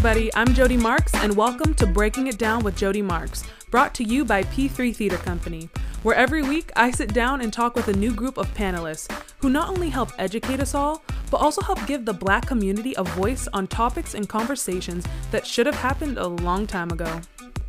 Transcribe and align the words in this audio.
everybody, 0.00 0.34
I'm 0.34 0.54
Jody 0.54 0.78
Marks, 0.78 1.12
and 1.16 1.36
welcome 1.36 1.74
to 1.74 1.86
Breaking 1.86 2.26
It 2.26 2.38
Down 2.38 2.64
with 2.64 2.74
Jody 2.74 3.02
Marks, 3.02 3.44
brought 3.70 3.94
to 3.96 4.02
you 4.02 4.24
by 4.24 4.44
P3 4.44 4.96
Theater 4.96 5.18
Company, 5.18 5.68
where 6.02 6.16
every 6.16 6.40
week 6.40 6.72
I 6.74 6.90
sit 6.90 7.12
down 7.12 7.42
and 7.42 7.52
talk 7.52 7.74
with 7.74 7.86
a 7.88 7.92
new 7.92 8.10
group 8.10 8.38
of 8.38 8.48
panelists 8.54 9.12
who 9.40 9.50
not 9.50 9.68
only 9.68 9.90
help 9.90 10.12
educate 10.16 10.58
us 10.58 10.74
all, 10.74 11.02
but 11.30 11.42
also 11.42 11.60
help 11.60 11.86
give 11.86 12.06
the 12.06 12.14
black 12.14 12.46
community 12.46 12.94
a 12.96 13.04
voice 13.04 13.46
on 13.52 13.66
topics 13.66 14.14
and 14.14 14.26
conversations 14.26 15.04
that 15.32 15.46
should 15.46 15.66
have 15.66 15.74
happened 15.74 16.16
a 16.16 16.28
long 16.28 16.66
time 16.66 16.90
ago. 16.90 17.20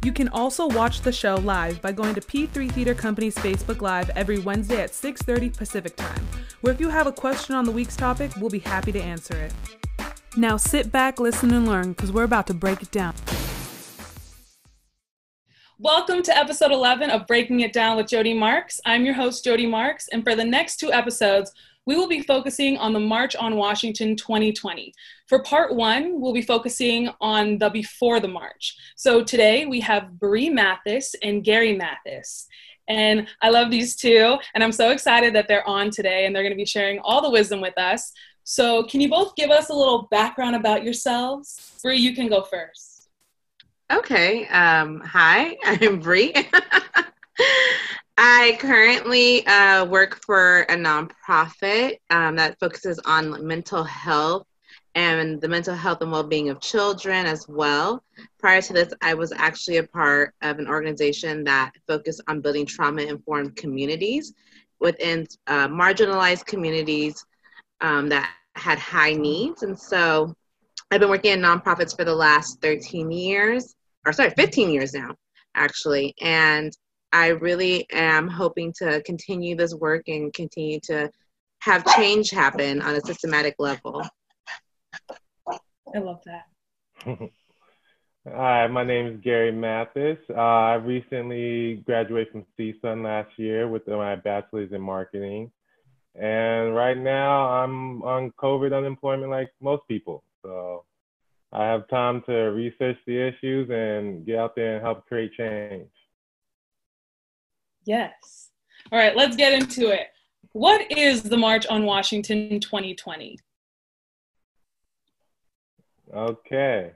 You 0.01 0.13
can 0.13 0.29
also 0.29 0.69
watch 0.69 1.01
the 1.01 1.11
show 1.11 1.35
live 1.35 1.81
by 1.81 1.91
going 1.91 2.15
to 2.15 2.21
P3 2.21 2.71
Theater 2.71 2.93
Company's 2.93 3.35
Facebook 3.35 3.81
Live 3.81 4.09
every 4.11 4.39
Wednesday 4.39 4.81
at 4.81 4.93
6:30 4.93 5.49
Pacific 5.49 5.97
Time, 5.97 6.25
where 6.61 6.73
if 6.73 6.79
you 6.79 6.87
have 6.87 7.07
a 7.07 7.11
question 7.11 7.55
on 7.55 7.65
the 7.65 7.71
week's 7.73 7.97
topic, 7.97 8.31
we'll 8.37 8.49
be 8.49 8.59
happy 8.59 8.93
to 8.93 9.01
answer 9.01 9.35
it. 9.35 9.80
Now 10.37 10.55
sit 10.55 10.93
back, 10.93 11.19
listen, 11.19 11.53
and 11.53 11.67
learn 11.67 11.89
because 11.89 12.09
we're 12.09 12.23
about 12.23 12.47
to 12.47 12.53
break 12.53 12.81
it 12.81 12.89
down. 12.89 13.13
Welcome 15.77 16.23
to 16.23 16.37
episode 16.37 16.71
11 16.71 17.09
of 17.09 17.27
Breaking 17.27 17.59
It 17.59 17.73
Down 17.73 17.97
with 17.97 18.07
Jody 18.07 18.33
Marks. 18.33 18.79
I'm 18.85 19.03
your 19.03 19.13
host, 19.13 19.43
Jody 19.43 19.67
Marks, 19.67 20.07
and 20.07 20.23
for 20.23 20.33
the 20.33 20.45
next 20.45 20.77
two 20.77 20.93
episodes, 20.93 21.51
we 21.85 21.97
will 21.97 22.07
be 22.07 22.21
focusing 22.21 22.77
on 22.77 22.93
the 22.93 22.99
March 22.99 23.35
on 23.35 23.57
Washington 23.57 24.15
2020. 24.15 24.93
For 25.27 25.43
part 25.43 25.75
one, 25.75 26.21
we'll 26.21 26.31
be 26.31 26.41
focusing 26.41 27.09
on 27.19 27.57
the 27.57 27.69
before 27.69 28.21
the 28.21 28.27
march. 28.29 28.77
So 28.95 29.25
today 29.25 29.65
we 29.65 29.81
have 29.81 30.17
Bree 30.17 30.49
Mathis 30.49 31.13
and 31.23 31.43
Gary 31.43 31.75
Mathis. 31.75 32.47
And 32.87 33.27
I 33.41 33.49
love 33.49 33.71
these 33.71 33.95
two, 33.95 34.37
and 34.53 34.63
I'm 34.63 34.71
so 34.71 34.91
excited 34.91 35.35
that 35.35 35.47
they're 35.47 35.67
on 35.67 35.91
today 35.91 36.25
and 36.25 36.35
they're 36.35 36.43
going 36.43 36.53
to 36.53 36.57
be 36.57 36.65
sharing 36.65 36.99
all 36.99 37.21
the 37.21 37.29
wisdom 37.29 37.61
with 37.61 37.77
us. 37.77 38.11
So, 38.43 38.83
can 38.83 39.01
you 39.01 39.09
both 39.09 39.35
give 39.35 39.51
us 39.51 39.69
a 39.69 39.73
little 39.73 40.07
background 40.11 40.55
about 40.55 40.83
yourselves? 40.83 41.79
Bree, 41.81 41.97
you 41.97 42.15
can 42.15 42.27
go 42.27 42.43
first. 42.43 43.09
Okay. 43.91 44.47
Um, 44.47 45.01
hi, 45.01 45.57
I'm 45.65 45.99
Bree. 45.99 46.33
I 48.17 48.57
currently 48.59 49.45
uh, 49.47 49.85
work 49.85 50.21
for 50.25 50.61
a 50.63 50.75
nonprofit 50.75 51.97
um, 52.09 52.35
that 52.35 52.59
focuses 52.59 52.99
on 53.05 53.45
mental 53.45 53.83
health 53.83 54.45
and 54.95 55.41
the 55.41 55.47
mental 55.47 55.73
health 55.73 56.01
and 56.01 56.11
well-being 56.11 56.49
of 56.49 56.59
children 56.59 57.25
as 57.25 57.47
well. 57.47 58.03
Prior 58.39 58.61
to 58.61 58.73
this, 58.73 58.93
I 59.01 59.13
was 59.13 59.31
actually 59.31 59.77
a 59.77 59.83
part 59.83 60.33
of 60.41 60.59
an 60.59 60.67
organization 60.67 61.43
that 61.45 61.71
focused 61.87 62.21
on 62.27 62.41
building 62.41 62.65
trauma-informed 62.65 63.55
communities 63.55 64.33
within 64.79 65.27
uh, 65.47 65.67
marginalized 65.67 66.45
communities 66.45 67.25
um, 67.81 68.09
that 68.09 68.31
had 68.55 68.79
high 68.79 69.13
needs. 69.13 69.63
And 69.63 69.77
so 69.77 70.33
I've 70.89 70.99
been 70.99 71.09
working 71.09 71.33
in 71.33 71.41
nonprofits 71.41 71.95
for 71.95 72.05
the 72.05 72.15
last 72.15 72.61
13 72.61 73.11
years, 73.11 73.75
or 74.05 74.13
sorry, 74.13 74.31
15 74.31 74.69
years 74.69 74.93
now, 74.93 75.15
actually. 75.55 76.13
And 76.21 76.71
I 77.13 77.27
really 77.27 77.87
am 77.91 78.27
hoping 78.27 78.73
to 78.77 79.01
continue 79.03 79.55
this 79.55 79.73
work 79.73 80.03
and 80.07 80.33
continue 80.33 80.79
to 80.83 81.09
have 81.59 81.85
change 81.95 82.29
happen 82.29 82.81
on 82.81 82.95
a 82.95 83.01
systematic 83.01 83.55
level. 83.59 84.01
I 85.47 85.99
love 85.99 86.21
that. 86.25 86.47
Hi, 88.27 88.67
my 88.67 88.83
name 88.83 89.07
is 89.07 89.19
Gary 89.23 89.51
Mathis. 89.51 90.19
Uh, 90.29 90.39
I 90.39 90.73
recently 90.75 91.77
graduated 91.85 92.31
from 92.31 92.45
CSUN 92.57 93.03
last 93.03 93.31
year 93.37 93.67
with 93.67 93.87
my 93.87 94.15
bachelor's 94.15 94.71
in 94.71 94.81
marketing. 94.81 95.51
And 96.15 96.75
right 96.75 96.97
now 96.97 97.47
I'm 97.47 98.01
on 98.03 98.31
COVID 98.31 98.75
unemployment 98.75 99.31
like 99.31 99.51
most 99.61 99.87
people. 99.87 100.23
So 100.43 100.83
I 101.53 101.65
have 101.65 101.87
time 101.89 102.21
to 102.27 102.33
research 102.33 102.97
the 103.05 103.27
issues 103.27 103.69
and 103.69 104.25
get 104.25 104.37
out 104.37 104.55
there 104.55 104.75
and 104.75 104.83
help 104.83 105.05
create 105.07 105.33
change. 105.33 105.89
Yes. 107.85 108.49
All 108.91 108.99
right, 108.99 109.15
let's 109.15 109.35
get 109.35 109.53
into 109.53 109.89
it. 109.89 110.07
What 110.53 110.91
is 110.91 111.23
the 111.23 111.37
March 111.37 111.65
on 111.67 111.85
Washington 111.85 112.59
2020? 112.59 113.37
Okay. 116.13 116.91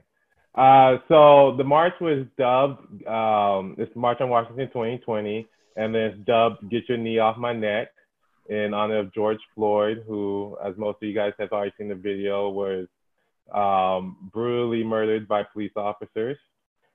Uh, 0.54 0.96
so 1.08 1.54
the 1.56 1.64
march 1.64 1.94
was 2.00 2.26
dubbed, 2.38 3.06
um, 3.06 3.74
it's 3.78 3.94
March 3.94 4.20
on 4.20 4.30
Washington 4.30 4.68
2020, 4.68 5.46
and 5.76 5.94
then 5.94 6.02
it's 6.02 6.18
dubbed 6.26 6.68
Get 6.70 6.88
Your 6.88 6.98
Knee 6.98 7.18
Off 7.18 7.36
My 7.36 7.52
Neck 7.52 7.88
in 8.48 8.74
honor 8.74 8.98
of 8.98 9.12
George 9.12 9.40
Floyd, 9.54 10.04
who, 10.06 10.56
as 10.64 10.76
most 10.76 10.96
of 11.02 11.08
you 11.08 11.14
guys 11.14 11.32
have 11.38 11.52
already 11.52 11.72
seen 11.78 11.88
the 11.88 11.94
video, 11.94 12.48
was 12.48 12.86
um, 13.52 14.16
brutally 14.32 14.84
murdered 14.84 15.26
by 15.28 15.42
police 15.42 15.72
officers. 15.76 16.38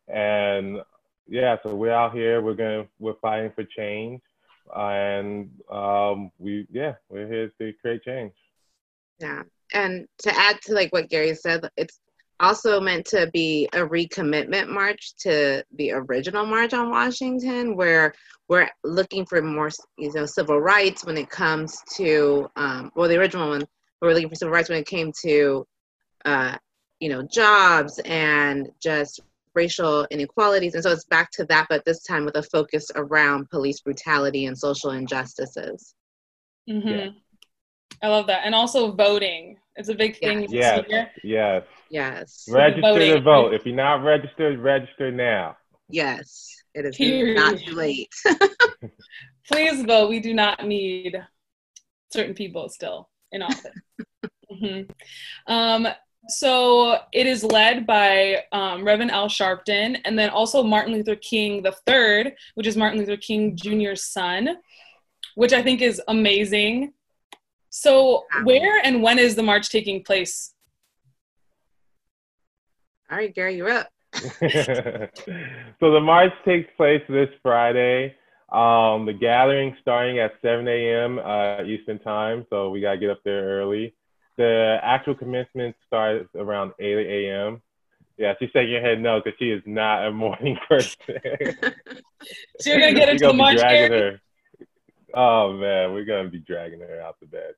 And 0.08 0.82
yeah, 1.28 1.58
so 1.64 1.76
we're 1.76 1.94
out 1.94 2.14
here. 2.14 2.42
We're 2.42 2.56
gonna 2.56 2.86
we're 3.00 3.16
fighting 3.22 3.52
for 3.56 3.64
change, 3.64 4.22
and 4.76 5.50
um, 5.72 6.32
we 6.40 6.68
yeah 6.72 6.96
we're 7.10 7.28
here 7.28 7.52
to 7.60 7.74
create 7.82 8.04
change. 8.04 8.34
Yeah, 9.20 9.44
and 9.74 10.08
to 10.20 10.38
add 10.38 10.62
to 10.64 10.74
like 10.74 10.92
what 10.92 11.10
Gary 11.10 11.36
said, 11.36 11.70
it's 11.78 12.00
also 12.42 12.82
meant 12.82 13.06
to 13.08 13.30
be 13.32 13.70
a 13.74 13.80
recommitment 13.80 14.68
march 14.68 15.14
to 15.20 15.64
the 15.76 15.92
original 15.92 16.46
March 16.46 16.74
on 16.74 16.90
Washington, 16.90 17.76
where 17.76 18.14
we're 18.50 18.70
looking 18.84 19.26
for 19.26 19.42
more, 19.42 19.70
you 19.98 20.12
know, 20.14 20.26
civil 20.26 20.60
rights 20.60 21.06
when 21.06 21.18
it 21.18 21.30
comes 21.30 21.78
to, 21.96 22.50
um, 22.56 22.92
well, 22.96 23.08
the 23.08 23.18
original 23.18 23.50
one, 23.50 23.66
we're 24.02 24.14
looking 24.14 24.30
for 24.30 24.36
civil 24.36 24.54
rights 24.54 24.70
when 24.70 24.80
it 24.80 24.88
came 24.88 25.12
to, 25.22 25.66
uh, 26.26 26.58
you 27.00 27.10
know, 27.10 27.22
jobs 27.32 28.00
and 28.06 28.70
just 28.82 29.22
racial 29.54 30.06
inequalities. 30.12 30.74
And 30.74 30.84
so 30.84 30.92
it's 30.92 31.06
back 31.06 31.32
to 31.32 31.46
that, 31.46 31.68
but 31.70 31.86
this 31.86 32.04
time 32.04 32.26
with 32.26 32.36
a 32.36 32.44
focus 32.44 32.88
around 32.96 33.50
police 33.50 33.82
brutality 33.82 34.46
and 34.46 34.58
social 34.58 34.92
injustices. 34.92 35.94
Mm-hmm. 36.70 36.88
Yeah. 36.88 37.10
I 38.02 38.08
love 38.08 38.28
that. 38.28 38.42
And 38.46 38.56
also 38.56 38.92
voting. 38.92 39.58
It's 39.76 39.90
a 39.90 39.96
big 39.96 40.18
thing. 40.18 40.48
Yes. 40.50 40.86
Yes. 40.90 41.10
yes. 41.24 41.64
Yes. 41.90 42.46
Register 42.50 43.16
to 43.16 43.22
vote. 43.22 43.54
If 43.54 43.66
you're 43.66 43.76
not 43.76 44.04
registered, 44.04 44.60
register 44.60 45.12
now. 45.12 45.58
Yes. 45.90 46.56
It 46.74 46.86
is 46.86 46.96
Period. 46.96 47.36
not 47.36 47.58
too 47.58 47.74
late. 47.74 48.14
Please 49.52 49.84
vote. 49.84 50.10
We 50.10 50.20
do 50.20 50.34
not 50.34 50.66
need 50.66 51.16
certain 52.12 52.34
people 52.34 52.70
still 52.70 53.10
in 53.32 53.42
office. 53.42 53.72
mm-hmm. 54.52 55.52
um, 55.52 55.88
so 56.28 56.98
it 57.14 57.26
is 57.26 57.44
led 57.44 57.88
by 57.88 58.44
um, 58.52 58.84
Reverend 58.84 59.12
Al 59.12 59.28
Sharpton 59.28 60.00
and 60.06 60.18
then 60.18 60.30
also 60.30 60.64
Martin 60.64 60.94
Luther 60.94 61.16
King 61.16 61.66
III, 61.66 62.34
which 62.56 62.68
is 62.68 62.78
Martin 62.78 63.00
Luther 63.00 63.18
King 63.18 63.56
Jr.'s 63.56 64.06
son, 64.06 64.58
which 65.36 65.54
I 65.54 65.62
think 65.62 65.82
is 65.82 66.02
amazing. 66.08 66.94
So 67.72 68.26
where 68.44 68.86
and 68.86 69.02
when 69.02 69.18
is 69.18 69.36
the 69.36 69.44
march 69.44 69.70
taking 69.70 70.04
place? 70.04 70.54
All 73.10 73.18
right, 73.18 73.34
Gary, 73.34 73.56
you're 73.56 73.70
up. 73.70 73.88
so 74.14 74.30
the 75.80 76.02
march 76.02 76.34
takes 76.46 76.70
place 76.76 77.02
this 77.08 77.30
Friday. 77.42 78.14
Um, 78.52 79.06
the 79.06 79.14
gathering 79.18 79.76
starting 79.82 80.20
at 80.20 80.34
7 80.42 80.68
a.m. 80.68 81.18
Uh, 81.20 81.64
Eastern 81.64 82.00
time, 82.00 82.46
so 82.50 82.70
we 82.70 82.82
gotta 82.82 82.98
get 82.98 83.10
up 83.10 83.22
there 83.24 83.44
early. 83.44 83.96
The 84.38 84.78
actual 84.84 85.16
commencement 85.16 85.74
starts 85.88 86.28
around 86.36 86.74
8 86.78 86.86
a.m. 86.86 87.62
Yeah, 88.18 88.34
she's 88.38 88.50
shaking 88.52 88.76
her 88.76 88.82
head 88.82 89.00
no 89.02 89.22
because 89.24 89.38
she 89.40 89.50
is 89.50 89.64
not 89.66 90.06
a 90.06 90.12
morning 90.12 90.58
person. 90.70 90.94
so 92.60 92.70
you're 92.70 92.82
gonna 92.82 92.94
get 92.94 93.08
into 93.08 93.28
the 93.28 93.34
march 93.34 93.62
her. 93.62 94.20
Oh 95.14 95.54
man, 95.54 95.94
we're 95.94 96.06
gonna 96.06 96.30
be 96.30 96.40
dragging 96.40 96.82
her 96.82 97.02
out 97.02 97.18
the 97.22 97.28
bed. 97.28 97.54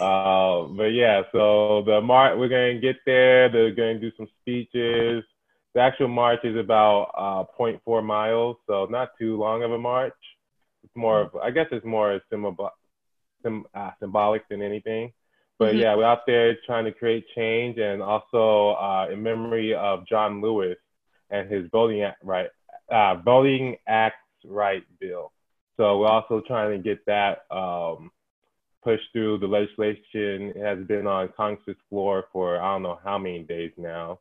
Uh, 0.00 0.64
but 0.68 0.92
yeah, 0.92 1.22
so 1.32 1.82
the 1.86 2.00
march, 2.00 2.36
we're 2.38 2.48
gonna 2.48 2.78
get 2.80 2.96
there. 3.06 3.48
They're 3.48 3.74
gonna 3.74 3.98
do 3.98 4.10
some 4.16 4.28
speeches. 4.40 5.24
The 5.74 5.80
actual 5.80 6.08
march 6.08 6.40
is 6.44 6.56
about 6.56 7.10
uh, 7.16 7.44
0.4 7.58 8.04
miles, 8.04 8.56
so 8.66 8.86
not 8.90 9.10
too 9.18 9.36
long 9.36 9.62
of 9.62 9.72
a 9.72 9.78
march. 9.78 10.14
It's 10.84 10.94
more 10.94 11.22
of, 11.22 11.36
I 11.36 11.50
guess, 11.50 11.66
it's 11.72 11.84
more 11.84 12.20
symbol, 12.30 12.70
sim, 13.42 13.64
uh, 13.74 13.90
symbolic 14.00 14.48
than 14.48 14.62
anything. 14.62 15.12
But 15.58 15.72
mm-hmm. 15.72 15.78
yeah, 15.78 15.96
we're 15.96 16.04
out 16.04 16.26
there 16.26 16.56
trying 16.66 16.84
to 16.84 16.92
create 16.92 17.26
change, 17.34 17.78
and 17.78 18.02
also 18.02 18.70
uh, 18.70 19.08
in 19.12 19.22
memory 19.22 19.74
of 19.74 20.06
John 20.06 20.40
Lewis 20.40 20.76
and 21.30 21.50
his 21.50 21.66
voting 21.70 22.02
act 22.02 22.24
right, 22.24 22.48
uh, 22.90 23.16
voting 23.16 23.76
acts 23.86 24.16
right 24.44 24.84
bill. 25.00 25.32
So 25.76 25.98
we're 25.98 26.08
also 26.08 26.40
trying 26.46 26.76
to 26.76 26.82
get 26.82 27.04
that 27.06 27.42
um, 27.50 28.10
pushed 28.84 29.10
through. 29.12 29.38
The 29.38 29.46
legislation 29.46 30.52
has 30.62 30.78
been 30.86 31.06
on 31.06 31.30
Congress's 31.36 31.80
floor 31.88 32.26
for 32.32 32.60
I 32.60 32.74
don't 32.74 32.82
know 32.82 33.00
how 33.02 33.18
many 33.18 33.42
days 33.42 33.72
now, 33.76 34.20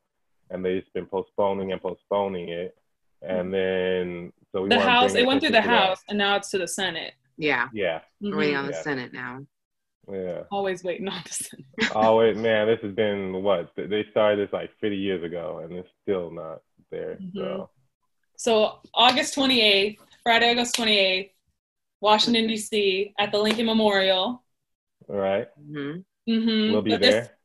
and 0.49 0.63
they've 0.63 0.83
been 0.93 1.05
postponing 1.05 1.71
and 1.71 1.81
postponing 1.81 2.49
it. 2.49 2.75
And 3.21 3.53
then 3.53 4.33
so 4.51 4.67
the 4.67 4.79
House, 4.79 5.15
it 5.15 5.25
went 5.25 5.41
through 5.41 5.51
the 5.51 5.61
House, 5.61 5.99
that. 5.99 6.11
and 6.11 6.17
now 6.17 6.35
it's 6.35 6.49
to 6.51 6.57
the 6.57 6.67
Senate. 6.67 7.13
Yeah. 7.37 7.69
Yeah. 7.73 7.99
Mm-hmm. 8.21 8.37
Waiting 8.37 8.55
on 8.55 8.65
the 8.67 8.73
yeah. 8.73 8.81
Senate 8.81 9.13
now. 9.13 9.45
Yeah. 10.11 10.43
Always 10.51 10.83
waiting 10.83 11.07
on 11.07 11.21
December. 11.25 11.65
oh 11.95 12.17
wait, 12.17 12.37
man, 12.37 12.67
this 12.67 12.79
has 12.81 12.93
been 12.93 13.41
what 13.43 13.71
they 13.75 14.05
started 14.11 14.45
this 14.45 14.53
like 14.53 14.69
50 14.81 14.95
years 14.95 15.23
ago, 15.23 15.61
and 15.63 15.73
it's 15.73 15.89
still 16.01 16.31
not 16.31 16.61
there. 16.91 17.17
Mhm. 17.21 17.33
So 17.35 17.69
So 18.35 18.79
August 18.93 19.35
28th, 19.35 19.97
Friday, 20.23 20.51
August 20.51 20.75
28th, 20.75 21.31
Washington 22.01 22.47
D.C. 22.47 23.13
at 23.17 23.31
the 23.31 23.37
Lincoln 23.37 23.65
Memorial. 23.65 24.42
All 25.09 25.15
right, 25.15 25.47
hmm 25.57 25.97
hmm 26.27 26.71
we'll 26.71 26.81
be 26.81 26.95
there. 26.95 27.37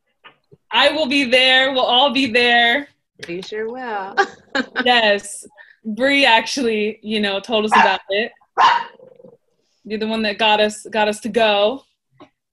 I 0.70 0.90
will 0.90 1.06
be 1.06 1.24
there. 1.24 1.72
We'll 1.72 1.80
all 1.80 2.12
be 2.12 2.26
there. 2.26 2.88
You 3.26 3.42
sure 3.42 3.70
will. 3.70 4.16
yes. 4.84 5.46
Bree 5.84 6.24
actually, 6.24 6.98
you 7.02 7.20
know, 7.20 7.40
told 7.40 7.64
us 7.64 7.72
about 7.72 8.00
it. 8.10 8.32
You're 9.84 9.98
the 9.98 10.06
one 10.06 10.22
that 10.22 10.38
got 10.38 10.60
us 10.60 10.86
got 10.90 11.08
us 11.08 11.20
to 11.20 11.28
go. 11.28 11.84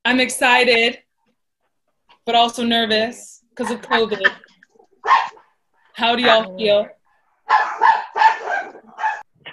I'm 0.06 0.20
excited, 0.20 1.00
but 2.26 2.36
also 2.36 2.64
nervous 2.64 3.44
because 3.50 3.72
of 3.72 3.82
COVID. 3.82 4.32
How 5.94 6.16
do 6.16 6.24
y'all 6.24 6.58
feel? 6.58 6.88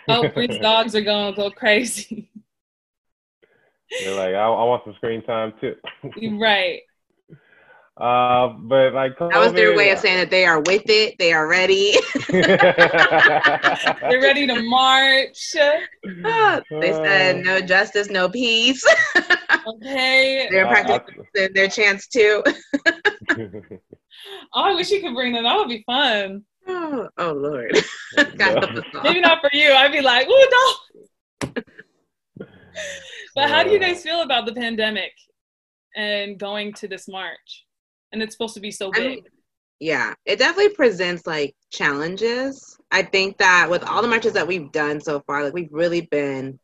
Oh, 0.09 0.29
Bree's 0.29 0.59
dogs 0.59 0.97
are 0.97 1.01
gonna 1.01 1.35
go 1.35 1.49
crazy. 1.51 2.22
They're 4.01 4.15
like, 4.15 4.35
I, 4.35 4.45
I 4.45 4.65
want 4.65 4.83
some 4.85 4.95
screen 4.95 5.23
time 5.23 5.53
too. 5.61 5.75
You're 6.17 6.39
right. 6.41 6.81
uh, 7.97 8.49
but 8.59 8.95
like, 8.95 9.19
that 9.19 9.39
was 9.39 9.53
their 9.53 9.77
way 9.77 9.91
of 9.91 9.99
saying 9.99 10.19
that 10.19 10.31
they 10.31 10.45
are 10.45 10.61
with 10.61 10.83
it. 10.87 11.19
They 11.19 11.33
are 11.33 11.47
ready. 11.49 11.95
They're 12.31 14.21
ready 14.21 14.47
to 14.47 14.63
march. 14.63 15.55
they 16.81 16.93
said 16.93 17.45
no 17.45 17.61
justice, 17.61 18.11
no 18.11 18.29
peace. 18.29 18.85
Okay. 19.67 20.49
They're 20.51 20.67
Uh, 20.67 20.71
practicing 20.71 21.55
their 21.55 21.69
chance 21.69 22.09
too. 22.09 22.43
Oh, 24.55 24.65
I 24.65 24.75
wish 24.75 24.91
you 24.91 25.01
could 25.01 25.15
bring 25.15 25.33
them. 25.33 25.45
That 25.45 25.57
would 25.57 25.69
be 25.69 25.83
fun. 25.87 26.45
Oh, 26.67 27.09
oh 27.19 27.33
Lord. 27.33 27.73
God 28.37 28.39
help 28.39 28.71
us 28.71 28.85
all. 28.95 29.03
Maybe 29.05 29.21
not 29.21 29.41
for 29.41 29.51
you. 29.53 29.73
I'd 29.73 29.93
be 29.93 30.01
like, 30.01 30.29
ooh, 30.29 30.49
no. 30.51 31.63
but 33.35 33.49
how 33.49 33.63
do 33.63 33.71
you 33.71 33.79
guys 33.79 34.03
feel 34.03 34.23
about 34.23 34.47
the 34.47 34.55
pandemic 34.55 35.13
and 35.97 36.39
going 36.39 36.73
to 36.75 36.89
this 36.89 37.09
march? 37.09 37.67
And 38.13 38.23
it's 38.23 38.35
supposed 38.35 38.55
to 38.55 38.61
be 38.61 38.71
so 38.71 38.89
I 38.95 38.99
big. 38.99 39.09
mean, 39.09 39.25
yeah, 39.81 40.15
it 40.27 40.39
definitely 40.39 40.75
presents 40.75 41.27
like 41.27 41.55
challenges. 41.71 42.79
I 42.91 43.03
think 43.03 43.39
that 43.39 43.69
with 43.69 43.83
all 43.83 44.03
the 44.03 44.09
marches 44.09 44.35
that 44.35 44.47
we've 44.47 44.71
done 44.71 45.01
so 45.01 45.21
far, 45.27 45.43
like 45.43 45.55
we've 45.55 45.73
really 45.73 46.03
been, 46.03 46.59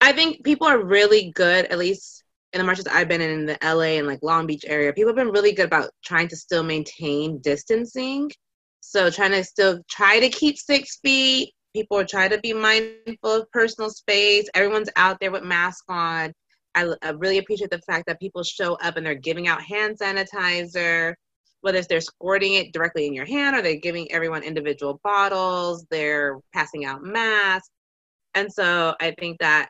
I 0.00 0.12
think 0.12 0.44
people 0.44 0.66
are 0.66 0.82
really 0.82 1.32
good, 1.32 1.66
at 1.66 1.78
least 1.78 2.22
in 2.52 2.58
the 2.58 2.64
marches 2.64 2.86
I've 2.86 3.08
been 3.08 3.20
in, 3.20 3.30
in 3.30 3.46
the 3.46 3.58
LA 3.62 3.98
and 3.98 4.06
like 4.06 4.20
Long 4.22 4.46
Beach 4.46 4.64
area, 4.66 4.92
people 4.92 5.10
have 5.10 5.16
been 5.16 5.30
really 5.30 5.52
good 5.52 5.66
about 5.66 5.90
trying 6.04 6.28
to 6.28 6.36
still 6.36 6.62
maintain 6.62 7.38
distancing. 7.40 8.30
So 8.80 9.10
trying 9.10 9.30
to 9.32 9.44
still 9.44 9.80
try 9.88 10.20
to 10.20 10.28
keep 10.28 10.58
six 10.58 10.98
feet. 11.02 11.52
People 11.74 11.98
are 11.98 12.04
trying 12.04 12.30
to 12.30 12.38
be 12.38 12.52
mindful 12.52 13.30
of 13.30 13.50
personal 13.50 13.90
space. 13.90 14.48
Everyone's 14.54 14.90
out 14.96 15.18
there 15.20 15.30
with 15.30 15.42
masks 15.42 15.84
on. 15.88 16.32
I, 16.74 16.94
I 17.02 17.10
really 17.10 17.38
appreciate 17.38 17.70
the 17.70 17.80
fact 17.80 18.06
that 18.06 18.20
people 18.20 18.42
show 18.42 18.74
up 18.74 18.96
and 18.96 19.04
they're 19.04 19.14
giving 19.14 19.48
out 19.48 19.62
hand 19.62 19.98
sanitizer, 19.98 21.14
whether 21.60 21.78
it's 21.78 21.86
they're 21.86 22.00
squirting 22.00 22.54
it 22.54 22.72
directly 22.72 23.06
in 23.06 23.14
your 23.14 23.26
hand 23.26 23.56
or 23.56 23.62
they're 23.62 23.76
giving 23.76 24.10
everyone 24.10 24.42
individual 24.42 25.00
bottles, 25.04 25.86
they're 25.90 26.38
passing 26.52 26.84
out 26.84 27.02
masks. 27.02 27.70
And 28.34 28.52
so 28.52 28.94
I 29.00 29.14
think 29.18 29.38
that 29.40 29.68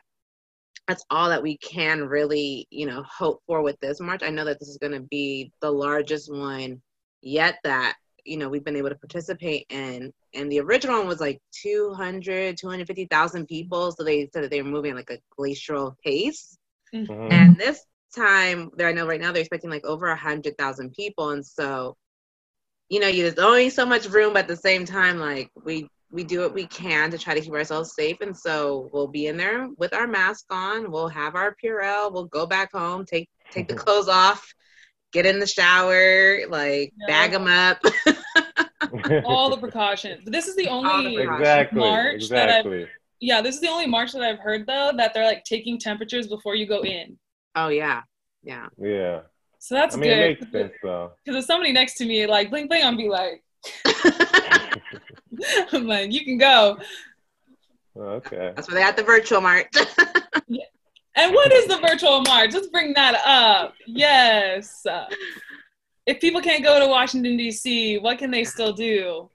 that's 0.87 1.05
all 1.09 1.29
that 1.29 1.43
we 1.43 1.57
can 1.57 2.05
really, 2.05 2.67
you 2.69 2.85
know, 2.85 3.03
hope 3.03 3.41
for 3.47 3.61
with 3.61 3.79
this 3.79 3.99
march. 3.99 4.23
I 4.23 4.29
know 4.29 4.45
that 4.45 4.59
this 4.59 4.69
is 4.69 4.77
going 4.77 4.93
to 4.93 5.01
be 5.01 5.51
the 5.61 5.71
largest 5.71 6.31
one 6.31 6.81
yet 7.21 7.57
that, 7.63 7.95
you 8.25 8.37
know, 8.37 8.49
we've 8.49 8.63
been 8.63 8.75
able 8.75 8.89
to 8.89 8.95
participate 8.95 9.65
in. 9.69 10.11
And 10.33 10.51
the 10.51 10.59
original 10.59 10.99
one 10.99 11.07
was 11.07 11.19
like 11.19 11.39
200, 11.61 12.57
250,000 12.57 13.47
people. 13.47 13.91
So 13.91 14.03
they 14.03 14.29
said 14.33 14.43
that 14.43 14.51
they 14.51 14.61
were 14.61 14.69
moving 14.69 14.91
at 14.91 14.97
like 14.97 15.11
a 15.11 15.19
glacial 15.35 15.97
pace. 16.03 16.57
Mhm. 16.93 17.31
And 17.31 17.57
this 17.57 17.85
time, 18.15 18.71
there 18.75 18.87
I 18.87 18.93
know 18.93 19.07
right 19.07 19.19
now 19.19 19.31
they're 19.31 19.41
expecting 19.41 19.69
like 19.69 19.85
over 19.85 20.07
a 20.07 20.15
hundred 20.15 20.57
thousand 20.57 20.91
people, 20.93 21.31
and 21.31 21.45
so, 21.45 21.97
you 22.89 22.99
know, 22.99 23.11
there's 23.11 23.39
only 23.39 23.69
so 23.69 23.85
much 23.85 24.07
room. 24.07 24.33
But 24.33 24.43
at 24.43 24.47
the 24.47 24.55
same 24.55 24.85
time, 24.85 25.17
like 25.19 25.49
we 25.63 25.89
we 26.11 26.23
do 26.23 26.41
what 26.41 26.53
we 26.53 26.67
can 26.67 27.09
to 27.11 27.17
try 27.17 27.33
to 27.33 27.41
keep 27.41 27.53
ourselves 27.53 27.95
safe, 27.95 28.17
and 28.21 28.37
so 28.37 28.89
we'll 28.93 29.07
be 29.07 29.27
in 29.27 29.37
there 29.37 29.67
with 29.77 29.93
our 29.93 30.07
mask 30.07 30.45
on. 30.51 30.91
We'll 30.91 31.07
have 31.07 31.35
our 31.35 31.55
Purell. 31.55 32.13
We'll 32.13 32.25
go 32.25 32.45
back 32.45 32.71
home, 32.71 33.05
take 33.05 33.27
take 33.49 33.67
the 33.67 33.75
clothes 33.75 34.07
off, 34.07 34.53
get 35.13 35.25
in 35.25 35.39
the 35.39 35.47
shower, 35.47 36.39
like 36.49 36.93
Yeah. 36.99 37.07
bag 37.07 37.31
them 37.31 37.47
up. 37.47 37.79
All 39.25 39.49
the 39.49 39.57
precautions. 39.57 40.21
But 40.23 40.33
this 40.33 40.47
is 40.47 40.55
the 40.55 40.67
All 40.67 40.81
the 40.83 40.89
only 40.91 41.15
precautions. 41.15 41.39
exactly, 41.41 41.79
March 41.79 42.29
that 42.29 42.49
I've- 42.49 42.87
yeah, 43.19 43.41
this 43.41 43.55
is 43.55 43.61
the 43.61 43.69
only 43.69 43.87
march 43.87 44.11
that 44.11 44.21
I've 44.21 44.39
heard 44.39 44.67
though 44.67 44.91
that 44.97 45.13
they're 45.13 45.23
like 45.25 45.45
taking 45.45 45.77
temperatures 45.79 46.27
before 46.27 46.55
you 46.55 46.65
go 46.67 46.81
in. 46.83 47.17
oh 47.55 47.69
yeah, 47.69 48.01
yeah. 48.43 48.67
Yeah, 48.77 49.21
So 49.59 49.75
that's 49.75 49.95
I 49.95 49.99
mean, 49.99 50.09
it 50.11 50.15
good. 50.15 50.39
makes 50.41 50.51
sense 50.51 50.73
though. 50.83 51.11
Because 51.23 51.39
if 51.39 51.45
somebody 51.45 51.71
next 51.71 51.95
to 51.99 52.05
me 52.05 52.25
like 52.27 52.49
bling 52.49 52.67
bling, 52.67 52.83
I'm 52.83 52.97
be 52.97 53.07
like, 53.07 53.41
I'm 55.71 55.87
like, 55.87 56.11
you 56.11 56.25
can 56.25 56.37
go. 56.37 56.77
Okay. 57.97 58.51
That's 58.55 58.67
why 58.67 58.73
they 58.75 58.81
had 58.81 58.97
the 58.97 59.03
virtual 59.03 59.39
march. 59.39 59.67
And 61.15 61.33
what 61.33 61.51
is 61.53 61.67
the 61.67 61.77
virtual 61.77 62.21
march? 62.21 62.53
Let's 62.53 62.67
bring 62.67 62.93
that 62.93 63.15
up. 63.25 63.73
Yes. 63.85 64.85
If 66.05 66.19
people 66.19 66.41
can't 66.41 66.63
go 66.63 66.79
to 66.79 66.87
Washington 66.87 67.37
D.C., 67.37 67.99
what 67.99 68.17
can 68.17 68.31
they 68.31 68.43
still 68.43 68.73
do? 68.73 69.29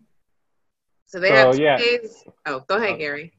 so 1.06 1.18
they 1.20 1.28
So, 1.28 1.34
have 1.34 1.54
two 1.56 1.62
yeah. 1.62 1.76
days. 1.78 2.24
Oh, 2.46 2.60
go 2.68 2.76
ahead, 2.76 2.94
Uh, 2.94 2.98
Gary. 2.98 3.32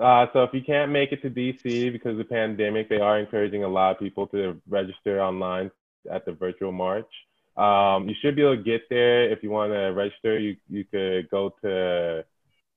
Uh, 0.00 0.26
so 0.32 0.42
if 0.44 0.54
you 0.54 0.62
can't 0.62 0.90
make 0.90 1.12
it 1.12 1.20
to 1.22 1.28
DC 1.28 1.92
because 1.92 2.12
of 2.12 2.18
the 2.18 2.24
pandemic, 2.24 2.88
they 2.88 3.00
are 3.00 3.18
encouraging 3.18 3.64
a 3.64 3.68
lot 3.68 3.90
of 3.92 3.98
people 3.98 4.26
to 4.28 4.58
register 4.68 5.20
online 5.20 5.70
at 6.10 6.24
the 6.24 6.32
virtual 6.32 6.72
march. 6.72 7.10
Um, 7.56 8.08
you 8.08 8.14
should 8.22 8.36
be 8.36 8.42
able 8.42 8.56
to 8.56 8.62
get 8.62 8.88
there 8.88 9.28
if 9.30 9.42
you 9.42 9.50
want 9.50 9.72
to 9.72 9.88
register. 9.88 10.38
You 10.38 10.56
you 10.70 10.84
could 10.84 11.28
go 11.28 11.52
to 11.62 12.24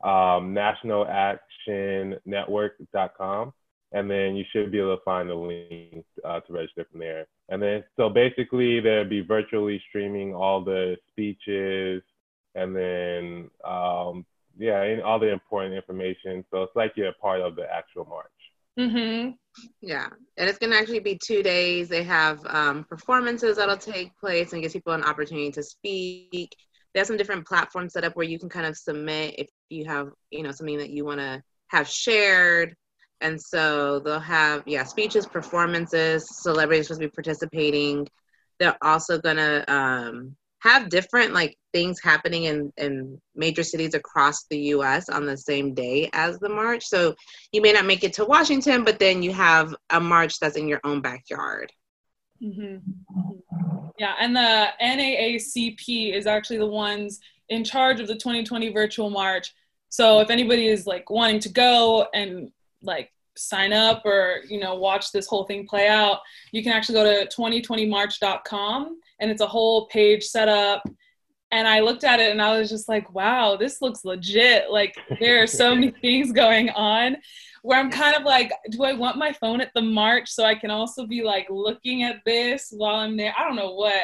um, 0.04 0.54
nationalactionnetwork.com 0.56 3.54
and 3.94 4.10
then 4.10 4.36
you 4.36 4.46
should 4.52 4.72
be 4.72 4.80
able 4.80 4.96
to 4.96 5.04
find 5.04 5.30
the 5.30 5.36
link 5.36 6.06
uh, 6.24 6.40
to 6.42 6.54
register 6.54 6.86
from 6.90 7.00
there. 7.00 7.26
And 7.50 7.62
then 7.62 7.84
so 7.98 8.10
basically 8.10 8.80
they'll 8.80 9.08
be 9.08 9.22
virtually 9.22 9.82
streaming 9.90 10.34
all 10.34 10.64
the 10.64 10.98
speeches 11.10 12.02
and 12.56 12.76
then 12.76 13.50
um, 13.66 14.26
yeah, 14.58 14.82
and 14.84 15.02
all 15.02 15.20
the 15.20 15.32
important 15.32 15.76
information. 15.76 16.46
So 16.52 16.64
it's 16.64 16.76
like 16.76 16.94
you're 16.96 17.10
a 17.10 17.14
part 17.14 17.42
of 17.42 17.56
the 17.56 17.72
actual 17.72 18.06
march. 18.06 18.28
Mm-hmm. 18.80 19.32
Yeah, 19.82 20.08
and 20.38 20.50
it's 20.50 20.58
going 20.58 20.72
to 20.72 20.78
actually 20.78 21.00
be 21.00 21.20
two 21.22 21.44
days. 21.44 21.90
They 21.90 22.04
have 22.04 22.40
um, 22.46 22.86
performances 22.86 23.58
that'll 23.58 23.78
take 23.78 24.18
place 24.18 24.54
and 24.54 24.62
gives 24.62 24.74
people 24.74 24.94
an 24.94 25.04
opportunity 25.04 25.52
to 25.52 25.64
speak. 25.64 26.56
They 26.94 27.00
have 27.00 27.08
some 27.08 27.18
different 27.18 27.48
platforms 27.48 27.94
set 27.94 28.04
up 28.04 28.16
where 28.16 28.26
you 28.26 28.40
can 28.40 28.50
kind 28.50 28.66
of 28.66 28.78
submit 28.78 29.36
if 29.38 29.50
you 29.70 29.86
have, 29.86 30.10
you 30.30 30.44
know, 30.44 30.52
something 30.52 30.78
that 30.78 30.90
you 30.90 31.06
want 31.06 31.20
to 31.20 31.42
have 31.68 31.88
shared. 31.88 32.76
And 33.22 33.42
so 33.42 34.00
they'll 34.00 34.20
have, 34.20 34.64
yeah, 34.66 34.84
speeches, 34.84 35.26
performances, 35.26 36.28
celebrities 36.30 36.88
supposed 36.88 37.02
to 37.02 37.08
be 37.08 37.12
participating. 37.12 38.08
They're 38.60 38.78
also 38.82 39.20
to 39.22 39.74
um, 39.74 40.36
have 40.60 40.90
different 40.90 41.34
like 41.34 41.58
things 41.74 42.00
happening 42.02 42.44
in, 42.46 42.72
in 42.78 43.20
major 43.36 43.64
cities 43.64 43.94
across 43.94 44.46
the 44.46 44.58
US 44.76 45.10
on 45.10 45.26
the 45.26 45.38
same 45.38 45.74
day 45.74 46.10
as 46.14 46.38
the 46.40 46.50
march. 46.50 46.86
So 46.86 47.16
you 47.52 47.62
may 47.62 47.74
not 47.74 47.86
make 47.86 48.04
it 48.04 48.14
to 48.14 48.26
Washington, 48.26 48.84
but 48.84 49.00
then 49.00 49.24
you 49.24 49.34
have 49.34 49.74
a 49.90 50.00
march 50.00 50.40
that's 50.40 50.58
in 50.58 50.68
your 50.68 50.82
own 50.84 51.02
backyard. 51.02 51.72
Mm-hmm. 52.44 52.78
Yeah, 53.98 54.16
and 54.20 54.36
the 54.36 54.68
NAACP 54.82 56.16
is 56.16 56.26
actually 56.26 56.58
the 56.58 56.66
ones 56.66 57.20
in 57.50 57.64
charge 57.64 58.00
of 58.00 58.08
the 58.08 58.16
2020 58.16 58.72
virtual 58.72 59.10
march. 59.10 59.54
So 59.90 60.22
if 60.22 60.30
anybody 60.30 60.68
is 60.68 60.88
like 60.88 61.10
wanting 61.10 61.40
to 61.42 61.50
go 61.50 62.08
and 62.14 62.50
like 62.82 63.12
sign 63.38 63.72
up 63.72 64.06
or 64.06 64.42
you 64.50 64.60
know 64.60 64.76
watch 64.76 65.12
this 65.12 65.28
whole 65.28 65.46
thing 65.46 65.66
play 65.68 65.88
out, 65.88 66.20
you 66.52 66.64
can 66.64 66.72
actually 66.72 66.96
go 66.96 67.26
to 67.26 67.36
2020march.com 67.36 69.00
and 69.20 69.32
it's 69.32 69.42
a 69.42 69.48
whole 69.48 69.88
page 69.88 70.24
set 70.24 70.50
up. 70.50 70.84
And 71.54 71.68
I 71.68 71.82
looked 71.82 72.06
at 72.06 72.22
it 72.22 72.32
and 72.32 72.42
I 72.42 72.58
was 72.58 72.70
just 72.70 72.88
like, 72.88 73.14
wow, 73.14 73.58
this 73.58 73.82
looks 73.82 74.06
legit. 74.06 74.72
Like 74.72 74.96
there 75.20 75.44
are 75.44 75.48
so 75.48 75.76
many 75.76 75.92
things 75.92 76.32
going 76.32 76.70
on 76.70 77.18
where 77.62 77.80
I'm 77.80 77.92
kind 77.92 78.16
of 78.16 78.24
like, 78.24 78.52
do 78.72 78.84
I 78.84 78.94
want 78.94 79.18
my 79.18 79.34
phone 79.34 79.62
at 79.62 79.72
the 79.76 79.82
march 79.82 80.30
so 80.30 80.44
I 80.44 80.56
can 80.56 80.72
also 80.72 81.06
be 81.06 81.24
like 81.24 81.48
looking 81.50 82.04
at 82.04 82.22
this 82.26 82.74
while 82.76 82.96
I'm 82.96 83.18
there? 83.18 83.34
I 83.38 83.44
don't 83.44 83.56
know 83.56 83.74
what, 83.74 84.04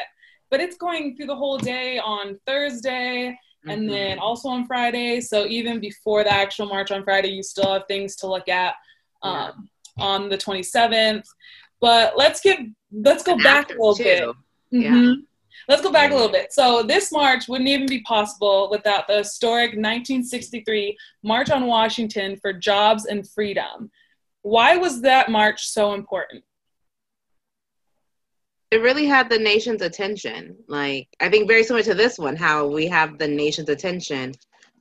but 0.50 0.60
it's 0.60 0.76
going 0.76 1.16
through 1.16 1.26
the 1.26 1.36
whole 1.36 1.58
day 1.58 1.98
on 1.98 2.38
Thursday 2.46 3.36
and 3.66 3.82
Mhm. 3.82 3.88
then 3.88 4.18
also 4.18 4.48
on 4.48 4.66
Friday. 4.66 5.20
So 5.20 5.46
even 5.46 5.80
before 5.80 6.24
the 6.24 6.32
actual 6.32 6.66
march 6.66 6.90
on 6.90 7.02
Friday, 7.04 7.28
you 7.30 7.42
still 7.42 7.72
have 7.72 7.86
things 7.88 8.16
to 8.16 8.26
look 8.26 8.48
at 8.48 8.74
um, 9.22 9.68
on 9.98 10.28
the 10.28 10.38
27th. 10.38 11.26
But 11.80 12.16
let's 12.16 12.40
get 12.40 12.60
let's 12.92 13.22
go 13.22 13.32
And 13.32 13.42
back 13.42 13.70
a 13.70 13.72
little 13.72 13.94
too. 13.96 14.04
bit. 14.04 14.82
Yeah. 14.82 14.90
Mhm. 14.92 15.14
Let's 15.68 15.82
go 15.82 15.90
back 15.92 16.12
a 16.12 16.14
little 16.14 16.30
bit. 16.30 16.52
So 16.52 16.82
this 16.82 17.10
march 17.12 17.46
wouldn't 17.48 17.68
even 17.68 17.86
be 17.86 18.00
possible 18.02 18.68
without 18.70 19.06
the 19.06 19.18
historic 19.18 19.72
1963 19.76 20.96
March 21.22 21.50
on 21.50 21.66
Washington 21.66 22.36
for 22.40 22.52
Jobs 22.52 23.06
and 23.06 23.28
Freedom. 23.28 23.90
Why 24.42 24.76
was 24.76 25.02
that 25.02 25.30
march 25.30 25.66
so 25.68 25.92
important? 25.94 26.42
It 28.70 28.82
really 28.82 29.06
had 29.06 29.30
the 29.30 29.38
nation's 29.38 29.82
attention. 29.82 30.56
Like 30.68 31.08
I 31.20 31.28
think 31.28 31.48
very 31.48 31.62
similar 31.64 31.82
to 31.84 31.94
this 31.94 32.18
one, 32.18 32.36
how 32.36 32.66
we 32.66 32.86
have 32.88 33.18
the 33.18 33.28
nation's 33.28 33.68
attention, 33.68 34.34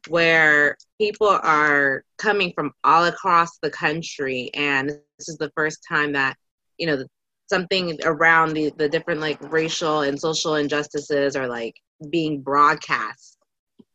where 0.10 0.78
people 1.00 1.28
are 1.28 2.04
coming 2.18 2.52
from 2.54 2.74
all 2.84 3.06
across 3.06 3.58
the 3.60 3.70
country, 3.70 4.50
and 4.54 4.90
this 4.90 5.30
is 5.30 5.38
the 5.38 5.52
first 5.56 5.80
time 5.88 6.14
that 6.14 6.36
you 6.78 6.88
know 6.88 7.04
something 7.50 7.98
around 8.04 8.54
the 8.54 8.72
the 8.78 8.90
different 8.90 9.22
like 9.22 9.42
racial 9.52 10.02
and 10.02 10.20
social 10.20 10.56
injustices 10.56 11.36
are 11.36 11.48
like 11.48 11.76
being 12.10 12.42
broadcast. 12.42 13.36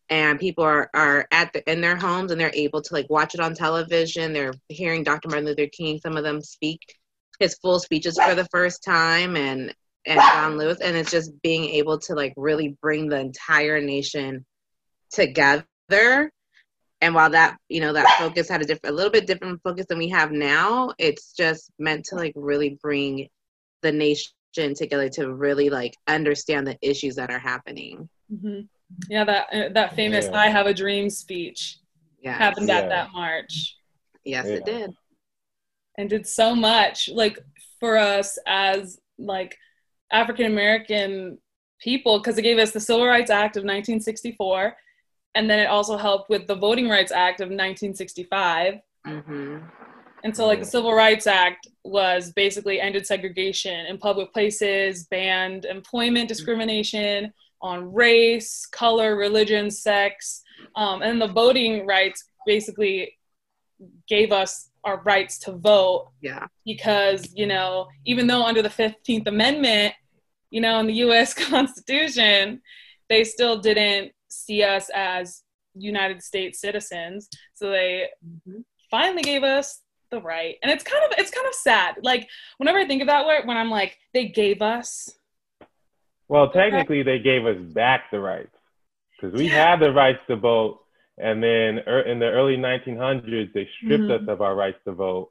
And 0.08 0.38
people 0.38 0.62
are, 0.64 0.90
are 0.92 1.26
at 1.30 1.54
the, 1.54 1.70
in 1.70 1.80
their 1.80 1.96
homes 1.96 2.32
and 2.32 2.40
they're 2.40 2.50
able 2.52 2.82
to 2.82 2.94
like 2.94 3.08
watch 3.08 3.34
it 3.34 3.40
on 3.40 3.54
television. 3.54 4.34
They're 4.34 4.52
hearing 4.68 5.04
Dr. 5.04 5.28
Martin 5.28 5.46
Luther 5.46 5.68
King, 5.68 5.98
some 6.00 6.18
of 6.18 6.24
them 6.24 6.42
speak 6.42 6.80
his 7.38 7.54
full 7.56 7.80
speeches 7.80 8.18
for 8.18 8.34
the 8.34 8.46
first 8.52 8.84
time 8.84 9.36
and 9.36 9.74
and 10.06 10.20
John 10.20 10.58
Lewis, 10.58 10.80
and 10.80 10.96
it's 10.96 11.10
just 11.10 11.30
being 11.42 11.64
able 11.64 11.98
to 12.00 12.14
like 12.14 12.34
really 12.36 12.76
bring 12.80 13.08
the 13.08 13.18
entire 13.18 13.80
nation 13.80 14.44
together. 15.10 16.30
And 17.00 17.14
while 17.14 17.30
that 17.30 17.56
you 17.68 17.80
know 17.80 17.92
that 17.92 18.18
focus 18.18 18.48
had 18.48 18.62
a 18.62 18.64
different, 18.64 18.92
a 18.92 18.96
little 18.96 19.10
bit 19.10 19.26
different 19.26 19.60
focus 19.62 19.86
than 19.88 19.98
we 19.98 20.08
have 20.10 20.32
now, 20.32 20.92
it's 20.98 21.32
just 21.32 21.70
meant 21.78 22.04
to 22.06 22.16
like 22.16 22.32
really 22.36 22.78
bring 22.82 23.28
the 23.82 23.92
nation 23.92 24.32
together 24.74 25.08
to 25.08 25.32
really 25.34 25.70
like 25.70 25.96
understand 26.06 26.66
the 26.66 26.78
issues 26.80 27.16
that 27.16 27.30
are 27.30 27.38
happening. 27.38 28.08
Mhm. 28.32 28.68
Yeah, 29.08 29.24
that 29.24 29.46
uh, 29.52 29.68
that 29.72 29.94
famous 29.96 30.26
Yeah. 30.26 30.38
"I 30.38 30.48
Have 30.48 30.66
a 30.66 30.74
Dream" 30.74 31.10
speech 31.10 31.78
Yeah, 32.22 32.36
happened 32.36 32.70
at 32.70 32.88
that 32.88 33.12
march. 33.12 33.76
yes, 34.24 34.46
it 34.46 34.64
did. 34.64 34.92
and 35.98 36.08
did 36.08 36.26
so 36.26 36.54
much 36.54 37.08
like 37.08 37.38
for 37.78 37.96
us 37.98 38.38
as 38.46 38.98
like 39.18 39.58
African 40.12 40.46
American 40.46 41.38
people 41.80 42.18
because 42.18 42.38
it 42.38 42.42
gave 42.42 42.58
us 42.58 42.70
the 42.70 42.80
Civil 42.80 43.06
Rights 43.06 43.30
Act 43.30 43.56
of 43.56 43.62
1964 43.62 44.76
and 45.34 45.48
then 45.48 45.58
it 45.58 45.66
also 45.66 45.96
helped 45.96 46.28
with 46.28 46.46
the 46.46 46.54
Voting 46.54 46.88
Rights 46.88 47.12
Act 47.12 47.40
of 47.40 47.46
1965 47.46 48.74
hmm 49.04 49.58
and 50.24 50.36
so 50.36 50.46
like 50.46 50.60
the. 50.60 50.64
Civil 50.66 50.94
Rights 50.94 51.26
Act 51.26 51.66
was 51.82 52.32
basically 52.32 52.80
ended 52.80 53.06
segregation 53.06 53.86
in 53.86 53.98
public 53.98 54.32
places 54.32 55.04
banned 55.04 55.64
employment 55.64 56.28
discrimination 56.28 57.32
on 57.60 57.92
race 57.92 58.66
color 58.66 59.16
religion 59.16 59.70
sex 59.70 60.42
um, 60.76 61.02
and 61.02 61.20
the 61.20 61.26
voting 61.28 61.86
rights 61.86 62.24
basically 62.46 63.16
gave 64.08 64.32
us 64.32 64.70
our 64.84 65.02
rights 65.02 65.38
to 65.38 65.52
vote 65.52 66.10
Yeah, 66.20 66.46
because 66.64 67.32
you 67.34 67.46
know 67.46 67.88
even 68.04 68.26
though 68.26 68.44
under 68.44 68.62
the 68.62 68.68
15th 68.68 69.26
amendment 69.26 69.94
you 70.52 70.60
know 70.60 70.78
in 70.78 70.86
the 70.86 70.94
us 70.94 71.34
constitution 71.50 72.60
they 73.08 73.24
still 73.24 73.58
didn't 73.58 74.12
see 74.28 74.62
us 74.62 74.88
as 74.94 75.42
united 75.74 76.22
states 76.22 76.60
citizens 76.60 77.28
so 77.54 77.70
they 77.70 78.06
Mhm. 78.24 78.62
finally 78.90 79.22
gave 79.22 79.42
us 79.42 79.80
the 80.10 80.20
right 80.20 80.56
and 80.62 80.70
it's 80.70 80.84
kind 80.84 81.02
of 81.06 81.10
it's 81.18 81.30
kind 81.30 81.46
of 81.48 81.54
sad 81.54 81.96
like 82.02 82.28
whenever 82.58 82.78
i 82.78 82.86
think 82.86 83.00
of 83.00 83.08
that 83.08 83.24
word 83.26 83.46
when 83.46 83.56
i'm 83.56 83.70
like 83.70 83.98
they 84.14 84.28
gave 84.28 84.62
us 84.62 85.18
Well, 86.28 86.48
technically, 86.50 87.02
they 87.02 87.18
gave 87.18 87.44
us 87.44 87.58
back 87.74 88.10
the 88.10 88.18
rights 88.20 88.56
because 89.12 89.36
we 89.38 89.46
Yeah. 89.48 89.70
had 89.70 89.80
the 89.80 89.92
rights 89.92 90.20
to 90.28 90.36
vote, 90.36 90.80
and 91.18 91.42
then 91.42 91.80
er, 91.86 92.00
in 92.12 92.18
the 92.20 92.30
early 92.38 92.56
1900s, 92.56 93.52
they 93.52 93.68
stripped 93.82 94.08
Mhm. 94.08 94.22
us 94.22 94.28
of 94.28 94.40
our 94.40 94.54
rights 94.54 94.78
to 94.86 94.92
vote. 94.92 95.30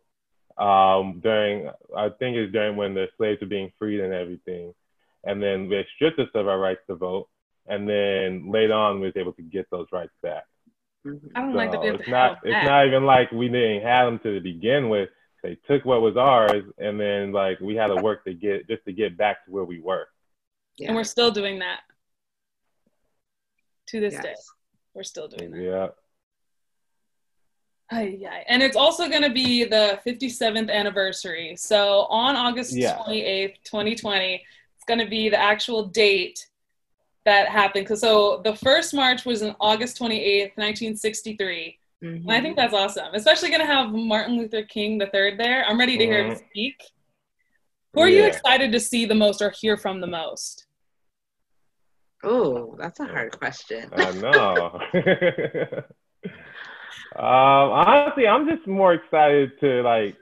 Um, 0.58 1.20
during, 1.22 1.72
I 1.98 2.10
think 2.20 2.38
it's 2.38 2.52
during 2.54 2.76
when 2.76 2.94
the 2.94 3.10
slaves 3.18 3.42
were 3.42 3.48
being 3.48 3.72
freed 3.80 4.00
and 4.00 4.14
everything, 4.14 4.76
and 5.24 5.42
then 5.42 5.70
they 5.70 5.86
stripped 5.96 6.20
us 6.20 6.30
of 6.36 6.48
our 6.48 6.60
rights 6.60 6.82
to 6.88 6.96
vote, 6.96 7.28
and 7.68 7.88
then 7.88 8.50
later 8.52 8.74
on, 8.74 9.00
we 9.00 9.06
was 9.08 9.16
able 9.18 9.34
to 9.34 9.42
get 9.44 9.68
those 9.72 9.88
rights 9.92 10.14
back. 10.22 10.44
Mhm. 11.06 11.32
i 11.36 11.42
don't 11.42 11.56
like 11.56 11.72
that 11.72 11.82
we 11.82 11.88
So 11.90 11.96
it's 11.96 12.06
to 12.06 12.12
not, 12.12 12.32
it's 12.44 12.52
back. 12.54 12.64
not 12.66 12.86
even 12.88 13.06
like 13.06 13.32
we 13.32 13.48
didn't 13.50 13.82
have 13.82 14.06
them 14.08 14.20
to 14.20 14.40
begin 14.40 14.88
with. 14.90 15.10
They 15.44 15.56
took 15.68 15.84
what 15.86 16.02
was 16.02 16.16
ours, 16.18 16.64
and 16.78 17.00
then 17.00 17.32
like 17.32 17.60
we 17.60 17.76
had 17.76 17.88
to 17.88 17.96
work 17.96 18.24
to 18.26 18.34
get 18.36 18.68
just 18.68 18.86
to 18.86 18.94
get 18.94 19.18
back 19.18 19.44
to 19.46 19.52
where 19.52 19.64
we 19.64 19.80
were. 19.80 20.08
yeah. 20.78 20.88
and 20.88 20.96
we're 20.96 21.04
still 21.04 21.32
doing 21.32 21.60
that 21.60 21.82
to 23.88 24.00
this 24.00 24.16
day 24.20 24.34
we're 24.94 25.04
still 25.04 25.28
doing 25.28 25.52
that 25.52 25.62
Yeah. 25.62 25.88
Ay, 27.94 28.20
ay. 28.26 28.46
And 28.48 28.64
it's 28.64 28.78
also 28.78 29.10
going 29.10 29.22
to 29.24 29.30
be 29.30 29.66
the 29.66 30.00
57th 30.06 30.70
anniversary. 30.72 31.56
So 31.58 32.04
on 32.04 32.36
August 32.38 32.74
Yeah. 32.74 32.98
28th, 33.06 33.56
2020, 33.64 34.46
it's 34.82 34.88
going 34.88 35.00
to 35.00 35.10
be 35.10 35.30
the 35.30 35.40
actual 35.40 35.86
date 35.86 36.48
that 37.24 37.48
happened. 37.48 37.88
So 38.00 38.42
the 38.44 38.56
first 38.56 38.96
march 38.96 39.26
was 39.26 39.44
on 39.44 39.56
August 39.60 40.00
28th, 40.00 40.58
1963. 40.58 41.78
Mhm. 42.04 42.24
And 42.24 42.32
I 42.32 42.42
think 42.42 42.56
that's 42.56 42.74
awesome, 42.74 43.14
especially 43.14 43.50
going 43.50 43.62
to 43.62 43.68
have 43.68 43.92
Martin 43.92 44.38
Luther 44.38 44.64
King 44.64 45.00
III 45.00 45.36
there. 45.36 45.64
I'm 45.66 45.78
ready 45.78 46.00
to 46.00 46.04
hear 46.04 46.26
him 46.26 46.36
speak. 46.36 46.82
Who 47.94 48.02
are 48.02 48.10
you 48.10 48.26
excited 48.26 48.72
to 48.72 48.80
see 48.80 49.06
the 49.06 49.14
most 49.14 49.40
or 49.40 49.52
hear 49.52 49.78
from 49.78 50.02
the 50.02 50.08
most? 50.08 50.66
Oh, 52.24 52.76
that's 52.80 53.00
a 53.00 53.06
hard 53.06 53.38
question. 53.38 53.88
I 53.96 54.12
know. 54.14 54.80
um, 57.16 57.70
honestly, 57.86 58.28
I'm 58.28 58.50
just 58.50 58.66
more 58.66 58.94
excited 58.94 59.60
to 59.60 59.84
like 59.84 60.16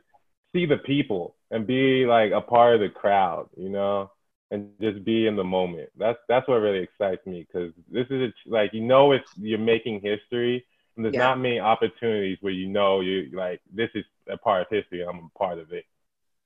see 0.53 0.65
the 0.65 0.79
people 0.79 1.37
and 1.49 1.65
be 1.65 2.05
like 2.05 2.33
a 2.33 2.41
part 2.41 2.75
of 2.75 2.81
the 2.81 2.89
crowd, 2.89 3.47
you 3.55 3.69
know, 3.69 4.11
and 4.51 4.65
just 4.65 4.88
be 4.88 5.08
in 5.10 5.18
the 5.18 5.25
moment. 5.27 5.70
That's 5.79 6.00
that's 6.10 6.29
what 6.29 6.41
really 6.41 6.65
excites 6.68 7.13
me 7.13 7.36
because 7.48 7.72
this 7.89 8.08
is 8.10 8.32
a, 8.32 8.50
like 8.50 8.74
you 8.74 8.82
know 8.82 9.12
it's 9.12 9.25
you're 9.38 9.58
making 9.60 10.01
history, 10.01 10.65
and 10.96 11.06
there's 11.06 11.15
Yeah. 11.15 11.27
not 11.27 11.39
many 11.39 11.60
opportunities 11.60 12.38
where 12.41 12.53
you 12.53 12.68
know 12.68 13.01
you 13.01 13.29
like 13.34 13.62
this 13.74 13.89
is 13.96 14.06
a 14.29 14.38
part 14.38 14.62
of 14.62 14.68
history. 14.70 15.03
I'm 15.03 15.29
a 15.34 15.38
part 15.38 15.60
of 15.60 15.72
it. 15.72 15.86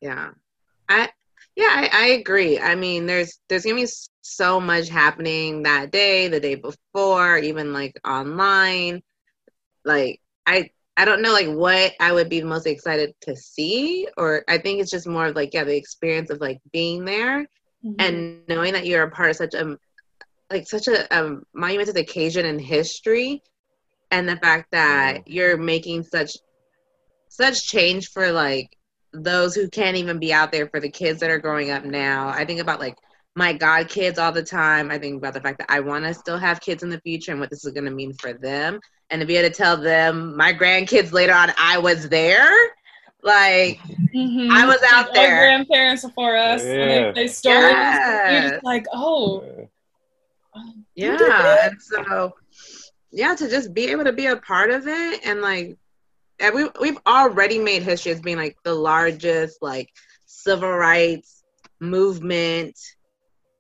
Yeah. 0.01 0.31
I 0.89 1.09
yeah, 1.55 1.67
I, 1.69 1.89
I 1.93 2.05
agree. 2.07 2.59
I 2.59 2.75
mean, 2.75 3.05
there's 3.05 3.39
there's 3.49 3.63
gonna 3.65 3.75
be 3.75 3.87
so 4.21 4.59
much 4.59 4.89
happening 4.89 5.63
that 5.63 5.91
day, 5.91 6.27
the 6.27 6.39
day 6.39 6.55
before, 6.55 7.37
even 7.37 7.73
like 7.73 7.93
online. 8.05 9.01
Like 9.85 10.19
I 10.45 10.69
I 10.97 11.05
don't 11.05 11.21
know 11.21 11.33
like 11.33 11.47
what 11.47 11.93
I 11.99 12.11
would 12.13 12.29
be 12.29 12.41
most 12.43 12.67
excited 12.67 13.13
to 13.21 13.35
see, 13.35 14.07
or 14.17 14.43
I 14.47 14.57
think 14.57 14.81
it's 14.81 14.91
just 14.91 15.07
more 15.07 15.27
of 15.27 15.35
like 15.35 15.53
yeah, 15.53 15.63
the 15.63 15.75
experience 15.77 16.29
of 16.29 16.41
like 16.41 16.59
being 16.71 17.05
there 17.05 17.47
Mm-hmm. 17.85 17.95
and 17.99 18.47
knowing 18.47 18.71
that 18.73 18.85
you're 18.85 19.03
a 19.03 19.11
part 19.11 19.31
of 19.31 19.35
such 19.35 19.53
a 19.55 19.77
like 20.49 20.67
such 20.67 20.87
a 20.87 21.17
um, 21.17 21.43
monumental 21.53 21.97
occasion 21.97 22.45
in 22.45 22.57
history 22.57 23.43
and 24.09 24.29
the 24.29 24.37
fact 24.37 24.71
that 24.71 25.27
you're 25.27 25.57
making 25.57 26.03
such 26.03 26.37
such 27.27 27.67
change 27.67 28.09
for 28.09 28.31
like 28.31 28.77
those 29.11 29.53
who 29.53 29.67
can't 29.67 29.97
even 29.97 30.17
be 30.17 30.31
out 30.31 30.51
there 30.53 30.69
for 30.69 30.79
the 30.79 30.89
kids 30.89 31.19
that 31.19 31.29
are 31.29 31.39
growing 31.39 31.71
up 31.71 31.83
now. 31.83 32.29
I 32.29 32.45
think 32.45 32.61
about 32.61 32.79
like 32.79 32.95
my 33.35 33.51
god 33.51 33.89
kids 33.89 34.17
all 34.17 34.31
the 34.31 34.43
time. 34.43 34.89
I 34.89 34.97
think 34.97 35.17
about 35.17 35.33
the 35.33 35.41
fact 35.41 35.57
that 35.57 35.69
i 35.69 35.81
want 35.81 36.05
to 36.05 36.13
still 36.13 36.37
have 36.37 36.61
kids 36.61 36.83
in 36.83 36.89
the 36.89 37.01
future 37.01 37.31
and 37.31 37.41
what 37.41 37.49
this 37.49 37.65
is 37.65 37.73
going 37.73 37.85
to 37.85 37.91
mean 37.91 38.13
for 38.13 38.31
them. 38.31 38.79
And 39.09 39.19
to 39.19 39.27
be 39.27 39.35
able 39.35 39.49
to 39.49 39.55
tell 39.55 39.75
them 39.75 40.37
my 40.37 40.53
grandkids 40.53 41.11
later 41.11 41.33
on 41.33 41.51
i 41.57 41.77
was 41.77 42.07
there 42.07 42.49
like 43.23 43.79
Mhm. 44.15 44.51
I 44.51 44.65
was 44.67 44.79
out 44.93 45.13
Our 45.15 45.29
there. 45.29 45.35
grandparents 45.35 46.03
before 46.05 46.35
us, 46.37 46.75
and 46.79 46.89
they 46.91 47.05
Yes. 47.05 47.15
say 47.15 47.27
stories. 47.27 48.01
You're 48.27 48.41
Yes. 48.41 48.51
just 48.51 48.63
like, 48.63 48.85
oh, 48.93 49.45
You 50.99 51.17
did 51.17 51.33
yeah 51.35 51.65
and 51.65 51.81
so 51.81 52.31
yeah 53.11 53.35
to 53.35 53.49
just 53.49 53.73
be 53.73 53.87
able 53.91 54.05
to 54.05 54.13
be 54.13 54.27
a 54.27 54.37
part 54.37 54.69
of 54.71 54.87
it 54.87 55.21
and 55.25 55.41
like 55.41 55.77
and 56.39 56.55
we, 56.55 56.69
we've 56.81 56.99
already 57.07 57.59
made 57.59 57.83
history 57.83 58.11
as 58.11 58.21
being 58.21 58.37
like 58.37 58.57
the 58.63 58.73
largest 58.73 59.57
like 59.61 59.89
civil 60.25 60.71
rights 60.71 61.43
movement 61.79 62.77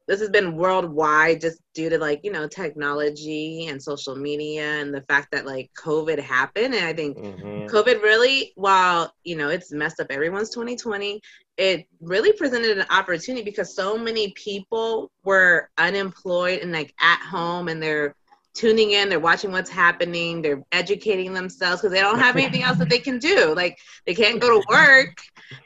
this 0.07 0.19
has 0.19 0.29
been 0.29 0.55
worldwide 0.55 1.41
just 1.41 1.59
due 1.73 1.89
to 1.89 1.97
like 1.97 2.21
you 2.23 2.31
know 2.31 2.47
technology 2.47 3.67
and 3.67 3.81
social 3.81 4.15
media 4.15 4.81
and 4.81 4.93
the 4.93 5.01
fact 5.01 5.29
that 5.31 5.45
like 5.45 5.69
covid 5.77 6.19
happened 6.19 6.73
and 6.73 6.85
i 6.85 6.93
think 6.93 7.17
mhm. 7.17 7.53
COVID 7.73 8.01
really, 8.01 8.51
while 8.55 9.13
you 9.23 9.35
know 9.35 9.49
it's 9.49 9.71
messed 9.71 9.99
up 9.99 10.07
everyone's 10.09 10.51
2020, 10.51 11.19
it 11.57 11.87
really 12.01 12.31
presented 12.33 12.77
an 12.77 12.85
opportunity 12.89 13.43
because 13.43 13.75
so 13.75 13.97
many 13.97 14.31
people 14.31 15.11
were 15.23 15.69
unemployed 15.77 16.59
and 16.59 16.71
like 16.71 16.93
at 16.99 17.19
home 17.19 17.67
and 17.67 17.81
they're 17.81 18.15
tuning 18.53 18.91
in, 18.91 19.09
they're 19.09 19.19
watching 19.19 19.51
what's 19.51 19.69
happening, 19.69 20.41
they're 20.41 20.61
educating 20.71 21.33
themselves 21.33 21.81
because 21.81 21.91
they 21.91 22.01
don't 22.01 22.19
have 22.19 22.35
anything 22.35 22.61
else 22.61 22.77
that 22.77 22.89
they 22.89 22.99
can 22.99 23.17
do. 23.17 23.53
Like 23.55 23.79
they 24.05 24.13
can't 24.13 24.39
go 24.39 24.61
to 24.61 24.67
work. 24.69 25.17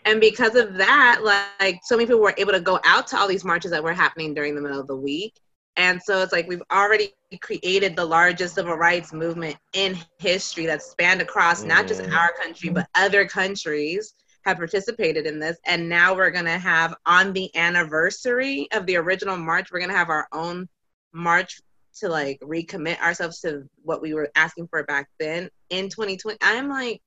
And 0.06 0.20
because 0.20 0.56
of 0.56 0.76
that, 0.76 1.22
like 1.24 1.80
so 1.84 1.96
many 1.96 2.08
people 2.08 2.22
were 2.22 2.34
able 2.38 2.54
to 2.54 2.60
go 2.60 2.80
out 2.84 3.08
to 3.08 3.18
all 3.18 3.28
these 3.28 3.46
marches 3.46 3.72
that 3.72 3.84
were 3.84 3.94
happening 3.94 4.34
during 4.34 4.56
the 4.56 4.62
middle 4.62 4.80
of 4.80 4.88
the 4.88 4.96
week. 4.96 5.40
And 5.76 6.02
so 6.02 6.24
it's 6.24 6.34
like 6.34 6.48
we've 6.48 6.64
already 6.72 7.14
created 7.42 7.96
the 7.96 8.06
largest 8.06 8.56
civil 8.56 8.76
rights 8.76 9.14
movement 9.14 9.58
in 9.74 9.98
history 10.18 10.66
that 10.66 10.82
spanned 10.82 11.22
across 11.22 11.64
not 11.64 11.88
just 11.88 12.02
mm. 12.02 12.14
our 12.14 12.34
country, 12.42 12.70
but 12.70 12.88
other 12.96 13.28
countries 13.28 14.14
have 14.44 14.58
participated 14.58 15.28
in 15.28 15.40
this. 15.40 15.58
And 15.66 15.88
now 15.88 16.16
we're 16.16 16.32
going 16.32 16.46
to 16.46 16.58
have 16.58 16.96
on 17.06 17.32
the 17.32 17.56
anniversary 17.56 18.68
of 18.74 18.86
the 18.88 18.96
original 18.96 19.38
march, 19.38 19.72
we're 19.72 19.80
going 19.80 19.92
to 19.92 19.98
have 19.98 20.10
our 20.10 20.28
own 20.32 20.68
march 21.14 21.62
to 22.00 22.10
like 22.10 22.40
recommit 22.42 23.00
ourselves 23.02 23.40
to 23.42 23.68
what 23.84 24.02
we 24.02 24.14
were 24.14 24.30
asking 24.36 24.68
for 24.68 24.84
back 24.84 25.10
then 25.20 25.50
in 25.70 25.90
2020. 25.90 26.38
I'm 26.42 26.70
like 26.70 27.02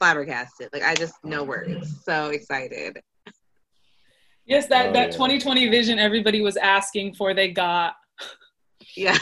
flabbergasted. 0.00 0.70
Like 0.72 0.82
I 0.82 0.94
just 0.94 1.14
no 1.22 1.44
words. 1.44 2.02
So 2.04 2.30
excited. 2.30 3.00
Yes, 4.46 4.66
that 4.66 4.88
oh, 4.88 4.92
that 4.94 5.06
yeah. 5.08 5.12
2020 5.12 5.68
vision 5.68 5.98
everybody 5.98 6.40
was 6.40 6.56
asking 6.56 7.14
for, 7.14 7.34
they 7.34 7.52
got. 7.52 7.94
Yeah. 8.96 9.16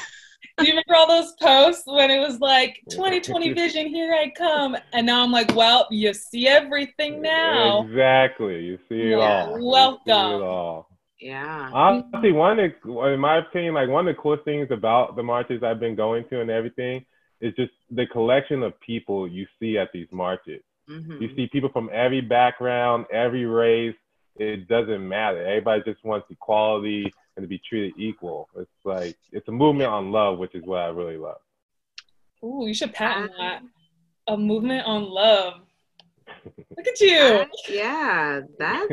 Do 0.57 0.65
you 0.65 0.71
remember 0.71 0.97
all 0.97 1.07
those 1.07 1.35
posts 1.41 1.85
when 1.87 2.11
it 2.11 2.19
was 2.19 2.41
like 2.41 2.81
2020 2.91 3.53
vision, 3.55 3.87
here 3.87 4.13
I 4.13 4.33
come? 4.37 4.77
And 4.93 5.07
now 5.07 5.23
I'm 5.23 5.31
like, 5.31 5.55
well, 5.55 5.87
you 5.91 6.13
see 6.15 6.49
everything 6.49 7.21
now. 7.23 7.85
Exactly. 7.85 8.61
You 8.61 8.79
see 8.89 9.13
it 9.13 9.19
yeah. 9.19 9.47
all. 9.47 9.71
Welcome. 9.71 10.41
it 10.41 10.43
all. 10.43 10.89
Yeah. 11.21 11.71
Honestly, 11.73 12.33
one 12.33 12.59
of 12.59 12.73
the, 12.83 13.01
in 13.13 13.21
my 13.21 13.39
opinion, 13.39 13.75
like 13.75 13.89
one 13.89 14.09
of 14.09 14.17
the 14.17 14.21
coolest 14.21 14.45
things 14.45 14.69
about 14.71 15.15
the 15.15 15.23
marches 15.23 15.63
I've 15.63 15.81
been 15.81 15.95
going 15.95 16.25
to 16.31 16.41
and 16.41 16.51
everything 16.51 17.05
is 17.41 17.55
just 17.55 17.73
the 17.91 18.07
collection 18.07 18.63
of 18.63 18.79
people 18.81 19.29
you 19.29 19.47
see 19.61 19.79
at 19.79 19.91
these 19.93 20.09
marches. 20.11 20.63
Mm-hmm. 20.89 21.23
You 21.23 21.35
see 21.37 21.47
people 21.47 21.71
from 21.71 21.91
every 21.93 22.21
background, 22.21 23.07
every 23.13 23.45
race. 23.45 23.95
It 24.37 24.69
doesn't 24.69 25.07
matter. 25.07 25.45
Everybody 25.45 25.83
just 25.85 26.05
wants 26.05 26.27
equality 26.31 27.13
and 27.37 27.45
to 27.45 27.49
be 27.49 27.61
treated 27.69 27.95
equal. 27.99 28.49
It's 28.57 28.71
like 28.85 29.17
it's 29.33 29.49
a 29.49 29.53
movement 29.53 29.91
on 29.91 30.13
love, 30.13 30.39
which 30.39 30.55
is 30.55 30.65
what 30.65 30.81
I 30.81 30.89
really 30.89 31.17
love. 31.17 31.39
Ooh, 32.45 32.67
you 32.67 32.75
should 32.75 32.93
patent 32.93 33.33
that. 33.39 33.63
A 34.29 34.37
movement 34.37 34.87
on 34.87 35.05
love. 35.05 35.55
Look 36.45 36.87
at 36.87 37.01
you. 37.01 37.47
yeah, 37.69 38.41
that's 38.59 38.93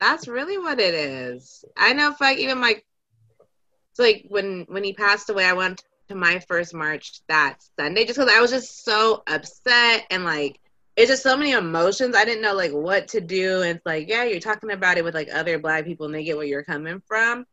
that's 0.00 0.28
really 0.28 0.58
what 0.58 0.80
it 0.80 0.94
is. 0.94 1.64
I 1.76 1.92
know 1.92 2.10
if 2.12 2.20
like 2.20 2.38
even 2.38 2.58
my 2.58 2.80
it's 3.90 3.98
like 3.98 4.26
when 4.28 4.64
when 4.68 4.84
he 4.84 4.92
passed 4.92 5.28
away, 5.28 5.44
I 5.44 5.52
went 5.52 5.82
to 6.08 6.14
my 6.14 6.38
first 6.40 6.74
march 6.74 7.20
that 7.28 7.58
Sunday 7.78 8.04
just 8.04 8.18
because 8.18 8.32
I 8.32 8.40
was 8.40 8.50
just 8.50 8.84
so 8.84 9.22
upset 9.26 10.04
and 10.10 10.24
like 10.24 10.60
it's 10.96 11.10
just 11.10 11.22
so 11.22 11.36
many 11.36 11.52
emotions. 11.52 12.16
I 12.16 12.24
didn't 12.24 12.42
know 12.42 12.54
like 12.54 12.72
what 12.72 13.06
to 13.08 13.20
do. 13.20 13.62
And 13.62 13.76
it's 13.76 13.86
like, 13.86 14.08
yeah, 14.08 14.24
you're 14.24 14.40
talking 14.40 14.72
about 14.72 14.98
it 14.98 15.04
with 15.04 15.14
like 15.14 15.28
other 15.32 15.58
black 15.58 15.84
people 15.84 16.06
and 16.06 16.14
they 16.14 16.24
get 16.24 16.36
where 16.36 16.46
you're 16.46 16.64
coming 16.64 17.00
from 17.06 17.46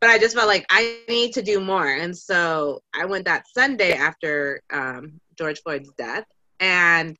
but 0.00 0.10
I 0.10 0.18
just 0.18 0.36
felt 0.36 0.48
like 0.48 0.64
I 0.70 1.00
need 1.08 1.32
to 1.34 1.42
do 1.42 1.60
more. 1.60 1.86
And 1.86 2.16
so 2.16 2.82
I 2.94 3.04
went 3.06 3.24
that 3.24 3.46
Sunday 3.52 3.92
after 3.92 4.62
um, 4.72 5.20
George 5.36 5.60
Floyd's 5.60 5.90
death. 5.98 6.24
And 6.60 7.16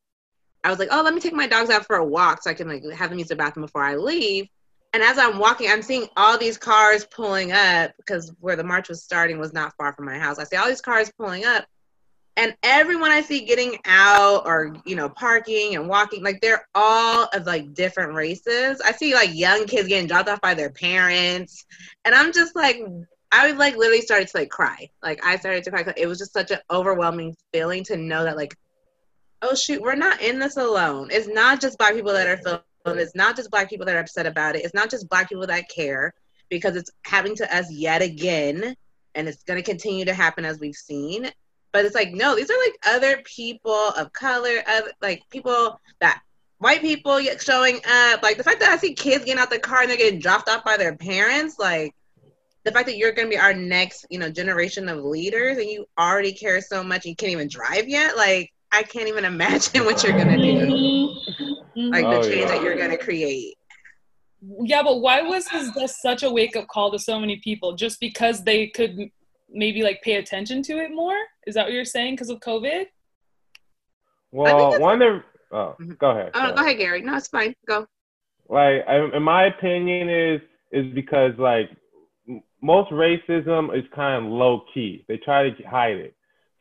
I 0.62 0.70
was 0.70 0.78
like, 0.78 0.88
oh, 0.90 1.02
let 1.02 1.14
me 1.14 1.20
take 1.20 1.32
my 1.32 1.46
dogs 1.46 1.70
out 1.70 1.86
for 1.86 1.96
a 1.96 2.04
walk 2.04 2.42
so 2.42 2.50
I 2.50 2.54
can 2.54 2.68
like 2.68 2.84
have 2.92 3.10
them 3.10 3.18
use 3.18 3.28
the 3.28 3.36
bathroom 3.36 3.66
before 3.66 3.82
I 3.82 3.96
leave. 3.96 4.48
And 4.94 5.02
as 5.02 5.18
I'm 5.18 5.38
walking, 5.38 5.70
I'm 5.70 5.82
seeing 5.82 6.08
all 6.16 6.38
these 6.38 6.56
cars 6.56 7.06
pulling 7.06 7.52
up 7.52 7.92
because 7.98 8.32
where 8.40 8.56
the 8.56 8.64
march 8.64 8.88
was 8.88 9.02
starting 9.02 9.38
was 9.38 9.52
not 9.52 9.74
far 9.76 9.92
from 9.92 10.06
my 10.06 10.18
house. 10.18 10.38
I 10.38 10.44
see 10.44 10.56
all 10.56 10.68
these 10.68 10.80
cars 10.80 11.12
pulling 11.18 11.44
up 11.44 11.66
and 12.38 12.56
everyone 12.62 13.10
I 13.10 13.20
see 13.20 13.44
getting 13.44 13.78
out 13.84 14.46
or 14.46 14.76
you 14.86 14.94
know 14.94 15.08
parking 15.08 15.74
and 15.74 15.88
walking, 15.88 16.22
like 16.22 16.40
they're 16.40 16.64
all 16.72 17.28
of 17.34 17.46
like 17.46 17.74
different 17.74 18.14
races. 18.14 18.80
I 18.80 18.92
see 18.92 19.12
like 19.12 19.30
young 19.34 19.66
kids 19.66 19.88
getting 19.88 20.06
dropped 20.06 20.28
off 20.28 20.40
by 20.40 20.54
their 20.54 20.70
parents, 20.70 21.66
and 22.04 22.14
I'm 22.14 22.32
just 22.32 22.54
like, 22.54 22.80
I 23.32 23.48
was 23.50 23.58
like 23.58 23.76
literally 23.76 24.02
started 24.02 24.28
to 24.28 24.38
like 24.38 24.50
cry. 24.50 24.88
Like 25.02 25.22
I 25.24 25.36
started 25.36 25.64
to 25.64 25.70
cry. 25.72 25.92
It 25.96 26.06
was 26.06 26.18
just 26.18 26.32
such 26.32 26.52
an 26.52 26.60
overwhelming 26.70 27.34
feeling 27.52 27.82
to 27.84 27.96
know 27.96 28.22
that 28.22 28.36
like, 28.36 28.54
oh 29.42 29.56
shoot, 29.56 29.82
we're 29.82 29.96
not 29.96 30.22
in 30.22 30.38
this 30.38 30.56
alone. 30.56 31.08
It's 31.10 31.26
not 31.26 31.60
just 31.60 31.76
black 31.76 31.94
people 31.94 32.12
that 32.12 32.28
are 32.28 32.36
feeling. 32.36 32.60
It's 32.86 33.14
not 33.14 33.36
just 33.36 33.50
black 33.50 33.68
people 33.68 33.86
that 33.86 33.96
are 33.96 34.00
upset 34.00 34.26
about 34.26 34.56
it. 34.56 34.64
It's 34.64 34.74
not 34.74 34.90
just 34.90 35.08
black 35.08 35.28
people 35.28 35.46
that 35.46 35.68
care 35.68 36.14
because 36.48 36.76
it's 36.76 36.90
happening 37.04 37.36
to 37.36 37.56
us 37.56 37.70
yet 37.70 38.00
again 38.00 38.74
and 39.14 39.28
it's 39.28 39.42
going 39.42 39.62
to 39.62 39.68
continue 39.68 40.04
to 40.06 40.14
happen 40.14 40.44
as 40.44 40.58
we've 40.58 40.74
seen 40.74 41.30
but 41.72 41.84
it's 41.84 41.94
like, 41.94 42.12
no, 42.12 42.34
these 42.34 42.50
are 42.50 42.58
like 42.64 42.78
other 42.86 43.22
people 43.24 43.90
of 43.96 44.12
color, 44.12 44.62
other, 44.66 44.90
like 45.02 45.22
people 45.30 45.80
that 46.00 46.20
white 46.58 46.80
people 46.80 47.20
showing 47.40 47.80
up. 47.88 48.22
Like 48.22 48.36
the 48.36 48.44
fact 48.44 48.60
that 48.60 48.70
I 48.70 48.76
see 48.78 48.94
kids 48.94 49.24
getting 49.24 49.40
out 49.40 49.50
the 49.50 49.58
car 49.58 49.82
and 49.82 49.90
they're 49.90 49.96
getting 49.96 50.20
dropped 50.20 50.48
off 50.48 50.64
by 50.64 50.76
their 50.76 50.96
parents, 50.96 51.58
like 51.58 51.94
the 52.64 52.72
fact 52.72 52.86
that 52.86 52.96
you're 52.96 53.12
going 53.12 53.28
to 53.28 53.30
be 53.30 53.38
our 53.38 53.54
next, 53.54 54.06
you 54.10 54.18
know, 54.18 54.30
generation 54.30 54.88
of 54.88 55.04
leaders 55.04 55.58
and 55.58 55.68
you 55.68 55.86
already 55.98 56.32
care 56.32 56.60
so 56.60 56.82
much 56.82 57.04
and 57.04 57.10
you 57.10 57.16
can't 57.16 57.32
even 57.32 57.48
drive 57.48 57.88
yet. 57.88 58.16
Like 58.16 58.50
I 58.72 58.82
can't 58.82 59.08
even 59.08 59.24
imagine 59.24 59.84
what 59.84 60.02
you're 60.02 60.12
going 60.12 60.28
to 60.28 60.66
do. 60.66 61.54
Mm-hmm. 61.78 61.92
Like 61.92 62.04
the 62.04 62.18
oh, 62.18 62.22
change 62.22 62.40
yeah. 62.40 62.46
that 62.48 62.62
you're 62.62 62.76
going 62.76 62.90
to 62.90 62.98
create. 62.98 63.56
Yeah, 64.40 64.82
but 64.82 65.00
why 65.00 65.22
was 65.22 65.46
this 65.74 66.00
such 66.00 66.22
a 66.22 66.30
wake 66.30 66.56
up 66.56 66.66
call 66.68 66.90
to 66.92 66.98
so 66.98 67.18
many 67.20 67.36
people? 67.36 67.74
Just 67.74 68.00
because 68.00 68.42
they 68.42 68.68
could 68.68 69.10
maybe 69.50 69.82
like 69.82 70.02
pay 70.02 70.16
attention 70.16 70.62
to 70.64 70.78
it 70.78 70.90
more? 70.92 71.16
Is 71.46 71.54
that 71.54 71.66
what 71.66 71.72
you're 71.72 71.84
saying 71.84 72.14
because 72.14 72.30
of 72.30 72.40
COVID? 72.40 72.86
Well, 74.30 74.80
one 74.80 75.02
of 75.02 75.22
oh, 75.52 75.76
mm-hmm. 75.80 75.92
go 75.98 76.10
ahead. 76.10 76.32
Oh, 76.34 76.52
go 76.52 76.62
ahead, 76.62 76.78
Gary. 76.78 77.02
No, 77.02 77.16
it's 77.16 77.28
fine. 77.28 77.54
Go. 77.66 77.86
Like, 78.48 78.84
in 79.14 79.22
my 79.22 79.46
opinion, 79.46 80.08
is 80.08 80.40
is 80.72 80.92
because 80.94 81.32
like 81.38 81.70
most 82.62 82.90
racism 82.90 83.76
is 83.76 83.84
kind 83.94 84.24
of 84.24 84.30
low 84.30 84.62
key. 84.74 85.04
They 85.08 85.16
try 85.18 85.50
to 85.50 85.62
hide 85.64 85.96
it. 85.96 86.14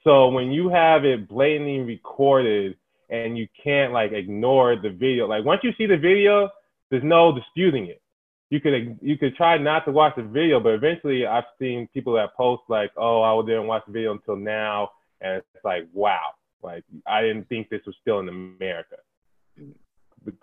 So 0.04 0.30
when 0.30 0.52
you 0.52 0.70
have 0.70 1.04
it 1.04 1.28
blatantly 1.28 1.80
recorded 1.80 2.76
and 3.10 3.38
you 3.38 3.48
can't 3.64 3.94
like 3.94 4.12
ignore 4.12 4.76
the 4.76 4.90
video, 4.90 5.28
like 5.28 5.46
once 5.46 5.62
you 5.64 5.74
see 5.78 5.86
the 5.86 5.98
video, 5.98 6.50
there's 6.90 7.04
no 7.04 7.34
disputing 7.34 7.88
it 7.88 8.02
you 8.50 8.62
could 8.62 8.98
you 9.02 9.18
could 9.18 9.36
try 9.36 9.58
not 9.58 9.86
to 9.86 9.92
watch 9.92 10.16
the 10.16 10.24
video, 10.24 10.60
but 10.60 10.74
eventually 10.74 11.26
I've 11.26 11.44
seen 11.60 11.88
people 11.94 12.14
that 12.14 12.36
post 12.36 12.64
like, 12.70 12.92
"Oh, 12.96 13.22
I 13.22 13.46
didn't 13.46 13.68
watch 13.68 13.84
the 13.86 13.92
video 13.92 14.14
until 14.14 14.38
now," 14.38 14.92
and 15.20 15.38
it's 15.38 15.66
like, 15.66 15.88
"Wow, 15.94 16.32
like 16.64 16.84
I 17.06 17.22
didn't 17.22 17.50
think 17.50 17.70
this 17.70 17.86
was 17.86 17.96
still 18.02 18.20
in 18.20 18.30
America." 18.30 18.98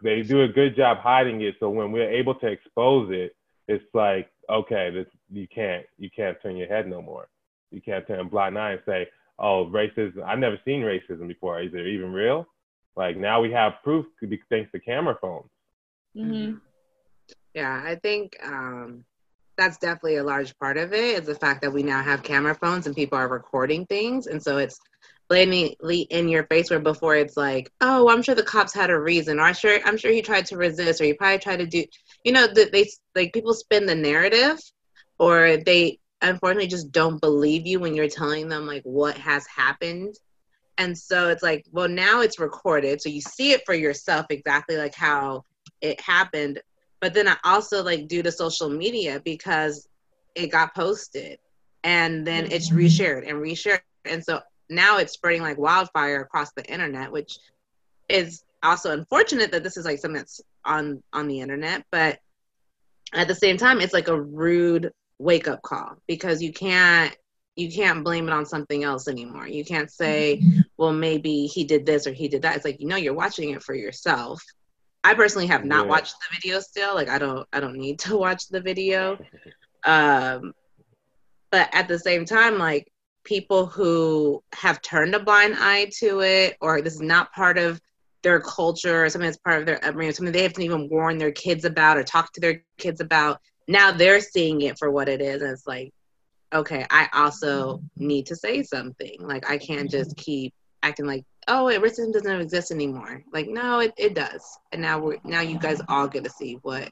They 0.02 0.22
do 0.22 0.42
a 0.42 0.48
good 0.48 0.76
job 0.76 0.98
hiding 0.98 1.40
it, 1.42 1.56
so 1.60 1.70
when 1.70 1.92
we're 1.92 2.10
able 2.10 2.34
to 2.36 2.46
expose 2.46 3.10
it, 3.10 3.36
it's 3.68 3.84
like, 3.94 4.30
okay, 4.50 4.90
this 4.90 5.06
you 5.30 5.48
can't 5.48 5.86
you 5.98 6.10
can't 6.10 6.40
turn 6.42 6.56
your 6.56 6.68
head 6.68 6.86
no 6.86 7.00
more. 7.00 7.28
You 7.70 7.80
can't 7.80 8.06
turn 8.06 8.20
a 8.20 8.24
blind 8.24 8.58
eye 8.58 8.72
and 8.72 8.82
say, 8.84 9.08
"Oh, 9.38 9.66
racism. 9.66 10.22
I've 10.22 10.38
never 10.38 10.60
seen 10.64 10.82
racism 10.82 11.26
before. 11.26 11.62
Is 11.62 11.72
it 11.72 11.86
even 11.86 12.12
real?" 12.12 12.46
Like 12.96 13.16
now 13.16 13.40
we 13.40 13.52
have 13.52 13.74
proof 13.82 14.06
thanks 14.48 14.70
to 14.72 14.80
camera 14.80 15.16
phones. 15.20 15.50
Mm-hmm. 16.16 16.58
Yeah, 17.54 17.82
I 17.84 17.96
think 17.96 18.36
um, 18.44 19.04
that's 19.56 19.78
definitely 19.78 20.16
a 20.16 20.24
large 20.24 20.56
part 20.58 20.76
of 20.76 20.92
it 20.92 21.20
is 21.20 21.26
the 21.26 21.34
fact 21.34 21.62
that 21.62 21.72
we 21.72 21.82
now 21.82 22.02
have 22.02 22.22
camera 22.22 22.54
phones 22.54 22.86
and 22.86 22.94
people 22.94 23.18
are 23.18 23.28
recording 23.28 23.86
things. 23.86 24.26
And 24.26 24.42
so 24.42 24.58
it's 24.58 24.78
blatantly 25.28 26.00
in 26.10 26.28
your 26.28 26.44
face 26.46 26.70
where 26.70 26.80
before 26.80 27.16
it's 27.16 27.36
like, 27.36 27.70
oh, 27.80 28.08
I'm 28.08 28.22
sure 28.22 28.34
the 28.34 28.42
cops 28.42 28.74
had 28.74 28.90
a 28.90 28.98
reason, 28.98 29.38
or 29.38 29.42
I'm 29.42 29.54
sure 29.54 29.78
I'm 29.84 29.96
sure 29.96 30.10
he 30.10 30.22
tried 30.22 30.46
to 30.46 30.56
resist, 30.56 31.00
or 31.00 31.04
he 31.04 31.14
probably 31.14 31.38
tried 31.38 31.58
to 31.58 31.66
do, 31.66 31.84
you 32.24 32.32
know, 32.32 32.46
that 32.46 32.72
they 32.72 32.88
like 33.14 33.32
people 33.32 33.54
spin 33.54 33.86
the 33.86 33.94
narrative, 33.94 34.58
or 35.18 35.56
they 35.56 35.98
unfortunately 36.20 36.68
just 36.68 36.92
don't 36.92 37.20
believe 37.20 37.66
you 37.66 37.80
when 37.80 37.94
you're 37.94 38.08
telling 38.08 38.48
them 38.48 38.66
like 38.66 38.82
what 38.82 39.16
has 39.16 39.46
happened. 39.46 40.14
And 40.78 40.96
so 40.96 41.28
it's 41.28 41.42
like, 41.42 41.66
well, 41.70 41.88
now 41.88 42.20
it's 42.20 42.38
recorded, 42.38 43.00
so 43.00 43.08
you 43.08 43.20
see 43.20 43.52
it 43.52 43.62
for 43.64 43.74
yourself 43.74 44.26
exactly 44.30 44.76
like 44.76 44.94
how 44.94 45.44
it 45.80 46.00
happened 46.00 46.60
but 47.04 47.12
then 47.12 47.28
I 47.28 47.36
also 47.44 47.84
like 47.84 48.08
do 48.08 48.22
the 48.22 48.32
social 48.32 48.70
media 48.70 49.20
because 49.22 49.86
it 50.34 50.46
got 50.46 50.74
posted 50.74 51.38
and 51.82 52.26
then 52.26 52.50
it's 52.50 52.70
mm-hmm. 52.70 52.78
reshared 52.78 53.28
and 53.28 53.42
reshared. 53.42 53.80
And 54.06 54.24
so 54.24 54.40
now 54.70 54.96
it's 54.96 55.12
spreading 55.12 55.42
like 55.42 55.58
wildfire 55.58 56.22
across 56.22 56.52
the 56.52 56.64
internet, 56.64 57.12
which 57.12 57.36
is 58.08 58.42
also 58.62 58.92
unfortunate 58.92 59.52
that 59.52 59.62
this 59.62 59.76
is 59.76 59.84
like 59.84 59.98
something 59.98 60.16
that's 60.16 60.40
on 60.64 61.02
on 61.12 61.28
the 61.28 61.42
internet, 61.42 61.84
but 61.92 62.20
at 63.12 63.28
the 63.28 63.34
same 63.34 63.58
time 63.58 63.82
it's 63.82 63.92
like 63.92 64.08
a 64.08 64.18
rude 64.18 64.90
wake 65.18 65.46
up 65.46 65.60
call 65.60 65.98
because 66.06 66.42
you 66.42 66.54
can't 66.54 67.14
you 67.54 67.70
can't 67.70 68.02
blame 68.02 68.28
it 68.28 68.32
on 68.32 68.46
something 68.46 68.82
else 68.82 69.08
anymore. 69.08 69.46
You 69.46 69.66
can't 69.66 69.90
say, 69.90 70.40
mm-hmm. 70.42 70.60
Well, 70.76 70.92
maybe 70.92 71.46
he 71.46 71.64
did 71.64 71.86
this 71.86 72.06
or 72.06 72.12
he 72.12 72.28
did 72.28 72.42
that. 72.42 72.56
It's 72.56 72.64
like, 72.64 72.80
you 72.80 72.86
know, 72.86 72.96
you're 72.96 73.14
watching 73.14 73.50
it 73.50 73.62
for 73.62 73.74
yourself. 73.74 74.42
I 75.04 75.14
personally 75.14 75.46
have 75.48 75.64
not 75.64 75.84
yeah. 75.84 75.90
watched 75.90 76.14
the 76.20 76.36
video 76.36 76.60
still. 76.60 76.94
Like 76.94 77.08
I 77.08 77.18
don't 77.18 77.46
I 77.52 77.60
don't 77.60 77.76
need 77.76 77.98
to 78.00 78.16
watch 78.18 78.48
the 78.48 78.60
video. 78.60 79.18
Um 79.86 80.54
but 81.50 81.68
at 81.74 81.88
the 81.88 81.98
same 81.98 82.24
time 82.24 82.56
like 82.58 82.90
people 83.24 83.66
who 83.66 84.42
have 84.52 84.80
turned 84.82 85.14
a 85.14 85.20
blind 85.20 85.56
eye 85.58 85.90
to 85.98 86.20
it, 86.20 86.56
or 86.60 86.80
this 86.80 86.94
is 86.94 87.00
not 87.00 87.32
part 87.32 87.58
of 87.58 87.80
their 88.22 88.40
culture, 88.40 89.04
or 89.04 89.08
something 89.08 89.26
that's 89.26 89.38
part 89.38 89.60
of 89.60 89.66
their 89.66 89.84
upbringing, 89.84 90.12
something 90.14 90.32
they 90.32 90.42
haven't 90.42 90.62
even 90.62 90.88
warned 90.88 91.20
their 91.20 91.32
kids 91.32 91.64
about 91.64 91.96
or 91.96 92.02
talked 92.02 92.34
to 92.34 92.40
their 92.40 92.62
kids 92.78 93.00
about. 93.00 93.40
Now 93.66 93.92
they're 93.92 94.20
seeing 94.20 94.62
it 94.62 94.78
for 94.78 94.90
what 94.90 95.08
it 95.08 95.20
is, 95.20 95.42
and 95.42 95.50
it's 95.50 95.66
like, 95.66 95.92
okay, 96.54 96.86
I 96.90 97.08
also 97.12 97.82
need 97.96 98.26
to 98.26 98.36
say 98.36 98.62
something. 98.62 99.16
Like 99.18 99.50
I 99.50 99.58
can't 99.58 99.90
just 99.90 100.16
keep 100.16 100.54
acting 100.84 101.06
like, 101.06 101.24
oh, 101.48 101.64
wait, 101.64 101.80
racism 101.80 102.12
doesn't 102.12 102.40
exist 102.40 102.70
anymore. 102.70 103.22
Like, 103.32 103.48
no, 103.48 103.80
it, 103.80 103.92
it 103.96 104.14
does. 104.14 104.42
And 104.72 104.82
now 104.82 104.98
we're 104.98 105.18
now 105.24 105.40
you 105.40 105.58
guys 105.58 105.80
all 105.88 106.06
get 106.06 106.24
to 106.24 106.30
see 106.30 106.58
what 106.62 106.90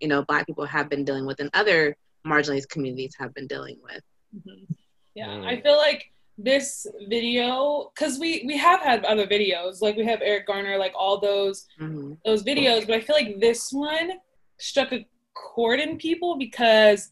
you 0.00 0.08
know 0.08 0.24
black 0.24 0.46
people 0.46 0.64
have 0.64 0.88
been 0.88 1.04
dealing 1.04 1.26
with 1.26 1.40
and 1.40 1.50
other 1.54 1.96
marginalized 2.26 2.68
communities 2.68 3.14
have 3.18 3.32
been 3.34 3.46
dealing 3.46 3.78
with. 3.82 4.02
Mm-hmm. 4.36 4.72
Yeah, 5.14 5.28
mm. 5.28 5.46
I 5.46 5.60
feel 5.60 5.76
like 5.76 6.12
this 6.38 6.86
video 7.08 7.90
because 7.94 8.18
we 8.18 8.44
we 8.46 8.56
have 8.56 8.80
had 8.80 9.04
other 9.04 9.26
videos 9.26 9.82
like 9.82 9.96
we 9.96 10.06
have 10.06 10.20
Eric 10.22 10.46
Garner 10.46 10.78
like 10.78 10.92
all 10.96 11.20
those 11.20 11.66
mm-hmm. 11.80 12.14
those 12.24 12.42
videos, 12.42 12.86
but 12.86 12.96
I 12.96 13.00
feel 13.00 13.16
like 13.16 13.40
this 13.40 13.70
one 13.72 14.12
struck 14.58 14.92
a 14.92 15.06
chord 15.34 15.80
in 15.80 15.96
people 15.96 16.36
because 16.36 17.10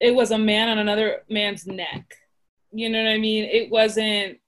it 0.00 0.14
was 0.14 0.30
a 0.30 0.38
man 0.38 0.68
on 0.68 0.78
another 0.78 1.22
man's 1.28 1.66
neck. 1.66 2.14
You 2.72 2.88
know 2.88 3.02
what 3.02 3.10
I 3.10 3.18
mean? 3.18 3.44
It 3.44 3.70
wasn't 3.70 4.38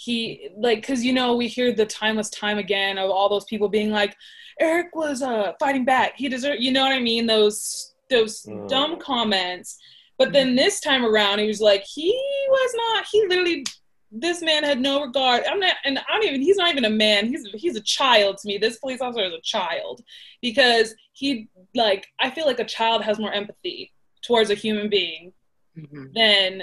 he 0.00 0.48
like 0.56 0.80
because 0.80 1.04
you 1.04 1.12
know 1.12 1.34
we 1.34 1.48
hear 1.48 1.72
the 1.72 1.84
timeless 1.84 2.30
time 2.30 2.56
again 2.56 2.98
of 2.98 3.10
all 3.10 3.28
those 3.28 3.44
people 3.46 3.68
being 3.68 3.90
like 3.90 4.16
Eric 4.60 4.94
was 4.94 5.22
uh 5.22 5.54
fighting 5.58 5.84
back. 5.84 6.12
He 6.16 6.28
deserved. 6.28 6.62
You 6.62 6.70
know 6.70 6.84
what 6.84 6.92
I 6.92 7.00
mean? 7.00 7.26
Those 7.26 7.94
those 8.08 8.44
mm. 8.44 8.68
dumb 8.68 9.00
comments. 9.00 9.76
But 10.16 10.32
then 10.32 10.54
this 10.54 10.78
time 10.78 11.04
around, 11.04 11.40
he 11.40 11.48
was 11.48 11.60
like, 11.60 11.84
he 11.84 12.12
was 12.48 12.74
not. 12.76 13.06
He 13.10 13.26
literally, 13.26 13.64
this 14.12 14.40
man 14.40 14.62
had 14.62 14.80
no 14.80 15.02
regard. 15.02 15.42
I'm 15.50 15.58
not, 15.58 15.74
and 15.84 15.98
I 15.98 16.02
don't 16.12 16.24
even. 16.24 16.42
He's 16.42 16.56
not 16.56 16.70
even 16.70 16.84
a 16.84 16.90
man. 16.90 17.26
He's 17.26 17.44
he's 17.54 17.76
a 17.76 17.82
child 17.82 18.38
to 18.38 18.46
me. 18.46 18.56
This 18.56 18.78
police 18.78 19.00
officer 19.00 19.24
is 19.24 19.34
a 19.34 19.40
child 19.42 20.00
because 20.40 20.94
he 21.12 21.48
like. 21.74 22.06
I 22.20 22.30
feel 22.30 22.46
like 22.46 22.60
a 22.60 22.64
child 22.64 23.02
has 23.02 23.18
more 23.18 23.32
empathy 23.32 23.92
towards 24.22 24.50
a 24.50 24.54
human 24.54 24.88
being 24.88 25.32
mm-hmm. 25.76 26.12
than 26.14 26.62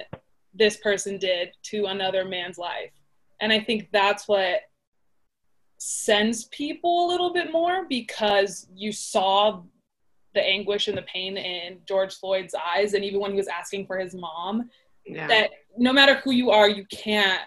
this 0.54 0.78
person 0.78 1.18
did 1.18 1.50
to 1.64 1.86
another 1.86 2.24
man's 2.24 2.58
life, 2.58 2.92
and 3.42 3.52
I 3.52 3.60
think 3.60 3.90
that's 3.92 4.28
what 4.28 4.62
sends 5.78 6.46
people 6.46 7.06
a 7.06 7.08
little 7.10 7.34
bit 7.34 7.52
more 7.52 7.86
because 7.88 8.68
you 8.74 8.92
saw 8.92 9.62
the 10.34 10.42
anguish 10.42 10.88
and 10.88 10.98
the 10.98 11.04
pain 11.04 11.38
in 11.38 11.80
George 11.88 12.16
Floyd's 12.16 12.56
eyes, 12.56 12.94
and 12.94 13.04
even 13.04 13.20
when 13.20 13.32
he 13.32 13.38
was 13.38 13.48
asking 13.48 13.88
for 13.88 13.98
his 13.98 14.14
mom, 14.14 14.70
yeah. 15.06 15.28
that 15.28 15.52
no 15.78 15.94
matter 15.94 16.16
who 16.16 16.32
you 16.32 16.52
are, 16.52 16.70
you 16.70 16.86
can't 16.86 17.42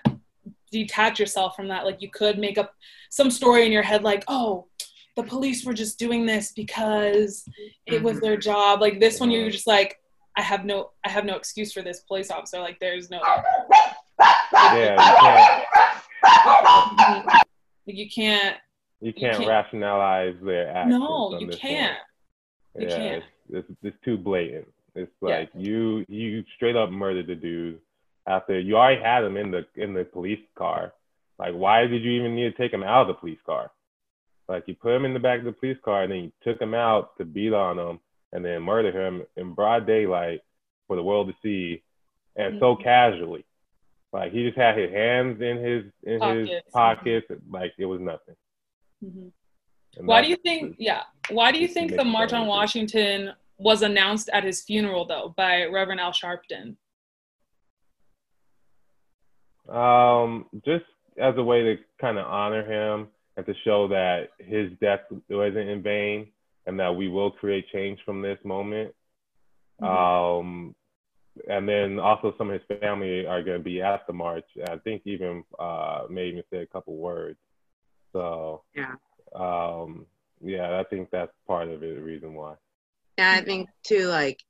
detach 0.70 1.18
yourself 1.18 1.57
from 1.57 1.68
that. 1.68 1.85
Like 1.85 2.03
you 2.03 2.11
could 2.11 2.38
make 2.38 2.59
up 2.59 2.74
some 3.11 3.31
story 3.31 3.66
in 3.66 3.72
your 3.72 3.83
head, 3.83 4.03
like, 4.03 4.24
oh, 4.29 4.66
the 5.16 5.22
police 5.22 5.64
were 5.64 5.74
just 5.74 5.98
doing 5.98 6.27
this 6.27 6.53
because 6.53 7.44
it 7.87 8.03
was 8.03 8.20
their 8.20 8.35
mm-hmm. 8.35 8.40
job. 8.40 8.81
Like 8.81 9.01
this 9.01 9.20
one, 9.20 9.31
you're 9.31 9.51
just 9.51 9.66
like, 9.66 9.98
I 10.37 10.42
have 10.42 10.64
no, 10.64 10.90
I 11.05 11.11
have 11.11 11.24
no 11.24 11.37
excuse 11.37 11.72
for 11.72 11.83
this 11.83 12.01
police 12.01 12.31
officer. 12.31 12.61
Like 12.61 12.79
there's 12.79 13.11
no. 13.11 13.20
Yeah, 14.52 14.96
you 15.04 15.20
can't. 15.20 15.44
you 17.87 18.06
can't. 18.14 18.56
You 19.00 19.12
can't, 19.12 19.46
rationalize 19.46 20.34
their 20.42 20.70
actions. 20.70 20.98
No, 20.98 21.38
you 21.38 21.48
can't. 21.48 21.96
Point 22.74 22.90
yeah, 22.90 22.96
it's, 22.96 23.26
it's, 23.50 23.68
it's, 23.82 23.96
too 24.04 24.18
blatant. 24.18 24.66
It's 24.94 25.12
like 25.20 25.50
yeah. 25.54 25.61
you 25.61 26.04
you 26.08 26.44
straight 26.56 26.76
up 26.76 26.90
murdered 26.90 27.28
the 27.28 27.34
dude 27.34 27.80
after 28.26 28.58
you 28.58 28.76
already 28.76 29.00
had 29.00 29.24
him 29.24 29.37
in 29.37 29.50
the 29.50 29.66
in 29.76 29.94
the 29.94 30.04
police 30.04 30.40
car. 30.56 30.92
Like, 31.38 31.54
why 31.54 31.87
did 31.87 32.02
you 32.02 32.11
even 32.12 32.34
need 32.34 32.50
to 32.50 32.56
take 32.56 32.72
him 32.72 32.82
out 32.82 33.02
of 33.02 33.08
the 33.08 33.14
police 33.14 33.38
car? 33.46 33.70
Like, 34.48 34.64
you 34.66 34.74
put 34.74 34.94
him 34.94 35.04
in 35.04 35.14
the 35.14 35.20
back 35.20 35.38
of 35.38 35.44
the 35.44 35.52
police 35.52 35.76
car 35.84 36.02
and 36.02 36.12
then 36.12 36.18
you 36.18 36.32
took 36.42 36.61
him 36.61 36.74
out 36.74 37.16
to 37.18 37.24
beat 37.24 37.52
on 37.52 37.78
him 37.78 38.00
and 38.32 38.44
then 38.44 38.62
murder 38.62 38.90
him 38.90 39.22
in 39.37 39.54
broad 39.54 39.87
daylight 39.87 40.40
for 40.87 40.96
the 40.96 41.02
world 41.02 41.28
to 41.28 41.34
see, 41.42 41.82
and 42.37 42.54
mm-hmm. 42.54 42.61
so 42.61 42.76
casually. 42.76 43.44
Like 44.12 44.33
he 44.33 44.47
just 44.47 44.57
had 44.57 44.79
his 44.79 44.90
hands 44.90 45.40
in 45.40 45.59
his 45.59 45.85
in 46.03 46.18
pockets. 46.18 46.51
his 46.51 46.73
pockets, 46.73 47.27
like 47.51 47.73
it 47.79 47.85
was 47.85 48.01
nothing. 48.01 48.35
Mm-hmm. 49.05 50.07
Why 50.07 50.23
do 50.23 50.29
you 50.29 50.37
think? 50.37 50.77
Yeah. 50.79 51.03
Why 51.31 51.53
do 51.53 51.59
you 51.59 51.68
think 51.68 51.94
the 51.94 52.05
March 52.05 52.33
on 52.33 52.47
Washington 52.47 53.33
was 53.59 53.83
announced 53.83 54.31
at 54.33 54.44
his 54.44 54.62
funeral, 54.62 55.07
though, 55.07 55.35
by 55.37 55.64
Reverend 55.64 56.01
Al 56.01 56.12
Sharpton? 56.12 56.77
Um, 59.68 60.47
just 60.64 60.85
as 61.21 61.35
a 61.37 61.42
way 61.42 61.62
to 61.62 61.77
kind 62.01 62.18
of 62.18 62.27
honor 62.27 62.64
him 62.64 63.09
and 63.37 63.44
to 63.44 63.55
show 63.64 63.88
that 63.88 64.29
his 64.38 64.71
death 64.81 65.01
wasn't 65.29 65.68
in 65.68 65.83
vain 65.83 66.29
and 66.66 66.79
that 66.81 66.94
we 66.94 67.09
will 67.09 67.31
create 67.31 67.66
change 67.73 67.99
from 68.05 68.23
this 68.23 68.38
moment. 68.44 68.94
Mm-hmm. 69.83 70.38
Um, 70.40 70.75
and 71.48 71.68
then 71.68 71.98
also 71.98 72.35
some 72.38 72.51
of 72.51 72.61
his 72.61 72.79
family 72.81 73.27
are 73.27 73.42
going 73.42 73.59
to 73.59 73.64
be 73.64 73.83
at 73.83 74.07
the 74.07 74.12
march. 74.12 74.46
I 74.68 74.77
think 74.77 75.03
even 75.05 75.44
uh, 75.59 76.03
may 76.09 76.27
even 76.27 76.42
say 76.51 76.59
a 76.59 76.66
couple 76.66 76.96
words. 76.96 77.38
So 78.12 78.62
yeah, 78.74 78.94
um, 79.35 80.07
yeah, 80.40 80.79
I 80.79 80.85
think 80.85 81.11
that's 81.11 81.33
part 81.46 81.68
of 81.68 81.83
it, 81.83 81.96
the 81.96 82.03
reason 82.03 82.35
why. 82.35 82.55
Yeah, 83.18 83.33
I 83.33 83.42
think 83.42 83.68
too, 83.85 84.07
like 84.07 84.42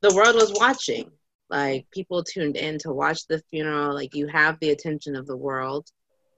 the 0.00 0.14
world 0.14 0.34
was 0.34 0.52
watching. 0.54 1.10
Like 1.50 1.86
people 1.90 2.24
tuned 2.24 2.56
in 2.56 2.78
to 2.78 2.92
watch 2.92 3.26
the 3.26 3.42
funeral. 3.50 3.94
Like 3.94 4.14
you 4.14 4.26
have 4.28 4.58
the 4.60 4.70
attention 4.70 5.16
of 5.16 5.26
the 5.26 5.36
world, 5.36 5.86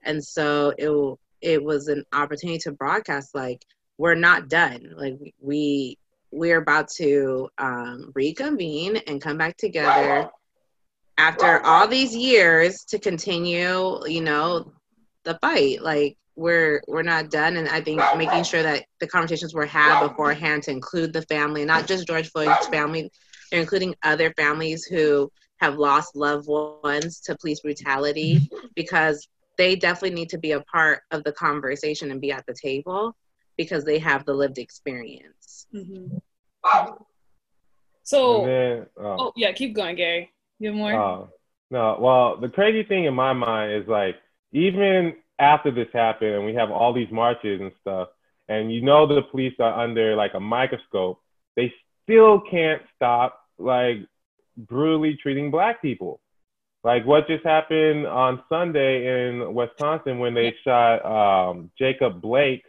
and 0.02 0.22
so 0.22 0.72
it 0.76 1.18
it 1.40 1.62
was 1.62 1.88
an 1.88 2.04
opportunity 2.12 2.58
to 2.64 2.72
broadcast. 2.72 3.34
Like 3.34 3.64
we're 3.96 4.16
not 4.16 4.48
done. 4.48 4.92
Like 4.96 5.34
we 5.40 5.98
we're 6.34 6.58
about 6.58 6.88
to 6.96 7.48
um, 7.58 8.12
reconvene 8.14 8.96
and 8.96 9.22
come 9.22 9.38
back 9.38 9.56
together 9.56 10.28
after 11.16 11.60
all 11.64 11.86
these 11.86 12.14
years 12.14 12.84
to 12.88 12.98
continue. 12.98 14.04
You 14.06 14.20
know, 14.20 14.72
the 15.22 15.38
fight. 15.40 15.82
Like 15.82 16.18
we're 16.36 16.82
we're 16.88 17.02
not 17.02 17.30
done 17.30 17.56
and 17.56 17.68
i 17.68 17.80
think 17.80 18.02
making 18.16 18.42
sure 18.42 18.62
that 18.62 18.84
the 18.98 19.06
conversations 19.06 19.54
were 19.54 19.66
had 19.66 20.06
beforehand 20.06 20.62
to 20.62 20.70
include 20.70 21.12
the 21.12 21.22
family 21.22 21.64
not 21.64 21.86
just 21.86 22.06
george 22.06 22.28
floyd's 22.30 22.66
family 22.66 23.10
they're 23.50 23.60
including 23.60 23.94
other 24.02 24.32
families 24.36 24.84
who 24.84 25.30
have 25.58 25.76
lost 25.76 26.16
loved 26.16 26.48
ones 26.48 27.20
to 27.20 27.36
police 27.36 27.60
brutality 27.60 28.50
because 28.74 29.28
they 29.56 29.76
definitely 29.76 30.10
need 30.10 30.28
to 30.28 30.38
be 30.38 30.52
a 30.52 30.60
part 30.62 31.02
of 31.12 31.22
the 31.22 31.30
conversation 31.32 32.10
and 32.10 32.20
be 32.20 32.32
at 32.32 32.44
the 32.46 32.54
table 32.60 33.14
because 33.56 33.84
they 33.84 33.98
have 33.98 34.24
the 34.24 34.34
lived 34.34 34.58
experience 34.58 35.66
mm-hmm. 35.74 36.16
so 38.02 38.44
then, 38.44 38.86
uh, 38.98 39.16
oh 39.18 39.32
yeah 39.36 39.52
keep 39.52 39.74
going 39.74 39.96
gary 39.96 40.30
you 40.58 40.68
have 40.68 40.76
more 40.76 40.94
uh, 40.94 41.26
no 41.70 41.96
well 42.00 42.36
the 42.40 42.48
crazy 42.48 42.82
thing 42.82 43.04
in 43.04 43.14
my 43.14 43.32
mind 43.32 43.72
is 43.72 43.88
like 43.88 44.16
even 44.52 45.14
after 45.38 45.70
this 45.70 45.88
happened 45.92 46.34
and 46.34 46.44
we 46.44 46.54
have 46.54 46.70
all 46.70 46.92
these 46.92 47.10
marches 47.10 47.60
and 47.60 47.72
stuff, 47.80 48.08
and 48.48 48.72
you 48.72 48.82
know 48.82 49.06
the 49.06 49.22
police 49.30 49.54
are 49.58 49.80
under 49.80 50.14
like 50.16 50.34
a 50.34 50.40
microscope, 50.40 51.20
they 51.56 51.72
still 52.02 52.40
can't 52.50 52.82
stop 52.94 53.40
like 53.58 53.98
brutally 54.56 55.18
treating 55.20 55.50
black 55.50 55.82
people. 55.82 56.20
Like 56.82 57.06
what 57.06 57.26
just 57.26 57.44
happened 57.44 58.06
on 58.06 58.42
Sunday 58.48 59.30
in 59.30 59.54
Wisconsin 59.54 60.18
when 60.18 60.34
they 60.34 60.54
shot 60.64 61.04
um, 61.04 61.70
Jacob 61.78 62.20
Blake 62.20 62.62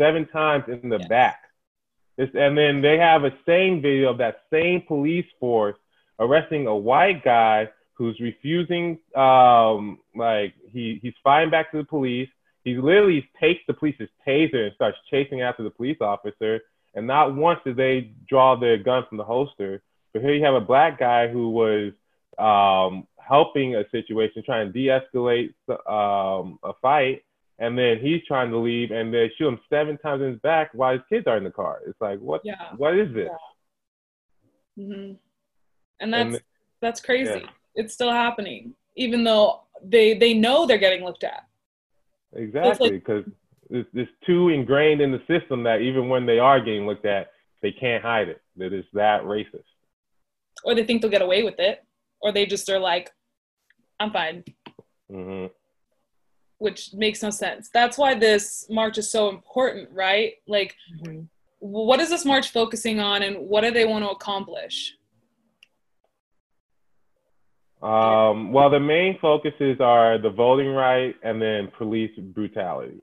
seven 0.00 0.26
times 0.28 0.64
in 0.68 0.88
the 0.88 0.98
yeah. 0.98 1.08
back. 1.08 1.42
It's, 2.16 2.34
and 2.34 2.56
then 2.56 2.82
they 2.82 2.98
have 2.98 3.24
a 3.24 3.32
same 3.46 3.80
video 3.80 4.10
of 4.10 4.18
that 4.18 4.42
same 4.52 4.82
police 4.82 5.26
force 5.38 5.76
arresting 6.18 6.66
a 6.66 6.76
white 6.76 7.24
guy 7.24 7.68
who's 7.94 8.18
refusing, 8.20 8.98
um, 9.14 9.98
like 10.14 10.54
he 10.70 10.98
he's 11.02 11.14
fighting 11.22 11.50
back 11.50 11.70
to 11.72 11.78
the 11.78 11.84
police. 11.84 12.28
He 12.64 12.76
literally 12.76 13.28
takes 13.40 13.60
the 13.66 13.74
police's 13.74 14.08
taser 14.26 14.66
and 14.66 14.74
starts 14.74 14.98
chasing 15.10 15.40
after 15.42 15.62
the 15.62 15.70
police 15.70 15.98
officer. 16.00 16.60
And 16.94 17.06
not 17.06 17.34
once 17.34 17.60
did 17.64 17.76
they 17.76 18.12
draw 18.28 18.56
their 18.56 18.76
gun 18.76 19.04
from 19.08 19.18
the 19.18 19.24
holster. 19.24 19.82
But 20.12 20.22
here 20.22 20.34
you 20.34 20.44
have 20.44 20.54
a 20.54 20.60
black 20.60 20.98
guy 20.98 21.28
who 21.28 21.50
was 21.50 21.92
um, 22.38 23.06
helping 23.18 23.76
a 23.76 23.88
situation, 23.90 24.42
trying 24.44 24.66
to 24.66 24.72
de-escalate 24.72 25.54
um, 25.68 26.58
a 26.62 26.72
fight, 26.82 27.22
and 27.60 27.78
then 27.78 27.98
he's 28.00 28.22
trying 28.26 28.50
to 28.50 28.58
leave, 28.58 28.90
and 28.90 29.14
they 29.14 29.30
shoot 29.38 29.48
him 29.48 29.60
seven 29.72 29.96
times 29.98 30.22
in 30.22 30.32
his 30.32 30.40
back 30.40 30.70
while 30.72 30.94
his 30.94 31.02
kids 31.08 31.26
are 31.28 31.36
in 31.36 31.44
the 31.44 31.50
car. 31.50 31.78
It's 31.86 32.00
like, 32.00 32.18
what? 32.18 32.40
Yeah. 32.44 32.74
What 32.76 32.98
is 32.98 33.14
this? 33.14 33.28
Yeah. 34.76 34.84
Mm-hmm. 34.84 35.12
And 36.00 36.12
that's 36.12 36.34
and, 36.34 36.40
that's 36.80 37.00
crazy. 37.00 37.40
Yeah 37.44 37.50
it's 37.74 37.94
still 37.94 38.10
happening, 38.10 38.74
even 38.96 39.24
though 39.24 39.62
they 39.82 40.14
they 40.14 40.34
know 40.34 40.66
they're 40.66 40.78
getting 40.78 41.04
looked 41.04 41.24
at. 41.24 41.46
Exactly, 42.34 42.90
because 42.90 43.24
like, 43.26 43.34
it's, 43.70 43.88
it's 43.94 44.10
too 44.26 44.48
ingrained 44.48 45.00
in 45.00 45.10
the 45.10 45.22
system 45.26 45.62
that 45.64 45.80
even 45.80 46.08
when 46.08 46.26
they 46.26 46.38
are 46.38 46.60
getting 46.60 46.86
looked 46.86 47.06
at, 47.06 47.28
they 47.62 47.72
can't 47.72 48.02
hide 48.02 48.28
it. 48.28 48.42
That 48.56 48.72
it's 48.72 48.88
that 48.92 49.22
racist. 49.22 49.64
Or 50.64 50.74
they 50.74 50.84
think 50.84 51.02
they'll 51.02 51.10
get 51.10 51.22
away 51.22 51.42
with 51.42 51.58
it, 51.58 51.84
or 52.20 52.32
they 52.32 52.46
just 52.46 52.68
are 52.68 52.78
like, 52.78 53.10
I'm 53.98 54.12
fine. 54.12 54.44
Mm-hmm. 55.10 55.46
Which 56.60 56.92
makes 56.94 57.22
no 57.22 57.30
sense. 57.30 57.70
That's 57.74 57.98
why 57.98 58.14
this 58.14 58.66
march 58.70 58.96
is 58.98 59.10
so 59.10 59.30
important, 59.30 59.88
right? 59.92 60.34
Like, 60.46 60.76
mm-hmm. 61.02 61.22
what 61.58 62.00
is 62.00 62.10
this 62.10 62.24
march 62.24 62.52
focusing 62.52 63.00
on, 63.00 63.22
and 63.22 63.48
what 63.48 63.62
do 63.62 63.70
they 63.72 63.86
want 63.86 64.04
to 64.04 64.10
accomplish? 64.10 64.94
Um, 67.82 68.52
well, 68.52 68.68
the 68.68 68.78
main 68.78 69.18
focuses 69.20 69.80
are 69.80 70.18
the 70.18 70.28
voting 70.28 70.68
right 70.68 71.14
and 71.22 71.40
then 71.40 71.72
police 71.78 72.10
brutality. 72.18 73.00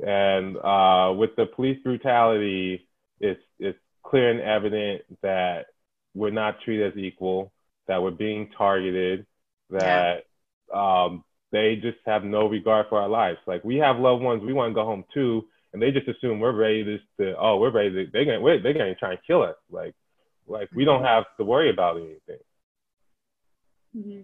And 0.00 0.56
uh, 0.56 1.12
with 1.14 1.36
the 1.36 1.44
police 1.44 1.78
brutality, 1.82 2.88
it's 3.20 3.42
it's 3.58 3.78
clear 4.02 4.30
and 4.30 4.40
evident 4.40 5.02
that 5.22 5.66
we're 6.14 6.30
not 6.30 6.60
treated 6.62 6.92
as 6.92 6.98
equal, 6.98 7.52
that 7.86 8.02
we're 8.02 8.12
being 8.12 8.48
targeted, 8.56 9.26
that 9.70 10.24
yeah. 10.72 11.04
um, 11.04 11.24
they 11.52 11.76
just 11.76 11.98
have 12.06 12.24
no 12.24 12.46
regard 12.46 12.86
for 12.88 13.00
our 13.00 13.08
lives. 13.08 13.38
Like 13.46 13.64
we 13.64 13.76
have 13.76 13.98
loved 13.98 14.22
ones 14.22 14.42
we 14.42 14.52
want 14.52 14.70
to 14.70 14.74
go 14.74 14.84
home 14.84 15.04
to, 15.14 15.44
and 15.72 15.82
they 15.82 15.90
just 15.90 16.08
assume 16.08 16.40
we're 16.40 16.52
ready 16.52 16.84
to, 16.84 16.98
to 17.18 17.34
oh, 17.38 17.56
we're 17.56 17.70
ready 17.70 17.90
to, 17.90 18.10
they're 18.12 18.24
gonna, 18.24 18.62
they're 18.62 18.72
gonna 18.72 18.94
try 18.94 19.12
and 19.12 19.20
kill 19.26 19.42
us. 19.42 19.56
Like, 19.70 19.94
like 20.46 20.68
we 20.74 20.84
don't 20.84 21.04
have 21.04 21.24
to 21.38 21.44
worry 21.44 21.70
about 21.70 21.96
anything. 21.96 22.42
Mm-hmm. 23.96 24.20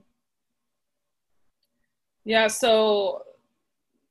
Yeah. 2.24 2.48
So 2.48 3.22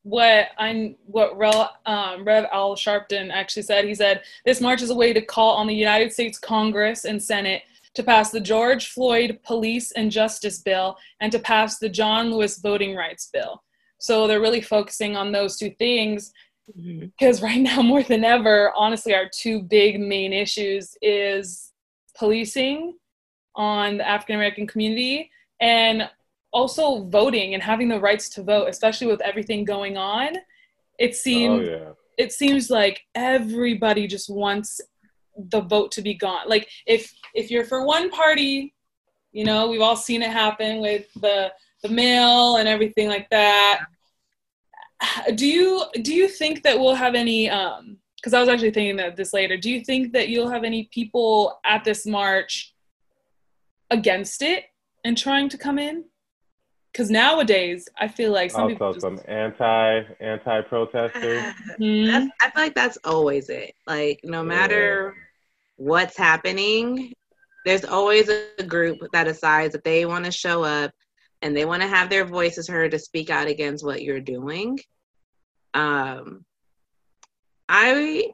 what 0.04 0.48
I'm 0.58 0.96
what 1.06 1.38
Rev, 1.38 1.70
um, 1.86 2.26
Rev 2.26 2.46
Al 2.52 2.76
Sharpton 2.76 3.32
actually 3.32 3.64
said. 3.64 3.86
He 3.86 3.96
said 3.96 4.22
this 4.46 4.62
march 4.62 4.82
is 4.82 4.90
a 4.90 4.96
way 4.96 5.14
to 5.14 5.22
call 5.22 5.56
on 5.56 5.68
the 5.68 5.76
United 5.76 6.12
States 6.12 6.38
Congress 6.38 7.06
and 7.06 7.22
Senate 7.22 7.64
to 7.96 8.04
pass 8.04 8.32
the 8.32 8.40
George 8.40 8.88
Floyd 8.90 9.40
Police 9.44 9.92
and 9.92 10.12
Justice 10.12 10.60
Bill 10.60 10.98
and 11.20 11.32
to 11.32 11.40
pass 11.40 11.78
the 11.78 11.90
John 11.90 12.32
Lewis 12.32 12.58
Voting 12.58 12.96
Rights 12.96 13.30
Bill. 13.32 13.64
So 14.00 14.28
they're 14.28 14.42
really 14.42 14.62
focusing 14.62 15.16
on 15.16 15.32
those 15.32 15.58
two 15.58 15.72
things 15.80 16.34
because 16.66 17.38
mm-hmm. 17.40 17.46
right 17.46 17.62
now 17.62 17.82
more 17.84 18.04
than 18.04 18.24
ever, 18.24 18.74
honestly, 18.76 19.14
our 19.14 19.30
two 19.34 19.62
big 19.62 20.00
main 20.00 20.34
issues 20.34 20.96
is 21.02 21.72
policing 22.18 22.96
on 23.56 23.98
the 23.98 24.08
African 24.08 24.36
American 24.36 24.68
community 24.68 25.30
and 25.62 26.10
also 26.52 27.06
voting 27.06 27.54
and 27.54 27.64
having 27.64 27.90
the 27.90 28.00
rights 28.00 28.30
to 28.30 28.44
vote, 28.44 28.68
especially 28.68 29.08
with 29.08 29.22
everything 29.22 29.66
going 29.66 29.98
on. 29.98 30.36
It 31.00 31.16
seems 31.16 31.68
oh, 31.68 31.72
yeah. 31.72 31.90
it 32.18 32.32
seems 32.32 32.70
like 32.70 33.02
everybody 33.16 34.08
just 34.08 34.30
wants 34.30 34.80
the 35.36 35.62
vote 35.62 35.92
to 35.94 36.02
be 36.02 36.14
gone. 36.14 36.48
Like 36.48 36.70
if 36.86 37.14
if 37.34 37.50
you're 37.50 37.66
for 37.66 37.86
one 37.86 38.10
party, 38.10 38.74
you 39.32 39.46
know, 39.46 39.68
we've 39.70 39.82
all 39.82 39.96
seen 39.96 40.22
it 40.22 40.32
happen 40.32 40.80
with 40.80 41.08
the 41.16 41.52
the 41.82 41.90
mail 41.90 42.58
and 42.58 42.68
everything 42.68 43.08
like 43.08 43.30
that. 43.30 43.86
Do 45.36 45.46
you 45.48 45.84
do 46.02 46.14
you 46.14 46.28
think 46.28 46.64
that 46.64 46.80
we'll 46.80 46.96
have 46.96 47.16
any 47.16 47.50
um 47.50 47.98
because 48.24 48.34
I 48.34 48.40
was 48.40 48.48
actually 48.48 48.72
thinking 48.72 48.96
that 48.98 49.18
this 49.18 49.34
later. 49.34 49.58
Do 49.58 49.70
you 49.70 49.82
think 49.82 50.14
that 50.14 50.30
you'll 50.30 50.50
have 50.50 50.64
any 50.64 50.88
people 50.94 51.60
at 51.66 51.84
this 51.84 52.06
march 52.06 52.74
against 53.90 54.42
it 54.42 54.64
and 55.04 55.18
trying 55.18 55.50
to 55.50 55.58
come 55.58 55.78
in? 55.78 56.06
Because 56.94 57.10
nowadays, 57.10 57.90
I 57.98 58.08
feel 58.08 58.32
like 58.32 58.52
some 58.52 58.62
also 58.62 58.74
people 58.74 58.94
just... 58.94 59.02
some 59.02 59.20
anti 59.28 60.04
anti 60.22 60.62
protesters. 60.62 61.54
mm-hmm. 61.82 62.28
I 62.42 62.50
feel 62.52 62.64
like 62.64 62.76
that's 62.76 62.98
always 63.04 63.50
it. 63.50 63.74
Like 63.88 64.22
no 64.24 64.42
matter 64.42 65.14
yeah. 65.18 65.23
What's 65.84 66.18
happening, 66.18 67.14
there's 67.66 67.86
always 67.86 68.30
a 68.30 68.64
group 68.64 69.00
that 69.14 69.26
decides 69.26 69.74
that 69.74 69.84
they 69.84 70.06
want 70.06 70.26
to 70.26 70.32
show 70.32 70.64
up 70.64 70.92
and 71.42 71.56
they 71.56 71.66
want 71.66 71.82
to 71.82 71.88
have 71.88 72.10
their 72.10 72.26
voices 72.26 72.68
heard 72.68 72.92
to 72.92 73.00
speak 73.00 73.30
out 73.30 73.48
against 73.48 73.86
what 73.86 74.02
you're 74.02 74.22
doing. 74.22 74.80
Um, 75.74 76.46
I 77.68 78.34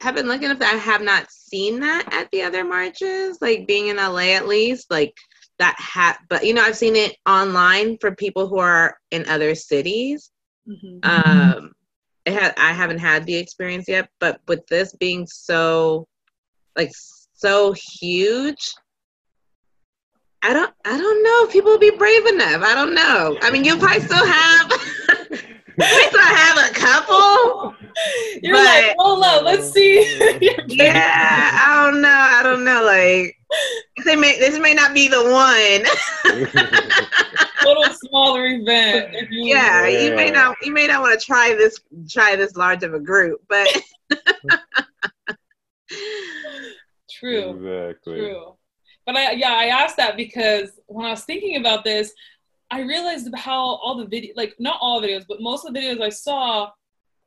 have 0.00 0.14
been 0.14 0.26
looking 0.26 0.50
if 0.50 0.60
I 0.60 0.76
have 0.76 1.02
not 1.02 1.30
seen 1.30 1.80
that 1.80 2.08
at 2.12 2.30
the 2.30 2.42
other 2.42 2.64
marches, 2.64 3.38
like 3.40 3.66
being 3.66 3.88
in 3.88 3.96
LA 3.96 4.34
at 4.34 4.46
least, 4.46 4.90
like 4.90 5.14
that 5.58 5.76
hat. 5.78 6.18
but 6.28 6.44
you 6.44 6.54
know 6.54 6.62
i've 6.62 6.76
seen 6.76 6.96
it 6.96 7.16
online 7.26 7.96
for 7.98 8.14
people 8.14 8.48
who 8.48 8.58
are 8.58 8.98
in 9.10 9.26
other 9.28 9.54
cities 9.54 10.30
mm-hmm. 10.68 10.98
um 11.02 11.72
it 12.24 12.32
had 12.32 12.54
i 12.58 12.72
haven't 12.72 12.98
had 12.98 13.24
the 13.24 13.36
experience 13.36 13.88
yet 13.88 14.08
but 14.20 14.40
with 14.48 14.66
this 14.66 14.94
being 14.94 15.26
so 15.26 16.06
like 16.76 16.92
so 17.34 17.74
huge. 18.00 18.74
I 20.42 20.52
don't 20.52 20.72
i 20.84 20.96
don't 20.96 21.22
know 21.24 21.44
if 21.44 21.52
people 21.52 21.72
will 21.72 21.78
be 21.78 21.90
brave 21.90 22.26
enough. 22.26 22.62
I 22.62 22.74
don't 22.74 22.94
know. 22.94 23.38
I 23.42 23.50
mean 23.50 23.64
you'll 23.64 23.78
probably 23.78 24.02
still 24.02 24.24
have 24.24 24.70
you 25.30 26.08
still 26.08 26.20
have 26.20 26.70
a 26.70 26.74
couple 26.74 27.74
you're 28.42 28.54
but, 28.54 28.64
like 28.64 28.94
hold 28.98 29.24
up 29.24 29.42
let's 29.42 29.72
see. 29.72 29.98
Yeah 30.68 31.50
i 31.66 31.84
don't 31.84 32.00
know. 32.00 32.08
I 32.08 32.42
don't 32.42 32.64
know 32.64 32.84
like 32.84 33.36
they 34.04 34.16
may, 34.16 34.38
this 34.38 34.58
may 34.58 34.74
not 34.74 34.92
be 34.92 35.08
the 35.08 35.22
one. 35.22 35.84
Little 37.64 37.94
smaller 37.94 38.46
event. 38.46 39.14
You 39.30 39.54
yeah, 39.54 39.86
yeah, 39.86 40.02
you 40.02 40.14
may 40.14 40.30
not 40.30 40.56
you 40.62 40.72
may 40.72 40.86
not 40.86 41.02
want 41.02 41.18
to 41.18 41.26
try 41.26 41.54
this 41.54 41.80
try 42.08 42.36
this 42.36 42.56
large 42.56 42.82
of 42.82 42.94
a 42.94 43.00
group, 43.00 43.40
but 43.48 43.68
true. 47.10 47.50
Exactly. 47.50 48.18
True. 48.18 48.56
But 49.04 49.16
I 49.16 49.32
yeah, 49.32 49.52
I 49.52 49.66
asked 49.66 49.96
that 49.98 50.16
because 50.16 50.80
when 50.86 51.06
I 51.06 51.10
was 51.10 51.24
thinking 51.24 51.56
about 51.56 51.84
this, 51.84 52.12
I 52.70 52.80
realized 52.80 53.28
how 53.36 53.60
all 53.60 53.96
the 53.96 54.06
video 54.06 54.32
like 54.36 54.54
not 54.58 54.78
all 54.80 55.00
videos, 55.00 55.24
but 55.28 55.40
most 55.40 55.64
of 55.64 55.72
the 55.72 55.80
videos 55.80 56.00
I 56.00 56.08
saw 56.08 56.70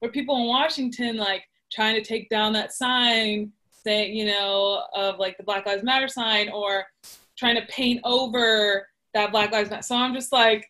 were 0.01 0.09
people 0.09 0.35
in 0.37 0.47
Washington 0.47 1.17
like 1.17 1.43
trying 1.71 1.95
to 1.95 2.01
take 2.01 2.29
down 2.29 2.53
that 2.53 2.73
sign 2.73 3.51
saying, 3.71 4.15
you 4.15 4.25
know, 4.25 4.83
of 4.93 5.19
like 5.19 5.37
the 5.37 5.43
Black 5.43 5.65
Lives 5.65 5.83
Matter 5.83 6.07
sign 6.07 6.49
or 6.49 6.85
trying 7.37 7.55
to 7.55 7.65
paint 7.67 8.01
over 8.03 8.87
that 9.13 9.31
Black 9.31 9.51
Lives 9.51 9.69
Matter. 9.69 9.81
So 9.81 9.95
I'm 9.95 10.13
just 10.13 10.31
like, 10.31 10.69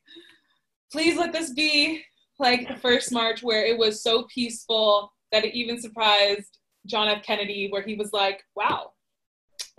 please 0.91 1.17
let 1.17 1.33
this 1.33 1.51
be 1.51 2.03
like 2.37 2.67
the 2.67 2.77
first 2.77 3.11
march 3.11 3.41
where 3.41 3.65
it 3.65 3.77
was 3.77 4.03
so 4.03 4.27
peaceful 4.33 5.11
that 5.31 5.43
it 5.43 5.55
even 5.55 5.79
surprised 5.79 6.58
John 6.89 7.07
F. 7.07 7.23
Kennedy, 7.23 7.69
where 7.69 7.81
he 7.81 7.95
was 7.95 8.11
like, 8.11 8.43
wow, 8.55 8.91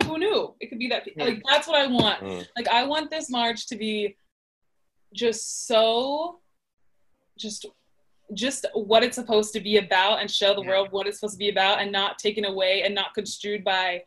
who 0.05 0.17
knew 0.17 0.55
it 0.59 0.69
could 0.69 0.79
be 0.79 0.87
that? 0.87 1.07
Like, 1.17 1.41
that's 1.47 1.67
what 1.67 1.79
I 1.79 1.87
want. 1.87 2.21
Mm. 2.21 2.47
Like, 2.55 2.67
I 2.67 2.85
want 2.85 3.11
this 3.11 3.29
march 3.29 3.67
to 3.67 3.75
be 3.75 4.17
just 5.13 5.67
so, 5.67 6.39
just 7.37 7.65
just 8.33 8.65
what 8.73 9.03
it's 9.03 9.15
supposed 9.15 9.51
to 9.53 9.59
be 9.59 9.77
about 9.77 10.21
and 10.21 10.31
show 10.31 10.53
the 10.53 10.61
yeah. 10.61 10.69
world 10.69 10.87
what 10.91 11.05
it's 11.05 11.19
supposed 11.19 11.33
to 11.33 11.39
be 11.39 11.49
about 11.49 11.81
and 11.81 11.91
not 11.91 12.17
taken 12.17 12.45
away 12.45 12.83
and 12.83 12.95
not 12.95 13.13
construed 13.13 13.61
by 13.61 14.01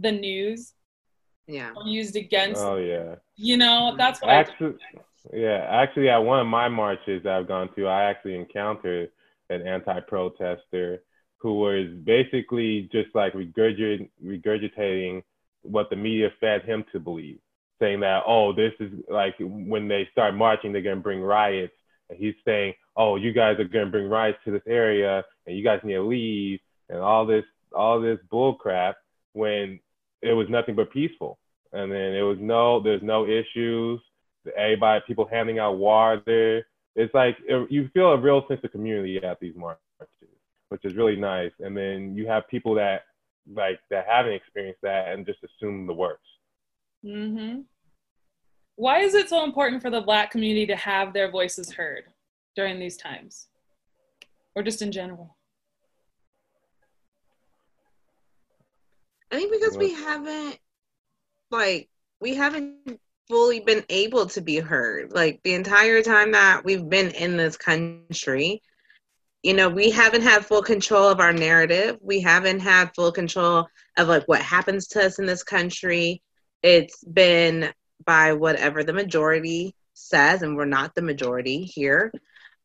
the 0.00 0.12
news 0.12 0.74
yeah 1.46 1.72
used 1.84 2.16
against 2.16 2.62
oh 2.62 2.76
yeah 2.76 3.16
you 3.36 3.56
know 3.56 3.94
that's 3.98 4.20
what 4.22 4.30
actually 4.30 4.74
yeah 5.32 5.66
actually 5.70 6.08
at 6.08 6.18
one 6.18 6.40
of 6.40 6.46
my 6.46 6.68
marches 6.68 7.22
that 7.22 7.32
i've 7.32 7.48
gone 7.48 7.68
to 7.74 7.86
i 7.86 8.04
actually 8.04 8.34
encountered 8.34 9.10
an 9.50 9.66
anti-protester 9.66 11.02
who 11.44 11.60
was 11.60 11.86
basically 12.02 12.88
just 12.90 13.14
like 13.14 13.34
regurgitating, 13.34 15.22
what 15.62 15.88
the 15.90 15.96
media 15.96 16.30
fed 16.40 16.62
him 16.62 16.84
to 16.90 16.98
believe 16.98 17.38
saying 17.80 17.98
that 17.98 18.22
oh 18.24 18.52
this 18.52 18.72
is 18.78 18.92
like 19.08 19.34
when 19.40 19.88
they 19.88 20.08
start 20.12 20.32
marching 20.34 20.72
they're 20.72 20.80
going 20.80 20.96
to 20.96 21.02
bring 21.02 21.20
riots 21.20 21.72
and 22.08 22.18
he's 22.18 22.34
saying, 22.44 22.74
"Oh, 22.96 23.16
you 23.16 23.32
guys 23.32 23.58
are 23.58 23.64
going 23.64 23.86
to 23.86 23.90
bring 23.90 24.08
riots 24.08 24.38
to 24.44 24.50
this 24.50 24.62
area, 24.66 25.24
and 25.46 25.56
you 25.56 25.64
guys 25.64 25.80
need 25.84 25.94
to 25.94 26.02
leave," 26.02 26.60
and 26.88 26.98
all 26.98 27.26
this, 27.26 27.44
all 27.74 28.00
this 28.00 28.18
bull 28.30 28.54
crap. 28.54 28.96
When 29.32 29.80
it 30.22 30.32
was 30.32 30.46
nothing 30.48 30.76
but 30.76 30.92
peaceful, 30.92 31.38
and 31.72 31.90
then 31.90 32.14
it 32.14 32.22
was 32.22 32.38
no, 32.40 32.80
there's 32.80 33.02
no 33.02 33.26
issues. 33.26 34.00
Everybody, 34.56 35.02
people 35.06 35.26
handing 35.30 35.58
out 35.58 35.78
water. 35.78 36.66
It's 36.96 37.14
like 37.14 37.36
you 37.68 37.88
feel 37.92 38.12
a 38.12 38.20
real 38.20 38.46
sense 38.46 38.60
of 38.62 38.70
community 38.70 39.22
at 39.24 39.40
these 39.40 39.56
marches, 39.56 39.82
which 40.74 40.84
is 40.84 40.96
really 40.96 41.14
nice. 41.14 41.52
And 41.60 41.76
then 41.76 42.16
you 42.16 42.26
have 42.26 42.48
people 42.48 42.74
that 42.74 43.02
like 43.48 43.78
that 43.90 44.06
haven't 44.08 44.32
experienced 44.32 44.80
that 44.82 45.12
and 45.12 45.24
just 45.24 45.38
assume 45.44 45.86
the 45.86 45.94
worst. 45.94 46.20
Mm-hmm. 47.06 47.60
Why 48.74 48.98
is 48.98 49.14
it 49.14 49.28
so 49.28 49.44
important 49.44 49.82
for 49.82 49.90
the 49.90 50.00
Black 50.00 50.32
community 50.32 50.66
to 50.66 50.74
have 50.74 51.12
their 51.12 51.30
voices 51.30 51.70
heard 51.70 52.06
during 52.56 52.80
these 52.80 52.96
times, 52.96 53.46
or 54.56 54.64
just 54.64 54.82
in 54.82 54.90
general? 54.90 55.36
I 59.30 59.36
think 59.36 59.52
because 59.52 59.78
we 59.78 59.92
haven't, 59.92 60.58
like, 61.52 61.88
we 62.20 62.34
haven't 62.34 62.98
fully 63.28 63.60
been 63.60 63.84
able 63.90 64.26
to 64.26 64.40
be 64.40 64.58
heard. 64.58 65.12
Like, 65.12 65.40
the 65.44 65.54
entire 65.54 66.02
time 66.02 66.32
that 66.32 66.64
we've 66.64 66.88
been 66.88 67.10
in 67.10 67.36
this 67.36 67.56
country, 67.56 68.60
you 69.44 69.52
know, 69.52 69.68
we 69.68 69.90
haven't 69.90 70.22
had 70.22 70.46
full 70.46 70.62
control 70.62 71.06
of 71.06 71.20
our 71.20 71.32
narrative. 71.32 71.98
We 72.00 72.20
haven't 72.20 72.60
had 72.60 72.94
full 72.94 73.12
control 73.12 73.68
of, 73.98 74.08
like, 74.08 74.24
what 74.24 74.40
happens 74.40 74.88
to 74.88 75.04
us 75.04 75.18
in 75.18 75.26
this 75.26 75.42
country. 75.44 76.22
It's 76.62 77.04
been 77.04 77.70
by 78.06 78.32
whatever 78.32 78.82
the 78.82 78.94
majority 78.94 79.74
says, 79.92 80.40
and 80.40 80.56
we're 80.56 80.64
not 80.64 80.94
the 80.94 81.02
majority 81.02 81.62
here. 81.62 82.10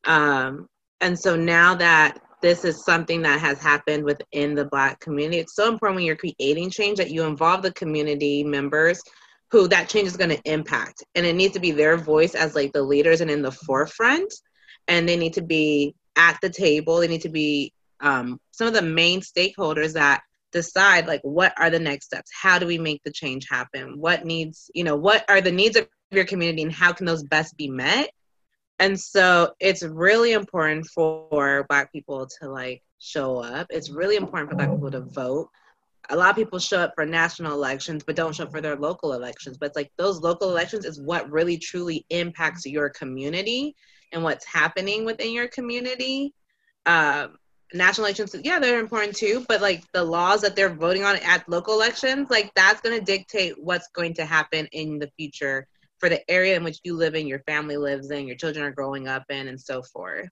Um, 0.05 0.69
and 1.01 1.19
so 1.19 1.35
now 1.35 1.75
that 1.75 2.19
this 2.41 2.63
is 2.63 2.85
something 2.85 3.23
that 3.23 3.41
has 3.41 3.59
happened 3.59 4.05
within 4.05 4.55
the 4.55 4.63
Black 4.63 5.01
community, 5.01 5.39
it's 5.39 5.55
so 5.55 5.67
important 5.67 5.97
when 5.97 6.05
you're 6.05 6.15
creating 6.15 6.69
change 6.69 6.97
that 6.97 7.11
you 7.11 7.23
involve 7.23 7.61
the 7.61 7.73
community 7.73 8.41
members 8.41 9.01
who 9.51 9.67
that 9.67 9.89
change 9.89 10.07
is 10.07 10.15
going 10.15 10.29
to 10.29 10.41
impact. 10.45 11.03
And 11.15 11.25
it 11.25 11.35
needs 11.35 11.55
to 11.55 11.59
be 11.59 11.71
their 11.71 11.97
voice 11.97 12.35
as 12.35 12.55
like 12.55 12.71
the 12.71 12.83
leaders 12.83 13.19
and 13.19 13.29
in 13.29 13.41
the 13.41 13.51
forefront. 13.51 14.33
And 14.87 15.07
they 15.07 15.17
need 15.17 15.33
to 15.33 15.41
be 15.41 15.93
at 16.15 16.37
the 16.41 16.49
table. 16.49 16.99
They 16.99 17.07
need 17.07 17.21
to 17.21 17.29
be 17.29 17.73
um, 18.01 18.39
some 18.51 18.67
of 18.67 18.73
the 18.73 18.81
main 18.81 19.21
stakeholders 19.21 19.93
that 19.93 20.21
decide 20.51 21.07
like 21.07 21.21
what 21.21 21.53
are 21.57 21.69
the 21.69 21.79
next 21.79 22.05
steps? 22.05 22.31
How 22.33 22.59
do 22.59 22.65
we 22.65 22.77
make 22.77 23.01
the 23.03 23.11
change 23.11 23.47
happen? 23.49 23.99
What 23.99 24.25
needs 24.25 24.69
you 24.73 24.83
know 24.83 24.95
what 24.95 25.25
are 25.29 25.41
the 25.41 25.51
needs 25.51 25.77
of 25.77 25.87
your 26.11 26.25
community 26.25 26.63
and 26.63 26.71
how 26.71 26.91
can 26.91 27.05
those 27.05 27.23
best 27.23 27.55
be 27.57 27.69
met? 27.69 28.09
And 28.79 28.99
so 28.99 29.53
it's 29.59 29.83
really 29.83 30.33
important 30.33 30.87
for 30.87 31.65
black 31.67 31.91
people 31.91 32.27
to 32.39 32.49
like 32.49 32.81
show 32.99 33.37
up. 33.37 33.67
It's 33.69 33.89
really 33.89 34.15
important 34.15 34.49
for 34.49 34.55
black 34.55 34.71
people 34.71 34.91
to 34.91 35.01
vote. 35.01 35.49
A 36.11 36.15
lot 36.15 36.31
of 36.31 36.35
people 36.35 36.57
show 36.57 36.79
up 36.79 36.93
for 36.95 37.05
national 37.05 37.53
elections 37.53 38.03
but 38.03 38.15
don't 38.15 38.33
show 38.33 38.45
up 38.45 38.51
for 38.51 38.61
their 38.61 38.77
local 38.77 39.13
elections. 39.13 39.57
But 39.57 39.67
it's 39.67 39.75
like 39.75 39.91
those 39.97 40.21
local 40.21 40.49
elections 40.49 40.85
is 40.85 41.01
what 41.01 41.29
really 41.29 41.57
truly 41.57 42.05
impacts 42.09 42.65
your 42.65 42.89
community 42.89 43.75
and 44.11 44.23
what's 44.23 44.45
happening 44.45 45.05
within 45.05 45.31
your 45.31 45.47
community 45.47 46.33
um, 46.85 47.37
national 47.73 48.05
elections, 48.05 48.35
yeah, 48.43 48.59
they're 48.59 48.79
important 48.79 49.15
too, 49.15 49.45
but 49.47 49.61
like 49.61 49.83
the 49.93 50.03
laws 50.03 50.41
that 50.41 50.55
they're 50.55 50.73
voting 50.73 51.03
on 51.03 51.17
at 51.17 51.47
local 51.47 51.75
elections, 51.75 52.29
like 52.29 52.51
that's 52.55 52.81
going 52.81 52.97
to 52.97 53.05
dictate 53.05 53.53
what's 53.61 53.87
going 53.89 54.13
to 54.15 54.25
happen 54.25 54.67
in 54.71 54.99
the 54.99 55.09
future 55.17 55.67
for 55.99 56.09
the 56.09 56.29
area 56.31 56.55
in 56.55 56.63
which 56.63 56.79
you 56.83 56.95
live 56.95 57.13
in, 57.13 57.27
your 57.27 57.39
family 57.39 57.77
lives 57.77 58.09
in, 58.09 58.27
your 58.27 58.37
children 58.37 58.65
are 58.65 58.71
growing 58.71 59.07
up 59.07 59.23
in, 59.29 59.47
and 59.49 59.59
so 59.59 59.83
forth. 59.83 60.29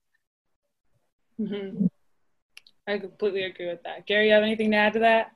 Mm-hmm. 1.40 1.86
I 2.88 2.98
completely 2.98 3.44
agree 3.44 3.68
with 3.68 3.82
that. 3.84 4.06
Gary, 4.06 4.28
you 4.28 4.32
have 4.32 4.42
anything 4.42 4.70
to 4.70 4.76
add 4.76 4.94
to 4.94 4.98
that? 5.00 5.32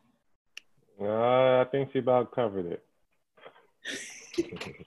Uh, 1.00 1.60
I 1.60 1.66
think 1.70 1.90
she 1.92 1.98
about 1.98 2.34
covered 2.34 2.66
it. 2.66 2.84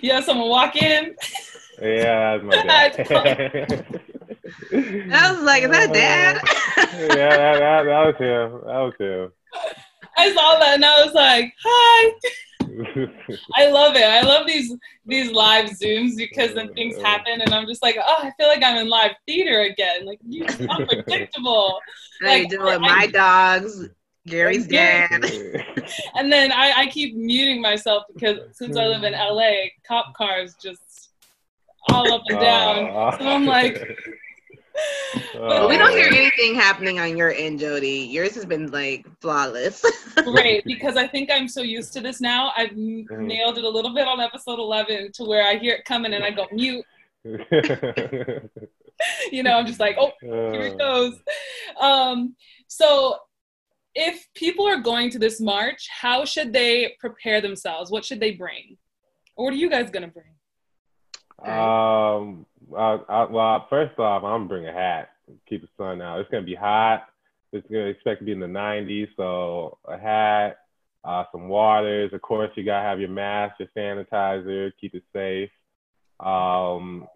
you 0.00 0.12
have 0.12 0.24
someone 0.24 0.48
walk 0.48 0.76
in? 0.76 1.14
Yeah, 1.80 2.38
that's 2.38 2.44
my 2.44 2.88
dad. 3.04 3.86
I 5.12 5.32
was 5.32 5.42
like, 5.42 5.64
is 5.64 5.70
that 5.70 5.90
oh, 5.90 5.92
dad? 5.92 6.40
yeah, 6.76 7.06
that, 7.06 7.58
that, 7.58 7.82
that 7.84 8.06
was 8.06 8.14
him. 8.18 8.60
That 8.66 8.78
was 8.78 8.94
him. 8.98 9.32
I 10.16 10.32
saw 10.32 10.58
that 10.58 10.74
and 10.74 10.84
I 10.84 11.04
was 11.04 11.14
like, 11.14 11.52
hi. 11.62 12.12
I 13.56 13.70
love 13.70 13.96
it. 13.96 14.04
I 14.04 14.22
love 14.22 14.46
these 14.46 14.74
these 15.04 15.30
live 15.32 15.70
zooms 15.70 16.16
because 16.16 16.54
then 16.54 16.72
things 16.74 17.00
happen 17.02 17.40
and 17.40 17.52
I'm 17.52 17.66
just 17.66 17.82
like, 17.82 17.96
oh, 17.98 18.16
I 18.18 18.32
feel 18.38 18.48
like 18.48 18.62
I'm 18.62 18.78
in 18.78 18.88
live 18.88 19.12
theater 19.26 19.60
again. 19.62 20.06
Like 20.06 20.20
you 20.26 20.46
unpredictable. 20.68 21.78
like, 22.22 22.48
do 22.48 22.66
it 22.68 22.80
my 22.80 23.06
dogs. 23.08 23.88
Gary's 24.26 24.66
dad. 24.66 25.24
and 26.14 26.32
then 26.32 26.52
I, 26.52 26.72
I 26.76 26.86
keep 26.86 27.16
muting 27.16 27.60
myself 27.60 28.04
because 28.12 28.38
since 28.52 28.76
I 28.76 28.86
live 28.86 29.02
in 29.04 29.12
LA, 29.12 29.68
cop 29.86 30.14
cars 30.14 30.54
just 30.62 31.10
all 31.88 32.12
up 32.12 32.22
and 32.28 32.40
down. 32.40 33.18
So 33.18 33.26
I'm 33.26 33.46
like, 33.46 33.74
but 35.34 35.68
we 35.68 35.76
don't 35.76 35.92
hear 35.92 36.06
anything 36.06 36.54
happening 36.54 37.00
on 37.00 37.16
your 37.16 37.32
end, 37.32 37.58
Jody. 37.58 38.08
Yours 38.10 38.34
has 38.34 38.44
been 38.44 38.70
like 38.70 39.06
flawless. 39.20 39.84
Great, 40.24 40.64
because 40.64 40.96
I 40.96 41.06
think 41.06 41.30
I'm 41.32 41.48
so 41.48 41.62
used 41.62 41.92
to 41.94 42.00
this 42.00 42.20
now. 42.20 42.52
I've 42.56 42.70
mm-hmm. 42.70 43.26
nailed 43.26 43.58
it 43.58 43.64
a 43.64 43.68
little 43.68 43.92
bit 43.94 44.06
on 44.06 44.20
episode 44.20 44.58
11 44.58 45.12
to 45.12 45.24
where 45.24 45.46
I 45.46 45.56
hear 45.56 45.74
it 45.74 45.84
coming 45.84 46.14
and 46.14 46.24
I 46.24 46.30
go 46.30 46.46
mute. 46.52 46.84
you 49.32 49.42
know, 49.42 49.54
I'm 49.54 49.66
just 49.66 49.80
like, 49.80 49.96
oh, 49.98 50.12
here 50.20 50.62
it 50.62 50.74
uh. 50.74 50.76
goes. 50.76 51.14
Um, 51.80 52.36
so, 52.68 53.18
if 53.94 54.26
people 54.34 54.66
are 54.66 54.80
going 54.80 55.10
to 55.10 55.18
this 55.18 55.40
march, 55.40 55.88
how 55.88 56.24
should 56.24 56.52
they 56.52 56.94
prepare 56.98 57.40
themselves? 57.40 57.90
What 57.90 58.04
should 58.04 58.20
they 58.20 58.32
bring? 58.32 58.76
Or 59.36 59.46
what 59.46 59.54
are 59.54 59.56
you 59.56 59.70
guys 59.70 59.90
gonna 59.90 60.08
bring? 60.08 60.26
Um, 61.44 62.46
I, 62.76 62.98
I, 63.08 63.24
well, 63.30 63.66
first 63.68 63.98
off, 63.98 64.22
I'm 64.22 64.40
gonna 64.40 64.48
bring 64.48 64.66
a 64.66 64.72
hat. 64.72 65.10
Keep 65.48 65.62
the 65.62 65.68
sun 65.76 66.00
out. 66.00 66.20
It's 66.20 66.30
gonna 66.30 66.44
be 66.44 66.54
hot. 66.54 67.08
It's 67.52 67.66
gonna 67.68 67.86
expect 67.86 68.20
to 68.20 68.24
be 68.24 68.32
in 68.32 68.40
the 68.40 68.46
90s, 68.46 69.08
so 69.16 69.78
a 69.86 69.98
hat, 69.98 70.58
uh, 71.04 71.24
some 71.32 71.48
waters. 71.48 72.12
Of 72.12 72.22
course, 72.22 72.50
you 72.54 72.64
gotta 72.64 72.86
have 72.86 73.00
your 73.00 73.10
mask, 73.10 73.56
your 73.58 73.68
sanitizer, 73.76 74.72
keep 74.80 74.94
it 74.94 75.04
safe. 75.12 75.50
Um, 76.20 77.06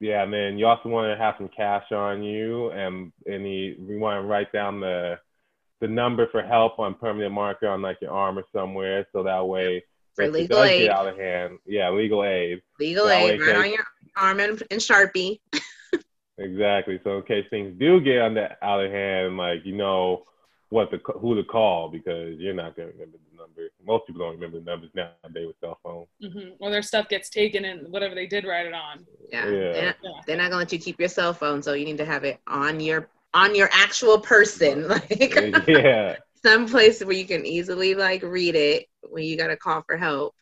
yeah, 0.00 0.24
and 0.24 0.32
then 0.32 0.58
you 0.58 0.66
also 0.66 0.88
want 0.88 1.16
to 1.16 1.22
have 1.22 1.34
some 1.38 1.48
cash 1.48 1.84
on 1.92 2.24
you, 2.24 2.70
and 2.70 3.12
any 3.28 3.76
we 3.78 3.96
want 3.96 4.20
to 4.20 4.26
write 4.26 4.52
down 4.52 4.80
the 4.80 5.16
the 5.82 5.88
number 5.88 6.28
for 6.30 6.42
help 6.42 6.78
on 6.78 6.94
permanent 6.94 7.34
marker 7.34 7.68
on 7.68 7.82
like 7.82 7.98
your 8.00 8.12
arm 8.12 8.38
or 8.38 8.44
somewhere, 8.54 9.04
so 9.12 9.24
that 9.24 9.44
way 9.44 9.82
for 10.14 10.28
legal 10.28 10.62
aid. 10.62 10.82
Get 10.82 10.90
out 10.92 11.08
of 11.08 11.18
hand. 11.18 11.58
Yeah, 11.66 11.90
legal 11.90 12.24
aid. 12.24 12.62
Legal 12.78 13.08
aid, 13.08 13.40
right 13.40 13.56
on 13.56 13.68
your 13.68 13.84
arm 14.16 14.38
and, 14.38 14.62
and 14.70 14.80
Sharpie. 14.80 15.40
exactly. 16.38 17.00
So 17.02 17.18
in 17.18 17.24
case 17.24 17.46
things 17.50 17.74
do 17.80 18.00
get 18.00 18.18
on 18.20 18.34
the, 18.34 18.50
out 18.64 18.84
of 18.84 18.92
hand, 18.92 19.36
like 19.36 19.64
you 19.64 19.76
know 19.76 20.22
what 20.70 20.92
the 20.92 21.00
who 21.18 21.34
to 21.34 21.42
call 21.42 21.90
because 21.90 22.38
you're 22.38 22.54
not 22.54 22.76
gonna 22.76 22.90
remember 22.92 23.18
the 23.30 23.36
number. 23.36 23.68
Most 23.84 24.06
people 24.06 24.24
don't 24.24 24.34
remember 24.34 24.60
the 24.60 24.64
numbers 24.64 24.90
nowadays 24.94 25.48
with 25.48 25.56
cell 25.60 25.80
phones. 25.82 26.06
Mm-hmm. 26.22 26.50
Or 26.60 26.70
their 26.70 26.82
stuff 26.82 27.08
gets 27.08 27.28
taken 27.28 27.64
and 27.64 27.90
whatever 27.90 28.14
they 28.14 28.28
did 28.28 28.44
write 28.44 28.66
it 28.66 28.72
on. 28.72 29.04
Yeah. 29.32 29.46
yeah. 29.46 29.50
They're, 29.50 29.94
not, 30.04 30.26
they're 30.28 30.36
not 30.36 30.44
gonna 30.44 30.58
let 30.58 30.72
you 30.72 30.78
keep 30.78 31.00
your 31.00 31.08
cell 31.08 31.34
phone, 31.34 31.60
so 31.60 31.72
you 31.72 31.84
need 31.84 31.98
to 31.98 32.04
have 32.04 32.22
it 32.22 32.38
on 32.46 32.78
your 32.78 33.08
on 33.34 33.54
your 33.54 33.68
actual 33.72 34.18
person. 34.20 34.88
Like 34.88 35.34
yeah. 35.68 36.16
some 36.44 36.66
place 36.66 37.02
where 37.02 37.14
you 37.14 37.26
can 37.26 37.46
easily 37.46 37.94
like 37.94 38.22
read 38.22 38.54
it 38.54 38.86
when 39.02 39.24
you 39.24 39.36
gotta 39.36 39.56
call 39.56 39.82
for 39.82 39.96
help 39.96 40.34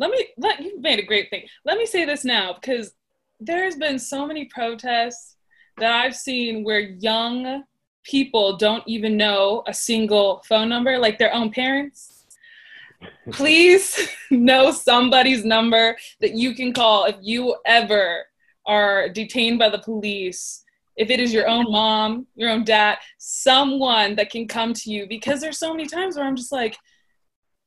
let 0.00 0.10
me 0.10 0.26
let 0.38 0.60
you 0.60 0.80
made 0.80 0.98
a 0.98 1.04
great 1.04 1.28
thing. 1.30 1.46
Let 1.64 1.76
me 1.76 1.84
say 1.84 2.04
this 2.06 2.24
now 2.24 2.54
because 2.54 2.92
there's 3.38 3.76
been 3.76 3.98
so 3.98 4.26
many 4.26 4.46
protests 4.46 5.36
that 5.78 5.92
I've 5.92 6.16
seen 6.16 6.64
where 6.64 6.80
young 6.80 7.64
people 8.04 8.56
don't 8.56 8.82
even 8.86 9.18
know 9.18 9.62
a 9.66 9.74
single 9.74 10.42
phone 10.48 10.70
number, 10.70 10.98
like 10.98 11.18
their 11.18 11.34
own 11.34 11.50
parents. 11.50 12.24
Please 13.32 14.08
know 14.30 14.70
somebody's 14.70 15.44
number 15.44 15.96
that 16.20 16.34
you 16.34 16.54
can 16.54 16.72
call 16.72 17.04
if 17.04 17.16
you 17.20 17.56
ever 17.66 18.24
are 18.66 19.08
detained 19.08 19.58
by 19.58 19.68
the 19.68 19.78
police. 19.78 20.64
If 21.00 21.08
it 21.08 21.18
is 21.18 21.32
your 21.32 21.48
own 21.48 21.64
mom, 21.70 22.26
your 22.34 22.50
own 22.50 22.62
dad, 22.62 22.98
someone 23.16 24.16
that 24.16 24.28
can 24.28 24.46
come 24.46 24.74
to 24.74 24.90
you 24.90 25.06
because 25.08 25.40
there's 25.40 25.58
so 25.58 25.72
many 25.72 25.86
times 25.88 26.16
where 26.16 26.26
I'm 26.26 26.36
just 26.36 26.52
like, 26.52 26.76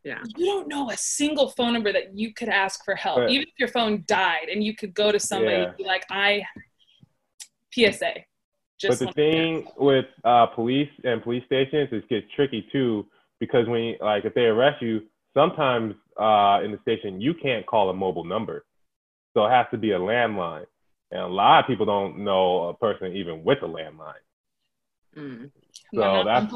yeah. 0.04 0.19
You 0.38 0.46
don't 0.46 0.67
know 0.67 0.91
a 0.91 0.98
single 0.98 1.50
phone 1.50 1.74
number 1.74 1.91
that 1.93 2.15
you 2.15 2.34
could 2.34 2.50
ask 2.50 2.84
for 2.86 2.93
help. 2.93 3.17
But, 3.17 3.30
Even 3.32 3.48
if 3.48 3.54
your 3.58 3.69
phone 3.69 4.04
died 4.06 4.50
and 4.52 4.63
you 4.63 4.76
could 4.76 4.93
go 4.93 5.12
to 5.12 5.19
somebody 5.19 5.58
yeah. 5.58 5.63
and 5.69 5.78
be 5.78 5.84
like, 5.84 6.06
I 6.12 6.43
PSA. 7.74 8.13
Just 8.80 9.00
but 9.00 9.08
the 9.08 9.13
thing 9.13 9.65
with 9.78 10.06
uh, 10.26 10.48
police 10.48 10.89
and 11.04 11.24
police 11.24 11.43
stations 11.46 11.89
is 11.91 12.04
gets 12.10 12.28
tricky 12.36 12.67
too 12.72 13.08
because 13.39 13.67
when 13.67 13.82
you, 13.82 13.96
like 14.02 14.26
if 14.26 14.34
they 14.36 14.41
arrest 14.41 14.82
you, 14.82 15.02
sometimes 15.34 15.96
uh, 16.19 16.60
in 16.63 16.72
the 16.72 16.80
station 16.82 17.19
you 17.19 17.34
can't 17.34 17.65
call 17.65 17.89
a 17.89 17.93
mobile 17.93 18.26
number, 18.26 18.65
so 19.34 19.46
it 19.46 19.50
has 19.50 19.65
to 19.72 19.78
be 19.78 19.91
a 19.91 20.00
landline, 20.00 20.65
and 21.13 21.21
a 21.21 21.28
lot 21.28 21.60
of 21.60 21.67
people 21.67 21.86
don't 21.86 22.17
know 22.17 22.69
a 22.69 22.73
person 22.73 23.15
even 23.15 23.43
with 23.43 23.62
a 23.62 23.67
landline. 23.67 24.13
Mm. 25.15 25.52
So 25.93 26.23
that's 26.26 26.52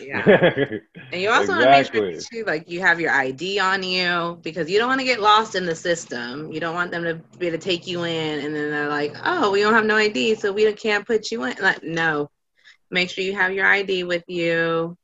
yeah. 0.00 0.22
and 1.12 1.20
you 1.20 1.30
also 1.30 1.54
exactly. 1.54 1.54
want 1.54 1.62
to 1.62 2.02
make 2.02 2.20
sure 2.20 2.20
too, 2.30 2.44
like 2.46 2.70
you 2.70 2.80
have 2.80 3.00
your 3.00 3.10
ID 3.10 3.58
on 3.58 3.82
you 3.82 4.38
because 4.42 4.70
you 4.70 4.78
don't 4.78 4.88
want 4.88 5.00
to 5.00 5.06
get 5.06 5.18
lost 5.18 5.54
in 5.54 5.64
the 5.64 5.74
system. 5.74 6.52
You 6.52 6.60
don't 6.60 6.74
want 6.74 6.90
them 6.90 7.04
to 7.04 7.14
be 7.38 7.46
able 7.46 7.58
to 7.58 7.64
take 7.64 7.86
you 7.86 8.04
in 8.04 8.44
and 8.44 8.54
then 8.54 8.70
they're 8.70 8.88
like, 8.88 9.16
oh, 9.24 9.50
we 9.50 9.62
don't 9.62 9.72
have 9.72 9.86
no 9.86 9.96
ID, 9.96 10.34
so 10.34 10.52
we 10.52 10.70
can't 10.74 11.06
put 11.06 11.30
you 11.30 11.44
in. 11.44 11.56
Like, 11.58 11.82
no, 11.82 12.30
make 12.90 13.08
sure 13.08 13.24
you 13.24 13.34
have 13.34 13.54
your 13.54 13.66
ID 13.66 14.04
with 14.04 14.24
you. 14.28 14.96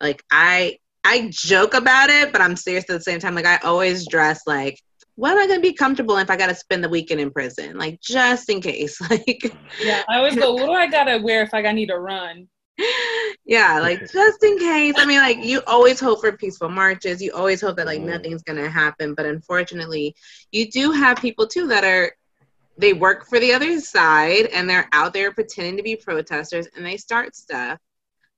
Like 0.00 0.22
I, 0.30 0.78
I 1.02 1.28
joke 1.32 1.74
about 1.74 2.08
it, 2.08 2.30
but 2.30 2.40
I'm 2.40 2.56
serious 2.56 2.84
at 2.88 2.96
the 2.96 3.02
same 3.02 3.18
time. 3.18 3.34
Like 3.34 3.46
I 3.46 3.56
always 3.58 4.06
dress 4.06 4.42
like 4.46 4.80
what 5.16 5.32
am 5.32 5.38
I 5.38 5.46
going 5.46 5.60
to 5.60 5.68
be 5.68 5.74
comfortable 5.74 6.16
if 6.18 6.30
I 6.30 6.36
got 6.36 6.48
to 6.48 6.54
spend 6.54 6.82
the 6.82 6.88
weekend 6.88 7.20
in 7.20 7.30
prison? 7.30 7.78
Like, 7.78 8.00
just 8.00 8.48
in 8.50 8.60
case. 8.60 9.00
Like, 9.10 9.54
yeah, 9.80 10.02
I 10.08 10.16
always 10.16 10.34
go, 10.34 10.54
what 10.54 10.66
do 10.66 10.72
I 10.72 10.88
got 10.88 11.04
to 11.04 11.18
wear 11.18 11.42
if 11.42 11.54
I 11.54 11.62
got 11.62 11.74
need 11.74 11.88
to 11.88 11.98
run? 11.98 12.48
yeah, 13.44 13.78
like 13.80 14.00
just 14.10 14.42
in 14.42 14.58
case. 14.58 14.94
I 14.96 15.04
mean, 15.04 15.20
like 15.20 15.44
you 15.44 15.62
always 15.66 16.00
hope 16.00 16.20
for 16.20 16.36
peaceful 16.36 16.68
marches. 16.68 17.22
You 17.22 17.32
always 17.32 17.60
hope 17.60 17.76
that 17.76 17.86
like 17.86 18.00
mm. 18.00 18.06
nothing's 18.06 18.42
gonna 18.42 18.68
happen. 18.68 19.14
But 19.14 19.26
unfortunately, 19.26 20.16
you 20.50 20.70
do 20.70 20.90
have 20.90 21.18
people 21.18 21.46
too 21.46 21.68
that 21.68 21.84
are 21.84 22.12
they 22.76 22.92
work 22.92 23.26
for 23.28 23.38
the 23.38 23.52
other 23.52 23.78
side 23.78 24.46
and 24.46 24.68
they're 24.68 24.88
out 24.92 25.12
there 25.12 25.32
pretending 25.32 25.76
to 25.76 25.82
be 25.82 25.94
protesters 25.94 26.66
and 26.74 26.84
they 26.84 26.96
start 26.96 27.36
stuff 27.36 27.78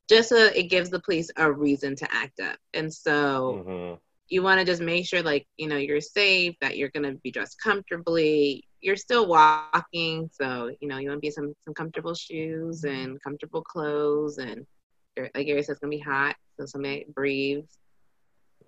just 0.08 0.28
so 0.28 0.36
it 0.36 0.68
gives 0.68 0.90
the 0.90 1.00
police 1.00 1.30
a 1.36 1.50
reason 1.50 1.96
to 1.96 2.14
act 2.14 2.40
up. 2.40 2.58
And 2.74 2.92
so 2.92 3.64
mm-hmm. 3.66 3.94
You 4.28 4.42
want 4.42 4.58
to 4.58 4.66
just 4.66 4.82
make 4.82 5.06
sure 5.06 5.22
like 5.22 5.46
you 5.56 5.68
know 5.68 5.76
you're 5.76 6.00
safe 6.00 6.54
that 6.60 6.76
you're 6.76 6.90
going 6.90 7.04
to 7.04 7.18
be 7.22 7.30
dressed 7.30 7.60
comfortably. 7.62 8.64
You're 8.80 8.96
still 8.96 9.26
walking 9.26 10.30
so 10.32 10.70
you 10.80 10.88
know 10.88 10.98
you 10.98 11.08
want 11.08 11.18
to 11.18 11.26
be 11.26 11.30
some 11.30 11.54
some 11.64 11.74
comfortable 11.74 12.14
shoes 12.14 12.84
and 12.84 13.22
comfortable 13.22 13.62
clothes 13.62 14.38
and 14.38 14.66
like 15.16 15.46
Gary 15.46 15.62
said, 15.62 15.72
it's 15.72 15.80
going 15.80 15.90
to 15.92 15.96
be 15.96 16.02
hot 16.02 16.36
so 16.58 16.66
somebody 16.66 17.06
breathes 17.14 17.78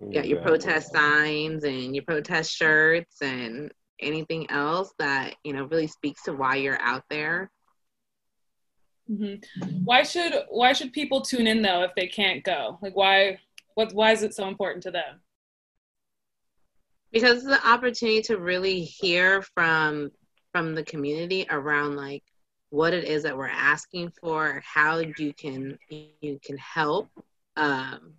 you 0.01 0.13
got 0.13 0.27
your 0.27 0.41
protest 0.41 0.91
signs 0.93 1.63
and 1.63 1.93
your 1.93 2.05
protest 2.05 2.55
shirts 2.55 3.21
and 3.21 3.71
anything 3.99 4.49
else 4.49 4.93
that 4.97 5.35
you 5.43 5.53
know 5.53 5.65
really 5.65 5.87
speaks 5.87 6.23
to 6.23 6.33
why 6.33 6.55
you're 6.55 6.81
out 6.81 7.03
there. 7.09 7.51
Mm-hmm. 9.09 9.83
why 9.85 10.03
should 10.03 10.33
why 10.49 10.71
should 10.71 10.93
people 10.93 11.21
tune 11.21 11.47
in 11.47 11.63
though 11.63 11.83
if 11.83 11.95
they 11.95 12.07
can't 12.07 12.43
go? 12.43 12.77
Like 12.81 12.95
why 12.95 13.39
what 13.73 13.91
why 13.93 14.11
is 14.11 14.23
it 14.23 14.35
so 14.35 14.47
important 14.47 14.83
to 14.83 14.91
them 14.91 15.19
because 17.11 17.37
it's 17.37 17.45
the 17.45 17.67
opportunity 17.67 18.21
to 18.23 18.37
really 18.37 18.81
hear 18.81 19.41
from 19.41 20.11
from 20.51 20.75
the 20.75 20.83
community 20.83 21.45
around 21.49 21.95
like 21.95 22.23
what 22.71 22.93
it 22.93 23.03
is 23.03 23.23
that 23.23 23.37
we're 23.37 23.47
asking 23.47 24.11
for 24.21 24.61
how 24.65 24.99
you 24.99 25.33
can 25.33 25.77
you 25.89 26.39
can 26.43 26.57
help. 26.57 27.09
Um 27.55 28.13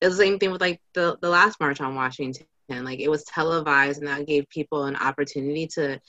it's 0.00 0.16
the 0.16 0.24
same 0.24 0.38
thing 0.38 0.50
with 0.50 0.60
like 0.60 0.80
the 0.94 1.16
the 1.20 1.30
last 1.30 1.58
march 1.60 1.80
on 1.80 1.94
washington. 1.94 2.46
Like 2.68 3.00
it 3.00 3.08
was 3.10 3.24
televised 3.24 4.00
and 4.00 4.08
that 4.08 4.26
gave 4.26 4.48
people 4.48 4.84
an 4.84 4.96
opportunity 4.96 5.66
to 5.68 6.00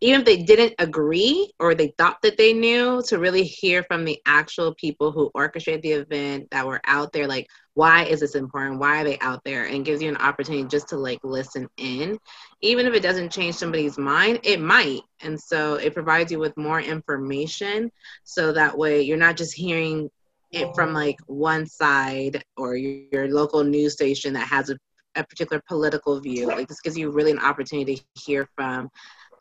even 0.00 0.20
if 0.20 0.26
they 0.26 0.42
didn't 0.42 0.74
agree 0.80 1.52
or 1.60 1.74
they 1.74 1.94
thought 1.96 2.20
that 2.22 2.36
they 2.36 2.52
knew 2.52 3.00
to 3.06 3.20
really 3.20 3.44
hear 3.44 3.84
from 3.84 4.04
the 4.04 4.20
actual 4.26 4.74
people 4.74 5.12
who 5.12 5.30
orchestrated 5.32 5.82
the 5.82 5.92
event 5.92 6.48
that 6.50 6.66
were 6.66 6.80
out 6.84 7.12
there. 7.12 7.28
Like 7.28 7.48
why 7.74 8.04
is 8.04 8.20
this 8.20 8.34
important 8.34 8.78
why 8.78 9.00
are 9.00 9.04
they 9.04 9.18
out 9.20 9.42
there 9.44 9.64
and 9.64 9.84
gives 9.84 10.02
you 10.02 10.08
an 10.08 10.16
opportunity 10.18 10.64
just 10.68 10.88
to 10.88 10.96
like 10.96 11.18
listen 11.22 11.68
in 11.78 12.18
even 12.60 12.86
if 12.86 12.94
it 12.94 13.02
doesn't 13.02 13.32
change 13.32 13.54
somebody's 13.54 13.98
mind 13.98 14.38
it 14.42 14.60
might 14.60 15.00
and 15.20 15.40
so 15.40 15.74
it 15.74 15.94
provides 15.94 16.30
you 16.30 16.38
with 16.38 16.56
more 16.56 16.80
information 16.80 17.90
so 18.24 18.52
that 18.52 18.76
way 18.76 19.02
you're 19.02 19.16
not 19.16 19.36
just 19.36 19.54
hearing 19.54 20.10
it 20.50 20.68
from 20.74 20.92
like 20.92 21.16
one 21.26 21.66
side 21.66 22.44
or 22.58 22.76
your, 22.76 23.04
your 23.10 23.28
local 23.28 23.64
news 23.64 23.94
station 23.94 24.34
that 24.34 24.46
has 24.46 24.68
a, 24.68 24.76
a 25.14 25.24
particular 25.24 25.62
political 25.66 26.20
view 26.20 26.46
like 26.46 26.68
this 26.68 26.80
gives 26.80 26.96
you 26.96 27.10
really 27.10 27.30
an 27.30 27.38
opportunity 27.38 27.96
to 27.96 28.22
hear 28.22 28.46
from 28.54 28.90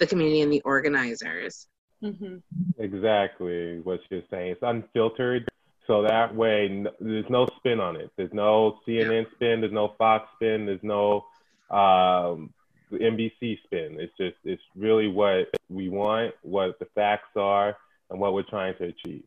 the 0.01 0.07
community 0.07 0.41
and 0.41 0.51
the 0.51 0.61
organizers. 0.61 1.67
Mm-hmm. 2.03 2.37
Exactly 2.79 3.79
what 3.83 3.99
you're 4.09 4.23
saying. 4.31 4.53
It's 4.53 4.63
unfiltered. 4.63 5.47
So 5.87 6.03
that 6.03 6.33
way, 6.35 6.67
n- 6.69 6.87
there's 6.99 7.29
no 7.29 7.47
spin 7.57 7.79
on 7.79 7.95
it. 7.95 8.11
There's 8.15 8.33
no 8.33 8.79
CNN 8.87 9.31
spin. 9.35 9.61
There's 9.61 9.73
no 9.73 9.93
Fox 9.97 10.27
spin. 10.35 10.65
There's 10.65 10.83
no 10.83 11.25
um, 11.69 12.53
NBC 12.91 13.59
spin. 13.63 13.97
It's 13.99 14.15
just, 14.17 14.35
it's 14.43 14.61
really 14.75 15.07
what 15.07 15.49
we 15.69 15.89
want, 15.89 16.33
what 16.43 16.77
the 16.79 16.85
facts 16.95 17.35
are, 17.35 17.77
and 18.09 18.19
what 18.19 18.33
we're 18.33 18.43
trying 18.43 18.75
to 18.77 18.85
achieve. 18.85 19.23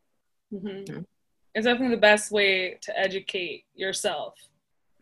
Mm-hmm. 0.53 0.67
mm-hmm. 0.67 1.01
It's 1.53 1.65
definitely 1.65 1.95
the 1.95 2.01
best 2.01 2.31
way 2.31 2.77
to 2.81 2.99
educate 2.99 3.63
yourself 3.75 4.33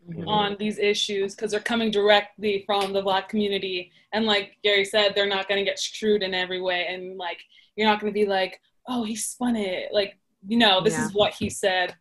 mm-hmm. 0.10 0.28
on 0.28 0.56
these 0.60 0.78
issues 0.78 1.36
because 1.36 1.52
they're 1.52 1.60
coming 1.60 1.92
directly 1.92 2.64
from 2.66 2.94
the 2.94 3.02
black 3.02 3.30
community 3.30 3.92
and 4.12 4.26
like 4.26 4.58
gary 4.64 4.86
said 4.86 5.14
they're 5.16 5.28
not 5.28 5.48
going 5.48 5.58
to 5.58 5.70
get 5.70 5.80
screwed 5.80 6.24
in 6.24 6.34
every 6.34 6.62
way 6.62 6.88
and 6.90 7.18
like 7.18 7.40
you're 7.76 7.88
not 7.88 8.00
going 8.00 8.12
to 8.12 8.20
be 8.20 8.26
like 8.26 8.60
oh 8.88 9.04
he 9.04 9.16
spun 9.16 9.56
it 9.56 9.90
like 9.92 10.18
you 10.48 10.58
know 10.58 10.82
this 10.82 10.94
yeah. 10.94 11.06
is 11.06 11.14
what 11.14 11.34
he 11.34 11.50
said. 11.50 11.96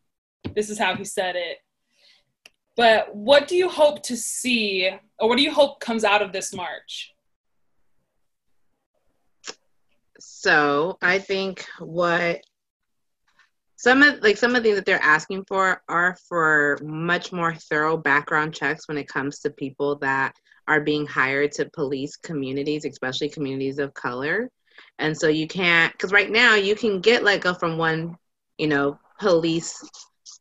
This 0.55 0.71
is 0.71 0.79
how 0.79 0.95
he 0.95 1.05
said 1.05 1.37
it. 1.37 1.59
But 2.77 3.15
what 3.15 3.49
do 3.49 3.57
you 3.57 3.69
hope 3.69 4.03
to 4.05 4.17
see 4.17 4.91
or 5.19 5.29
what 5.29 5.37
do 5.37 5.43
you 5.43 5.53
hope 5.53 5.81
comes 5.81 6.05
out 6.05 6.23
of 6.23 6.33
this 6.33 6.55
march? 6.55 7.13
So 10.19 10.99
i 11.03 11.19
think 11.19 11.67
what 11.79 12.41
some 13.83 14.03
of 14.05 14.23
like 14.23 14.37
some 14.37 14.55
of 14.55 14.63
the 14.63 14.69
things 14.69 14.77
that 14.77 14.87
they're 14.87 15.03
asking 15.03 15.45
for 15.49 15.83
are 15.89 16.17
for 16.29 16.79
much 16.83 17.33
more 17.33 17.53
thorough 17.53 17.97
background 17.97 18.55
checks 18.55 18.87
when 18.87 18.97
it 18.97 19.09
comes 19.09 19.41
to 19.41 19.51
people 19.51 19.97
that 19.99 20.33
are 20.69 20.81
being 20.81 21.05
hired 21.05 21.51
to 21.51 21.69
police 21.75 22.15
communities 22.17 22.85
especially 22.85 23.29
communities 23.29 23.79
of 23.79 23.93
color. 23.95 24.49
And 25.01 25.17
so 25.17 25.27
you 25.27 25.49
can't 25.49 25.93
because 25.93 26.13
right 26.13 26.31
now 26.31 26.55
you 26.55 26.77
can 26.77 27.01
get 27.01 27.25
let 27.25 27.41
go 27.41 27.55
from 27.55 27.77
one 27.77 28.17
you 28.63 28.69
know 28.69 28.97
police 29.19 29.83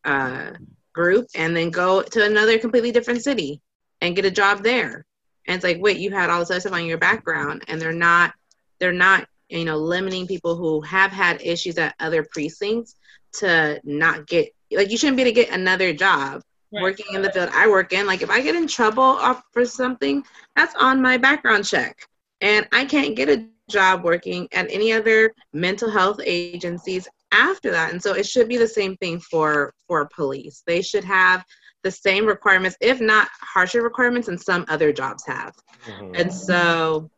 uh, 0.06 0.52
group 0.94 1.26
and 1.36 1.58
then 1.58 1.72
go 1.72 2.04
to 2.04 2.24
another 2.24 2.60
completely 2.60 2.92
different 2.92 3.24
city 3.24 3.60
and 4.02 4.16
get 4.16 4.26
a 4.26 4.38
job 4.42 4.64
there 4.64 5.06
and 5.48 5.56
it's 5.56 5.64
like 5.64 5.82
wait 5.82 5.98
you 5.98 6.12
had 6.12 6.30
all 6.30 6.40
this 6.40 6.52
other 6.52 6.60
stuff 6.60 6.74
on 6.74 6.86
your 6.86 7.00
background 7.00 7.64
and 7.68 7.82
they're 7.82 7.92
not 8.10 8.34
they're 8.80 8.94
not 9.08 9.28
you 9.50 9.66
know 9.66 9.78
limiting 9.78 10.28
people 10.28 10.56
who 10.56 10.82
have 10.82 11.12
had 11.12 11.42
issues 11.42 11.78
at 11.80 11.96
other 12.00 12.24
precincts 12.32 12.96
to 13.34 13.82
not 13.84 14.28
get 14.28 14.50
like 14.72 14.92
you 14.92 14.98
shouldn't 14.98 15.18
be 15.18 15.24
to 15.24 15.32
get 15.32 15.50
another 15.50 15.92
job 15.92 16.44
right. 16.72 16.82
working 16.82 17.08
in 17.14 17.22
the 17.22 17.32
field 17.32 17.50
I 17.54 17.68
work 17.68 17.94
in. 17.94 18.08
Like 18.08 18.22
if 18.22 18.30
I 18.30 18.42
get 18.42 18.56
in 18.56 18.68
trouble 18.68 19.20
for 19.52 19.66
something, 19.66 20.24
that's 20.56 20.76
on 20.76 21.02
my 21.02 21.18
background 21.18 21.66
check. 21.66 21.98
And 22.42 22.68
I 22.72 22.86
can't 22.86 23.16
get 23.16 23.30
a 23.30 23.46
job 23.70 24.04
working 24.04 24.48
at 24.52 24.72
any 24.72 24.92
other 24.94 25.34
mental 25.54 25.90
health 25.90 26.20
agencies 26.24 27.08
after 27.32 27.72
that. 27.72 27.92
And 27.92 28.02
so 28.02 28.14
it 28.14 28.26
should 28.26 28.48
be 28.48 28.58
the 28.58 28.68
same 28.68 28.96
thing 28.98 29.20
for 29.20 29.74
for 29.88 30.10
police. 30.14 30.64
They 30.66 30.82
should 30.82 31.04
have 31.04 31.44
the 31.84 31.92
same 31.92 32.26
requirements, 32.26 32.78
if 32.80 33.02
not 33.02 33.28
harsher 33.42 33.82
requirements, 33.82 34.28
than 34.28 34.38
some 34.38 34.66
other 34.68 34.94
jobs 34.94 35.26
have. 35.26 35.56
Mm-hmm. 35.86 36.16
And 36.16 36.34
so 36.34 37.10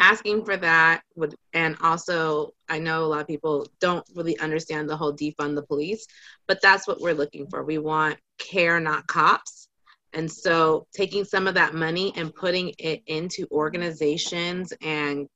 asking 0.00 0.44
for 0.44 0.56
that 0.56 1.02
would 1.14 1.34
and 1.52 1.76
also 1.82 2.54
i 2.68 2.78
know 2.78 3.04
a 3.04 3.06
lot 3.06 3.20
of 3.20 3.26
people 3.26 3.66
don't 3.80 4.04
really 4.14 4.36
understand 4.40 4.88
the 4.88 4.96
whole 4.96 5.14
defund 5.14 5.54
the 5.54 5.62
police 5.62 6.06
but 6.48 6.60
that's 6.62 6.88
what 6.88 7.00
we're 7.00 7.14
looking 7.14 7.46
for 7.46 7.62
we 7.62 7.76
want 7.76 8.16
care 8.38 8.80
not 8.80 9.06
cops 9.06 9.68
and 10.14 10.30
so 10.30 10.86
taking 10.92 11.24
some 11.24 11.46
of 11.46 11.54
that 11.54 11.74
money 11.74 12.12
and 12.16 12.34
putting 12.34 12.72
it 12.78 13.02
into 13.06 13.46
organizations 13.52 14.72
and 14.82 15.28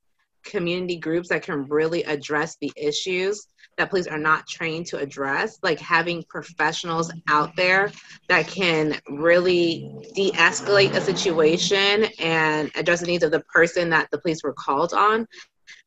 community 0.44 0.96
groups 0.96 1.28
that 1.28 1.42
can 1.42 1.64
really 1.66 2.02
address 2.04 2.56
the 2.60 2.72
issues 2.74 3.46
that 3.76 3.90
police 3.90 4.06
are 4.06 4.18
not 4.18 4.46
trained 4.46 4.86
to 4.86 4.98
address, 4.98 5.58
like 5.62 5.80
having 5.80 6.22
professionals 6.28 7.12
out 7.28 7.54
there 7.56 7.90
that 8.28 8.46
can 8.46 9.00
really 9.08 9.92
de 10.14 10.30
escalate 10.32 10.94
a 10.94 11.00
situation 11.00 12.04
and 12.18 12.70
address 12.76 13.00
the 13.00 13.06
needs 13.06 13.24
of 13.24 13.30
the 13.30 13.40
person 13.40 13.90
that 13.90 14.08
the 14.10 14.18
police 14.18 14.42
were 14.42 14.52
called 14.52 14.92
on, 14.92 15.26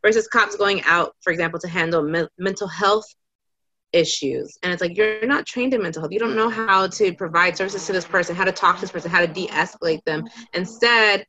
versus 0.04 0.28
cops 0.28 0.56
going 0.56 0.82
out, 0.84 1.16
for 1.22 1.32
example, 1.32 1.60
to 1.60 1.68
handle 1.68 2.04
me- 2.04 2.28
mental 2.38 2.68
health 2.68 3.06
issues. 3.94 4.58
And 4.64 4.74
it's 4.74 4.82
like, 4.82 4.98
you're 4.98 5.26
not 5.26 5.46
trained 5.46 5.74
in 5.74 5.82
mental 5.82 6.02
health. 6.02 6.12
You 6.12 6.20
don't 6.20 6.36
know 6.36 6.50
how 6.50 6.88
to 6.88 7.14
provide 7.14 7.58
services 7.58 7.86
to 7.88 7.94
this 7.94 8.06
person, 8.06 8.36
how 8.36 8.44
to 8.44 8.52
talk 8.52 8.76
to 8.76 8.82
this 8.82 8.92
person, 8.92 9.10
how 9.10 9.22
to 9.22 9.28
de 9.28 9.48
escalate 9.48 10.04
them. 10.04 10.26
Instead, 10.54 11.26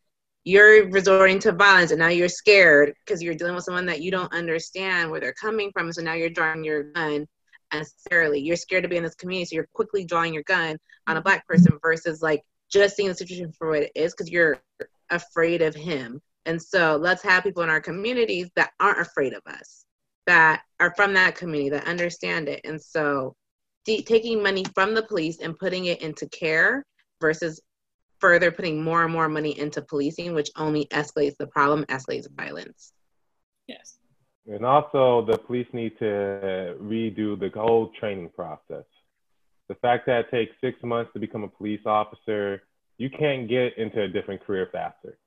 you're 0.48 0.88
resorting 0.88 1.38
to 1.38 1.52
violence 1.52 1.90
and 1.90 2.00
now 2.00 2.08
you're 2.08 2.26
scared 2.26 2.94
because 3.04 3.22
you're 3.22 3.34
dealing 3.34 3.54
with 3.54 3.64
someone 3.64 3.84
that 3.84 4.00
you 4.00 4.10
don't 4.10 4.32
understand 4.32 5.10
where 5.10 5.20
they're 5.20 5.34
coming 5.34 5.70
from. 5.72 5.92
So 5.92 6.00
now 6.00 6.14
you're 6.14 6.30
drawing 6.30 6.64
your 6.64 6.84
gun 6.84 7.26
unnecessarily. 7.70 8.40
You're 8.40 8.56
scared 8.56 8.84
to 8.84 8.88
be 8.88 8.96
in 8.96 9.02
this 9.02 9.14
community, 9.14 9.44
so 9.44 9.56
you're 9.56 9.68
quickly 9.74 10.06
drawing 10.06 10.32
your 10.32 10.44
gun 10.44 10.78
on 11.06 11.18
a 11.18 11.20
black 11.20 11.46
person 11.46 11.78
versus 11.82 12.22
like 12.22 12.40
just 12.72 12.96
seeing 12.96 13.10
the 13.10 13.14
situation 13.14 13.52
for 13.52 13.68
what 13.68 13.82
it 13.82 13.92
is 13.94 14.14
because 14.14 14.30
you're 14.30 14.62
afraid 15.10 15.60
of 15.60 15.74
him. 15.74 16.18
And 16.46 16.60
so 16.62 16.96
let's 16.96 17.22
have 17.24 17.42
people 17.42 17.62
in 17.62 17.68
our 17.68 17.82
communities 17.82 18.48
that 18.56 18.70
aren't 18.80 19.02
afraid 19.02 19.34
of 19.34 19.42
us, 19.46 19.84
that 20.26 20.62
are 20.80 20.94
from 20.96 21.12
that 21.12 21.34
community, 21.34 21.68
that 21.68 21.86
understand 21.86 22.48
it. 22.48 22.62
And 22.64 22.80
so 22.80 23.36
de- 23.84 24.02
taking 24.02 24.42
money 24.42 24.64
from 24.74 24.94
the 24.94 25.02
police 25.02 25.40
and 25.42 25.58
putting 25.58 25.84
it 25.84 26.00
into 26.00 26.26
care 26.30 26.86
versus 27.20 27.60
further 28.20 28.50
putting 28.50 28.82
more 28.82 29.04
and 29.04 29.12
more 29.12 29.28
money 29.28 29.58
into 29.58 29.82
policing, 29.82 30.34
which 30.34 30.50
only 30.56 30.86
escalates 30.86 31.36
the 31.36 31.46
problem, 31.46 31.84
escalates 31.86 32.26
violence. 32.30 32.92
Yes. 33.66 33.98
And 34.46 34.64
also, 34.64 35.26
the 35.30 35.38
police 35.38 35.66
need 35.72 35.98
to 35.98 36.76
redo 36.80 37.38
the 37.38 37.50
whole 37.54 37.92
training 38.00 38.30
process. 38.30 38.84
The 39.68 39.74
fact 39.76 40.06
that 40.06 40.20
it 40.20 40.30
takes 40.30 40.52
six 40.60 40.82
months 40.82 41.12
to 41.12 41.20
become 41.20 41.44
a 41.44 41.48
police 41.48 41.82
officer, 41.84 42.62
you 42.96 43.10
can't 43.10 43.48
get 43.48 43.76
into 43.76 44.02
a 44.02 44.08
different 44.08 44.44
career 44.44 44.68
faster. 44.72 45.18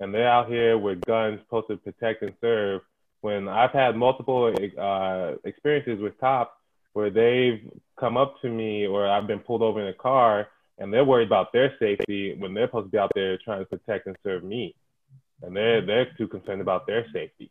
And 0.00 0.12
they're 0.12 0.28
out 0.28 0.48
here 0.48 0.76
with 0.76 1.00
guns 1.02 1.38
supposed 1.44 1.68
to 1.68 1.76
protect 1.76 2.22
and 2.22 2.32
serve. 2.40 2.80
When 3.20 3.48
I've 3.48 3.70
had 3.70 3.96
multiple 3.96 4.52
uh, 4.78 5.32
experiences 5.44 6.00
with 6.00 6.18
cops 6.18 6.56
where 6.94 7.10
they've 7.10 7.70
come 7.98 8.16
up 8.16 8.40
to 8.42 8.48
me 8.48 8.86
or 8.86 9.06
I've 9.06 9.26
been 9.26 9.38
pulled 9.38 9.62
over 9.62 9.80
in 9.80 9.88
a 9.88 9.94
car 9.94 10.48
and 10.80 10.92
they're 10.92 11.04
worried 11.04 11.28
about 11.28 11.52
their 11.52 11.74
safety 11.78 12.34
when 12.38 12.54
they're 12.54 12.66
supposed 12.66 12.86
to 12.86 12.90
be 12.90 12.98
out 12.98 13.12
there 13.14 13.38
trying 13.44 13.60
to 13.60 13.66
protect 13.66 14.06
and 14.06 14.16
serve 14.24 14.42
me, 14.42 14.74
and 15.42 15.54
they're 15.54 15.84
they're 15.84 16.08
too 16.16 16.26
concerned 16.26 16.60
about 16.60 16.86
their 16.86 17.04
safety. 17.12 17.50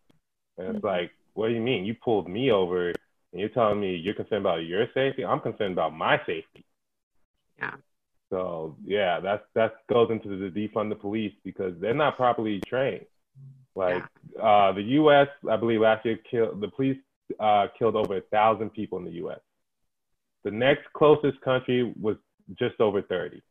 And 0.58 0.68
it's 0.68 0.78
mm-hmm. 0.80 0.88
like, 0.88 1.12
what 1.36 1.48
do 1.48 1.54
you 1.54 1.62
mean? 1.62 1.86
You 1.86 1.94
pulled 1.94 2.28
me 2.28 2.52
over, 2.52 2.90
and 2.90 2.96
you're 3.40 3.50
telling 3.50 3.80
me 3.80 3.96
you're 3.96 4.16
concerned 4.16 4.42
about 4.42 4.66
your 4.66 4.88
safety? 4.94 5.24
I'm 5.24 5.40
concerned 5.40 5.74
about 5.74 5.96
my 5.96 6.18
safety. 6.26 6.66
Yeah. 7.60 7.76
So 8.32 8.76
yeah, 8.84 9.20
that's 9.20 9.44
that 9.54 9.74
goes 9.88 10.10
into 10.12 10.38
the 10.38 10.50
defund 10.50 10.90
the 10.90 10.96
police 10.96 11.34
because 11.46 11.74
they're 11.80 11.94
not 11.94 12.18
properly 12.18 12.62
trained. 12.68 13.06
Like 13.76 14.04
yeah. 14.36 14.42
uh, 14.42 14.72
the 14.74 14.82
U.S., 14.82 15.28
I 15.50 15.56
believe 15.56 15.82
last 15.82 16.04
year 16.06 16.20
killed 16.30 16.60
the 16.62 16.68
police 16.68 16.98
uh, 17.40 17.68
killed 17.78 17.96
over 17.96 18.18
a 18.18 18.22
thousand 18.22 18.72
people 18.72 18.98
in 18.98 19.06
the 19.06 19.12
U.S. 19.12 19.40
The 20.44 20.52
next 20.52 20.92
closest 20.94 21.40
country 21.42 21.94
was 22.00 22.16
just 22.58 22.80
over 22.80 23.02
30. 23.02 23.42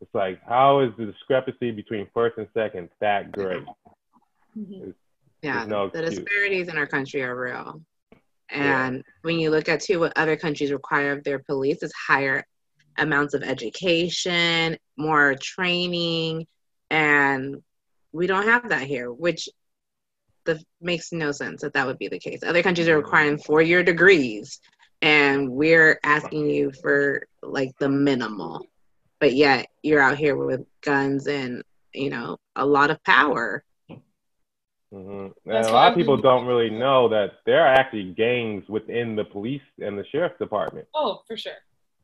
It's 0.00 0.14
like, 0.14 0.40
how 0.46 0.80
is 0.80 0.90
the 0.98 1.06
discrepancy 1.06 1.70
between 1.70 2.06
first 2.14 2.38
and 2.38 2.48
second 2.54 2.88
that 3.00 3.32
great? 3.32 3.64
Mm-hmm. 4.58 4.90
yeah, 5.42 5.64
no 5.64 5.88
the 5.90 6.02
disparities 6.02 6.66
in 6.66 6.76
our 6.76 6.86
country 6.86 7.22
are 7.22 7.38
real. 7.38 7.80
And 8.50 8.96
yeah. 8.96 9.02
when 9.22 9.38
you 9.38 9.50
look 9.50 9.68
at 9.68 9.80
too 9.80 10.00
what 10.00 10.12
other 10.16 10.36
countries 10.36 10.72
require 10.72 11.12
of 11.12 11.22
their 11.22 11.38
police 11.38 11.82
is 11.82 11.92
higher 11.92 12.44
amounts 12.98 13.34
of 13.34 13.42
education, 13.42 14.76
more 14.96 15.36
training, 15.40 16.46
and 16.90 17.62
we 18.12 18.26
don't 18.26 18.46
have 18.46 18.68
that 18.70 18.82
here, 18.82 19.12
which 19.12 19.48
the, 20.44 20.62
makes 20.80 21.12
no 21.12 21.30
sense 21.30 21.62
that 21.62 21.74
that 21.74 21.86
would 21.86 21.98
be 21.98 22.08
the 22.08 22.18
case. 22.18 22.42
Other 22.42 22.62
countries 22.62 22.88
are 22.88 22.96
requiring 22.96 23.38
four-year 23.38 23.84
degrees, 23.84 24.60
and 25.02 25.50
we're 25.50 25.98
asking 26.04 26.50
you 26.50 26.72
for 26.72 27.26
like 27.42 27.76
the 27.78 27.88
minimal, 27.88 28.66
but 29.18 29.34
yet 29.34 29.68
you're 29.82 30.00
out 30.00 30.18
here 30.18 30.36
with 30.36 30.66
guns 30.82 31.26
and 31.26 31.62
you 31.94 32.10
know 32.10 32.38
a 32.56 32.64
lot 32.66 32.90
of 32.90 33.02
power. 33.04 33.64
Mm-hmm. 34.92 35.50
And 35.50 35.66
a 35.66 35.72
lot 35.72 35.92
of 35.92 35.96
people 35.96 36.16
don't 36.16 36.46
really 36.46 36.70
know 36.70 37.08
that 37.10 37.34
there 37.46 37.60
are 37.60 37.72
actually 37.72 38.12
gangs 38.12 38.68
within 38.68 39.14
the 39.14 39.24
police 39.24 39.62
and 39.80 39.96
the 39.96 40.04
sheriff's 40.10 40.38
department. 40.38 40.88
Oh, 40.94 41.22
for 41.28 41.36
sure. 41.36 41.52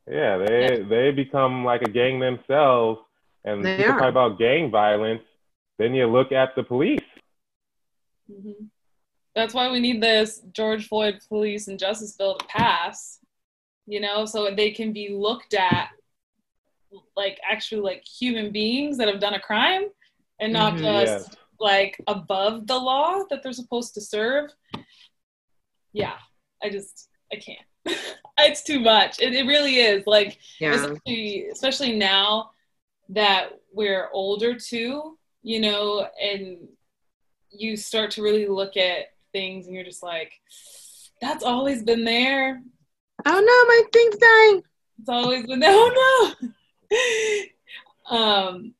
Yeah, 0.09 0.37
they 0.37 0.79
yeah. 0.79 0.87
they 0.87 1.11
become 1.11 1.65
like 1.65 1.81
a 1.81 1.89
gang 1.89 2.19
themselves, 2.19 3.01
and 3.43 3.63
they 3.63 3.77
people 3.77 3.93
are. 3.93 3.99
talk 3.99 4.09
about 4.09 4.39
gang 4.39 4.71
violence. 4.71 5.23
Then 5.77 5.93
you 5.93 6.07
look 6.07 6.31
at 6.31 6.55
the 6.55 6.63
police. 6.63 6.99
Mm-hmm. 8.31 8.65
That's 9.37 9.53
why 9.53 9.69
we 9.69 9.79
need 9.79 10.01
this 10.01 10.41
George 10.51 10.87
Floyd 10.87 11.19
Police 11.29 11.67
and 11.67 11.77
Justice 11.77 12.13
Bill 12.13 12.37
to 12.37 12.45
pass. 12.47 13.19
You 13.85 13.99
know, 13.99 14.25
so 14.25 14.49
they 14.49 14.71
can 14.71 14.91
be 14.91 15.09
looked 15.09 15.53
at 15.53 15.89
like 17.15 17.39
actually 17.47 17.81
like 17.81 18.03
human 18.03 18.51
beings 18.51 18.97
that 18.97 19.07
have 19.07 19.19
done 19.19 19.35
a 19.35 19.39
crime, 19.39 19.83
and 20.39 20.51
not 20.51 20.73
mm-hmm, 20.73 20.85
just 20.85 21.29
yes. 21.29 21.35
like 21.59 22.01
above 22.07 22.65
the 22.65 22.79
law 22.79 23.25
that 23.29 23.43
they're 23.43 23.53
supposed 23.53 23.93
to 23.93 24.01
serve. 24.01 24.49
Yeah, 25.93 26.17
I 26.63 26.71
just 26.71 27.09
I 27.31 27.35
can't. 27.35 27.59
it's 28.39 28.63
too 28.63 28.79
much. 28.79 29.21
It, 29.21 29.35
it 29.35 29.45
really 29.45 29.75
is. 29.75 30.07
Like, 30.07 30.39
yeah. 30.59 30.73
especially, 30.73 31.45
especially 31.51 31.95
now 31.95 32.53
that 33.09 33.49
we're 33.71 34.09
older 34.13 34.55
too, 34.55 35.15
you 35.43 35.59
know, 35.59 36.07
and 36.19 36.67
you 37.51 37.77
start 37.77 38.09
to 38.11 38.23
really 38.23 38.47
look 38.47 38.75
at 38.77 39.11
things 39.31 39.65
and 39.65 39.75
you're 39.75 39.83
just 39.83 40.03
like, 40.03 40.33
that's 41.21 41.43
always 41.43 41.83
been 41.83 42.03
there. 42.03 42.61
Oh 43.25 43.31
no, 43.31 43.39
my 43.39 43.83
thing's 43.91 44.17
dying. 44.17 44.63
It's 44.99 45.09
always 45.09 45.45
been 45.45 45.59
there. 45.59 45.71
Oh 46.89 46.95
no. 48.09 48.17
um, 48.17 48.73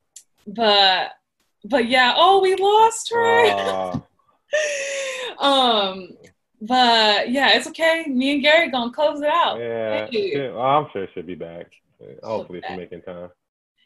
but 0.48 1.12
but 1.66 1.90
yeah. 1.90 2.14
Oh, 2.16 2.42
we 2.42 2.56
lost 2.56 3.12
her. 3.14 3.46
Uh. 3.48 4.00
um, 5.44 6.10
but 6.62 7.30
yeah, 7.30 7.58
it's 7.58 7.68
okay. 7.68 8.06
Me 8.08 8.34
and 8.34 8.42
Gary 8.42 8.72
gonna 8.72 8.92
close 8.92 9.22
it 9.22 9.30
out. 9.30 9.60
Yeah, 9.60 10.08
she, 10.10 10.38
well, 10.38 10.62
I'm 10.62 10.88
sure 10.94 11.08
she'll 11.14 11.24
be 11.24 11.36
back. 11.36 11.72
Hopefully, 12.24 12.62
she's 12.68 12.78
making 12.78 13.02
time. 13.02 13.30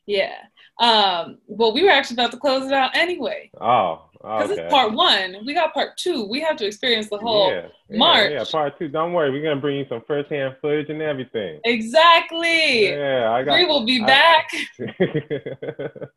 Yeah. 0.05 0.35
Um. 0.79 1.39
Well, 1.47 1.73
we 1.73 1.83
were 1.83 1.89
actually 1.89 2.15
about 2.15 2.31
to 2.31 2.37
close 2.37 2.67
it 2.67 2.73
out 2.73 2.95
anyway. 2.95 3.49
Oh. 3.59 4.10
Because 4.21 4.51
okay. 4.51 4.61
it's 4.61 4.71
part 4.71 4.93
one. 4.93 5.37
We 5.45 5.53
got 5.53 5.73
part 5.73 5.97
two. 5.97 6.27
We 6.27 6.41
have 6.41 6.55
to 6.57 6.65
experience 6.65 7.09
the 7.09 7.17
whole 7.17 7.49
yeah, 7.49 7.67
yeah, 7.89 7.97
March. 7.97 8.31
Yeah, 8.31 8.43
part 8.49 8.77
two. 8.77 8.87
Don't 8.87 9.13
worry. 9.13 9.31
We're 9.31 9.43
gonna 9.43 9.59
bring 9.59 9.77
you 9.77 9.85
some 9.89 10.01
firsthand 10.07 10.55
footage 10.61 10.89
and 10.89 11.01
everything. 11.01 11.59
Exactly. 11.65 12.89
Yeah, 12.89 13.31
I 13.31 13.43
got. 13.43 13.57
We 13.57 13.65
will 13.65 13.85
be 13.85 14.01
I, 14.03 14.05
back. 14.05 14.49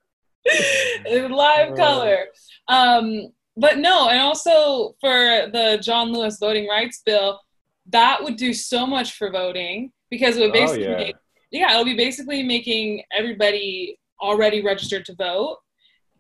in 1.07 1.33
live 1.33 1.75
color. 1.75 2.27
Um 2.69 3.29
but 3.57 3.79
no, 3.79 4.09
and 4.09 4.21
also 4.21 4.97
for 5.01 5.49
the 5.53 5.79
John 5.81 6.13
Lewis 6.13 6.39
voting 6.41 6.69
rights 6.69 7.03
bill, 7.05 7.41
that 7.91 8.23
would 8.23 8.37
do 8.37 8.53
so 8.53 8.87
much 8.87 9.13
for 9.17 9.31
voting 9.31 9.93
because 10.11 10.37
it 10.37 10.41
would 10.41 10.51
oh, 10.51 10.53
basically, 10.53 10.87
oh, 10.87 10.99
yeah. 10.99 11.13
yeah, 11.51 11.71
it'll 11.73 11.85
be 11.85 11.97
basically 11.97 12.43
making 12.43 13.03
everybody 13.13 13.99
already 14.21 14.63
registered 14.63 15.05
to 15.07 15.15
vote. 15.15 15.59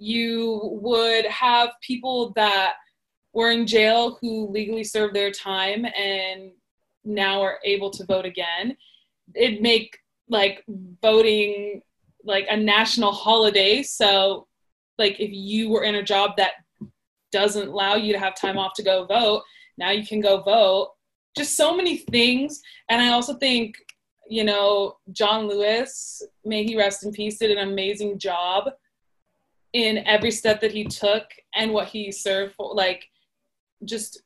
You 0.05 0.61
would 0.83 1.25
have 1.27 1.71
people 1.81 2.35
that 2.37 2.75
were 3.33 3.51
in 3.51 3.67
jail 3.67 4.19
who 4.21 4.51
legally 4.51 4.85
served 4.85 5.15
their 5.15 5.31
time 5.31 5.87
and 5.87 6.53
now 7.05 7.41
are 7.41 7.59
able 7.65 7.91
to 7.91 8.05
vote 8.05 8.27
again. 8.27 8.77
It'd 9.35 9.63
make 9.63 9.97
like 10.29 10.63
voting 11.01 11.81
like 12.23 12.47
a 12.51 12.57
national 12.57 13.13
holiday. 13.13 13.83
So, 13.83 14.47
like 14.99 15.19
if 15.21 15.31
you 15.33 15.71
were 15.71 15.85
in 15.85 15.95
a 15.95 16.03
job 16.03 16.33
that 16.37 16.53
doesn't 17.33 17.69
allow 17.69 17.95
you 17.95 18.13
to 18.13 18.19
have 18.19 18.37
time 18.37 18.59
off 18.59 18.75
to 18.75 18.83
go 18.83 19.07
vote. 19.07 19.43
Now 19.79 19.91
you 19.91 20.07
can 20.07 20.21
go 20.21 20.43
vote. 20.43 20.91
Just 21.35 21.57
so 21.57 21.75
many 21.75 21.97
things. 21.97 22.61
And 22.91 23.01
I 23.01 23.09
also 23.09 23.35
think, 23.35 23.75
you 24.29 24.45
know, 24.45 24.97
John 25.13 25.49
Lewis, 25.49 26.23
may 26.45 26.63
he 26.63 26.77
rest 26.77 27.05
in 27.05 27.11
peace, 27.11 27.39
did 27.39 27.51
an 27.51 27.69
amazing 27.69 28.19
job 28.19 28.71
in 29.75 29.99
every 30.07 30.31
step 30.31 30.61
that 30.63 30.73
he 30.73 30.85
took 30.85 31.25
and 31.55 31.73
what 31.73 31.89
he 31.89 32.11
served 32.11 32.55
for. 32.55 32.75
Like, 32.75 33.05
just 33.85 34.23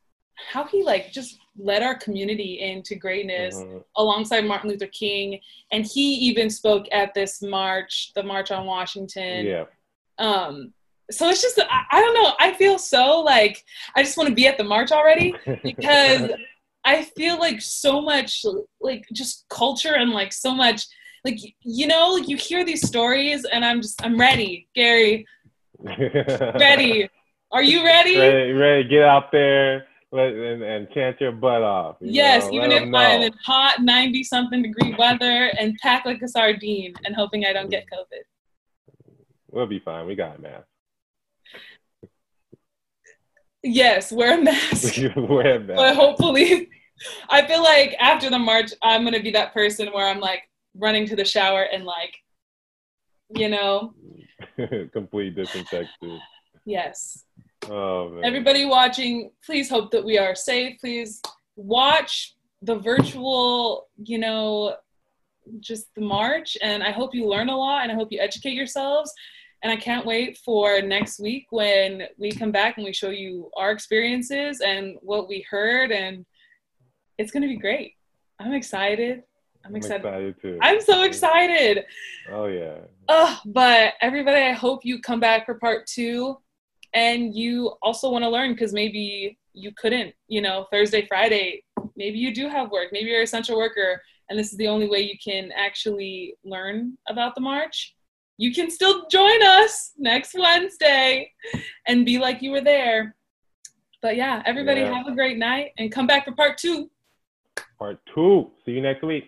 how 0.52 0.64
he 0.64 0.84
like 0.84 1.10
just 1.10 1.36
led 1.58 1.82
our 1.82 1.96
community 1.96 2.60
into 2.60 2.94
greatness 2.94 3.56
mm-hmm. 3.56 3.78
alongside 3.96 4.44
Martin 4.44 4.70
Luther 4.70 4.86
King. 4.86 5.40
And 5.72 5.84
he 5.84 6.14
even 6.14 6.48
spoke 6.48 6.86
at 6.92 7.12
this 7.12 7.42
march, 7.42 8.12
the 8.14 8.22
March 8.22 8.52
on 8.52 8.64
Washington. 8.64 9.46
Yeah. 9.46 9.64
Um, 10.18 10.72
so 11.10 11.28
it's 11.28 11.42
just 11.42 11.58
I, 11.58 11.84
I 11.90 12.00
don't 12.00 12.14
know 12.14 12.34
i 12.38 12.52
feel 12.52 12.78
so 12.78 13.20
like 13.20 13.64
i 13.96 14.02
just 14.02 14.16
want 14.16 14.28
to 14.28 14.34
be 14.34 14.46
at 14.46 14.58
the 14.58 14.64
march 14.64 14.92
already 14.92 15.34
because 15.62 16.30
i 16.84 17.02
feel 17.02 17.38
like 17.38 17.60
so 17.60 18.00
much 18.00 18.44
like 18.80 19.06
just 19.12 19.46
culture 19.48 19.94
and 19.94 20.10
like 20.10 20.32
so 20.32 20.54
much 20.54 20.86
like 21.24 21.38
you 21.62 21.86
know 21.86 22.16
you 22.16 22.36
hear 22.36 22.64
these 22.64 22.86
stories 22.86 23.44
and 23.52 23.64
i'm 23.64 23.80
just 23.80 24.04
i'm 24.04 24.18
ready 24.18 24.68
gary 24.74 25.26
ready 25.80 27.08
are 27.52 27.62
you 27.62 27.84
ready 27.84 28.18
ready, 28.18 28.52
ready 28.52 28.88
get 28.88 29.02
out 29.02 29.30
there 29.32 29.86
let, 30.10 30.32
and, 30.32 30.62
and 30.62 30.88
chant 30.90 31.20
your 31.20 31.32
butt 31.32 31.62
off. 31.62 31.96
You 32.00 32.12
yes, 32.12 32.44
know? 32.44 32.52
even 32.52 32.72
if 32.72 32.82
I'm 32.82 33.22
in 33.22 33.32
hot 33.44 33.82
90 33.82 34.24
something 34.24 34.62
degree 34.62 34.94
weather 34.98 35.52
and 35.58 35.76
pack 35.82 36.06
like 36.06 36.22
a 36.22 36.28
sardine 36.28 36.94
and 37.04 37.14
hoping 37.14 37.44
I 37.44 37.52
don't 37.52 37.70
get 37.70 37.84
COVID. 37.92 38.22
We'll 39.50 39.66
be 39.66 39.80
fine. 39.80 40.06
We 40.06 40.14
got 40.14 40.36
it, 40.36 40.40
man. 40.40 40.62
Yes, 43.62 44.12
wear 44.12 44.38
a 44.38 44.42
mask. 44.42 44.96
wear 45.16 45.56
a 45.56 45.60
mask. 45.60 45.76
But 45.76 45.94
hopefully, 45.94 46.68
I 47.28 47.46
feel 47.46 47.62
like 47.62 47.94
after 48.00 48.30
the 48.30 48.38
march, 48.38 48.72
I'm 48.82 49.04
gonna 49.04 49.22
be 49.22 49.32
that 49.32 49.52
person 49.52 49.88
where 49.88 50.06
I'm 50.06 50.20
like 50.20 50.42
running 50.74 51.06
to 51.08 51.16
the 51.16 51.24
shower 51.24 51.62
and 51.62 51.84
like, 51.84 52.14
you 53.30 53.48
know, 53.48 53.94
complete 54.92 55.34
different 55.34 55.68
disinfected. 55.70 56.20
Yes. 56.64 57.24
Oh 57.68 58.10
man. 58.10 58.24
Everybody 58.24 58.64
watching, 58.64 59.30
please 59.44 59.68
hope 59.68 59.90
that 59.90 60.04
we 60.04 60.18
are 60.18 60.34
safe. 60.34 60.78
Please 60.80 61.20
watch 61.56 62.34
the 62.62 62.76
virtual, 62.76 63.88
you 63.96 64.18
know, 64.18 64.76
just 65.60 65.94
the 65.94 66.02
march, 66.02 66.56
and 66.62 66.82
I 66.82 66.90
hope 66.90 67.14
you 67.14 67.26
learn 67.26 67.48
a 67.48 67.56
lot, 67.56 67.82
and 67.82 67.92
I 67.92 67.94
hope 67.94 68.08
you 68.10 68.20
educate 68.20 68.52
yourselves 68.52 69.12
and 69.62 69.72
I 69.72 69.76
can't 69.76 70.06
wait 70.06 70.38
for 70.38 70.80
next 70.80 71.18
week 71.18 71.46
when 71.50 72.04
we 72.16 72.30
come 72.30 72.52
back 72.52 72.76
and 72.76 72.84
we 72.84 72.92
show 72.92 73.10
you 73.10 73.50
our 73.56 73.72
experiences 73.72 74.60
and 74.60 74.96
what 75.00 75.28
we 75.28 75.44
heard. 75.50 75.90
And 75.90 76.24
it's 77.18 77.32
going 77.32 77.42
to 77.42 77.48
be 77.48 77.56
great. 77.56 77.94
I'm 78.38 78.52
excited. 78.52 79.24
I'm 79.64 79.76
excited. 79.76 80.06
I'm 80.06 80.14
excited 80.14 80.42
too. 80.42 80.58
I'm 80.62 80.80
so 80.80 81.02
excited. 81.02 81.84
Oh, 82.30 82.46
yeah. 82.46 82.78
Oh, 83.08 83.38
but 83.46 83.94
everybody, 84.00 84.40
I 84.40 84.52
hope 84.52 84.84
you 84.84 85.00
come 85.00 85.20
back 85.20 85.46
for 85.46 85.54
part 85.54 85.86
two 85.86 86.38
and 86.94 87.34
you 87.34 87.74
also 87.82 88.10
want 88.10 88.24
to 88.24 88.30
learn 88.30 88.52
because 88.52 88.72
maybe 88.72 89.38
you 89.52 89.72
couldn't, 89.76 90.14
you 90.28 90.40
know, 90.40 90.66
Thursday, 90.70 91.06
Friday, 91.06 91.62
maybe 91.96 92.18
you 92.18 92.34
do 92.34 92.48
have 92.48 92.70
work, 92.70 92.88
maybe 92.92 93.10
you're 93.10 93.18
an 93.18 93.24
essential 93.24 93.56
worker, 93.56 94.00
and 94.30 94.38
this 94.38 94.52
is 94.52 94.58
the 94.58 94.68
only 94.68 94.88
way 94.88 95.00
you 95.00 95.16
can 95.22 95.50
actually 95.52 96.34
learn 96.44 96.96
about 97.08 97.34
the 97.34 97.40
march 97.40 97.94
you 98.38 98.54
can 98.54 98.70
still 98.70 99.06
join 99.08 99.42
us 99.42 99.92
next 99.98 100.34
Wednesday 100.38 101.32
and 101.86 102.06
be 102.06 102.18
like 102.18 102.40
you 102.40 102.52
were 102.52 102.60
there. 102.60 103.16
But 104.00 104.16
yeah, 104.16 104.42
everybody 104.46 104.80
yeah. 104.80 104.94
have 104.94 105.08
a 105.08 105.14
great 105.14 105.38
night 105.38 105.72
and 105.76 105.90
come 105.90 106.06
back 106.06 106.24
for 106.24 106.32
part 106.32 106.56
two. 106.56 106.88
Part 107.78 107.98
two. 108.14 108.52
See 108.64 108.72
you 108.72 108.80
next 108.80 109.02
week. 109.02 109.24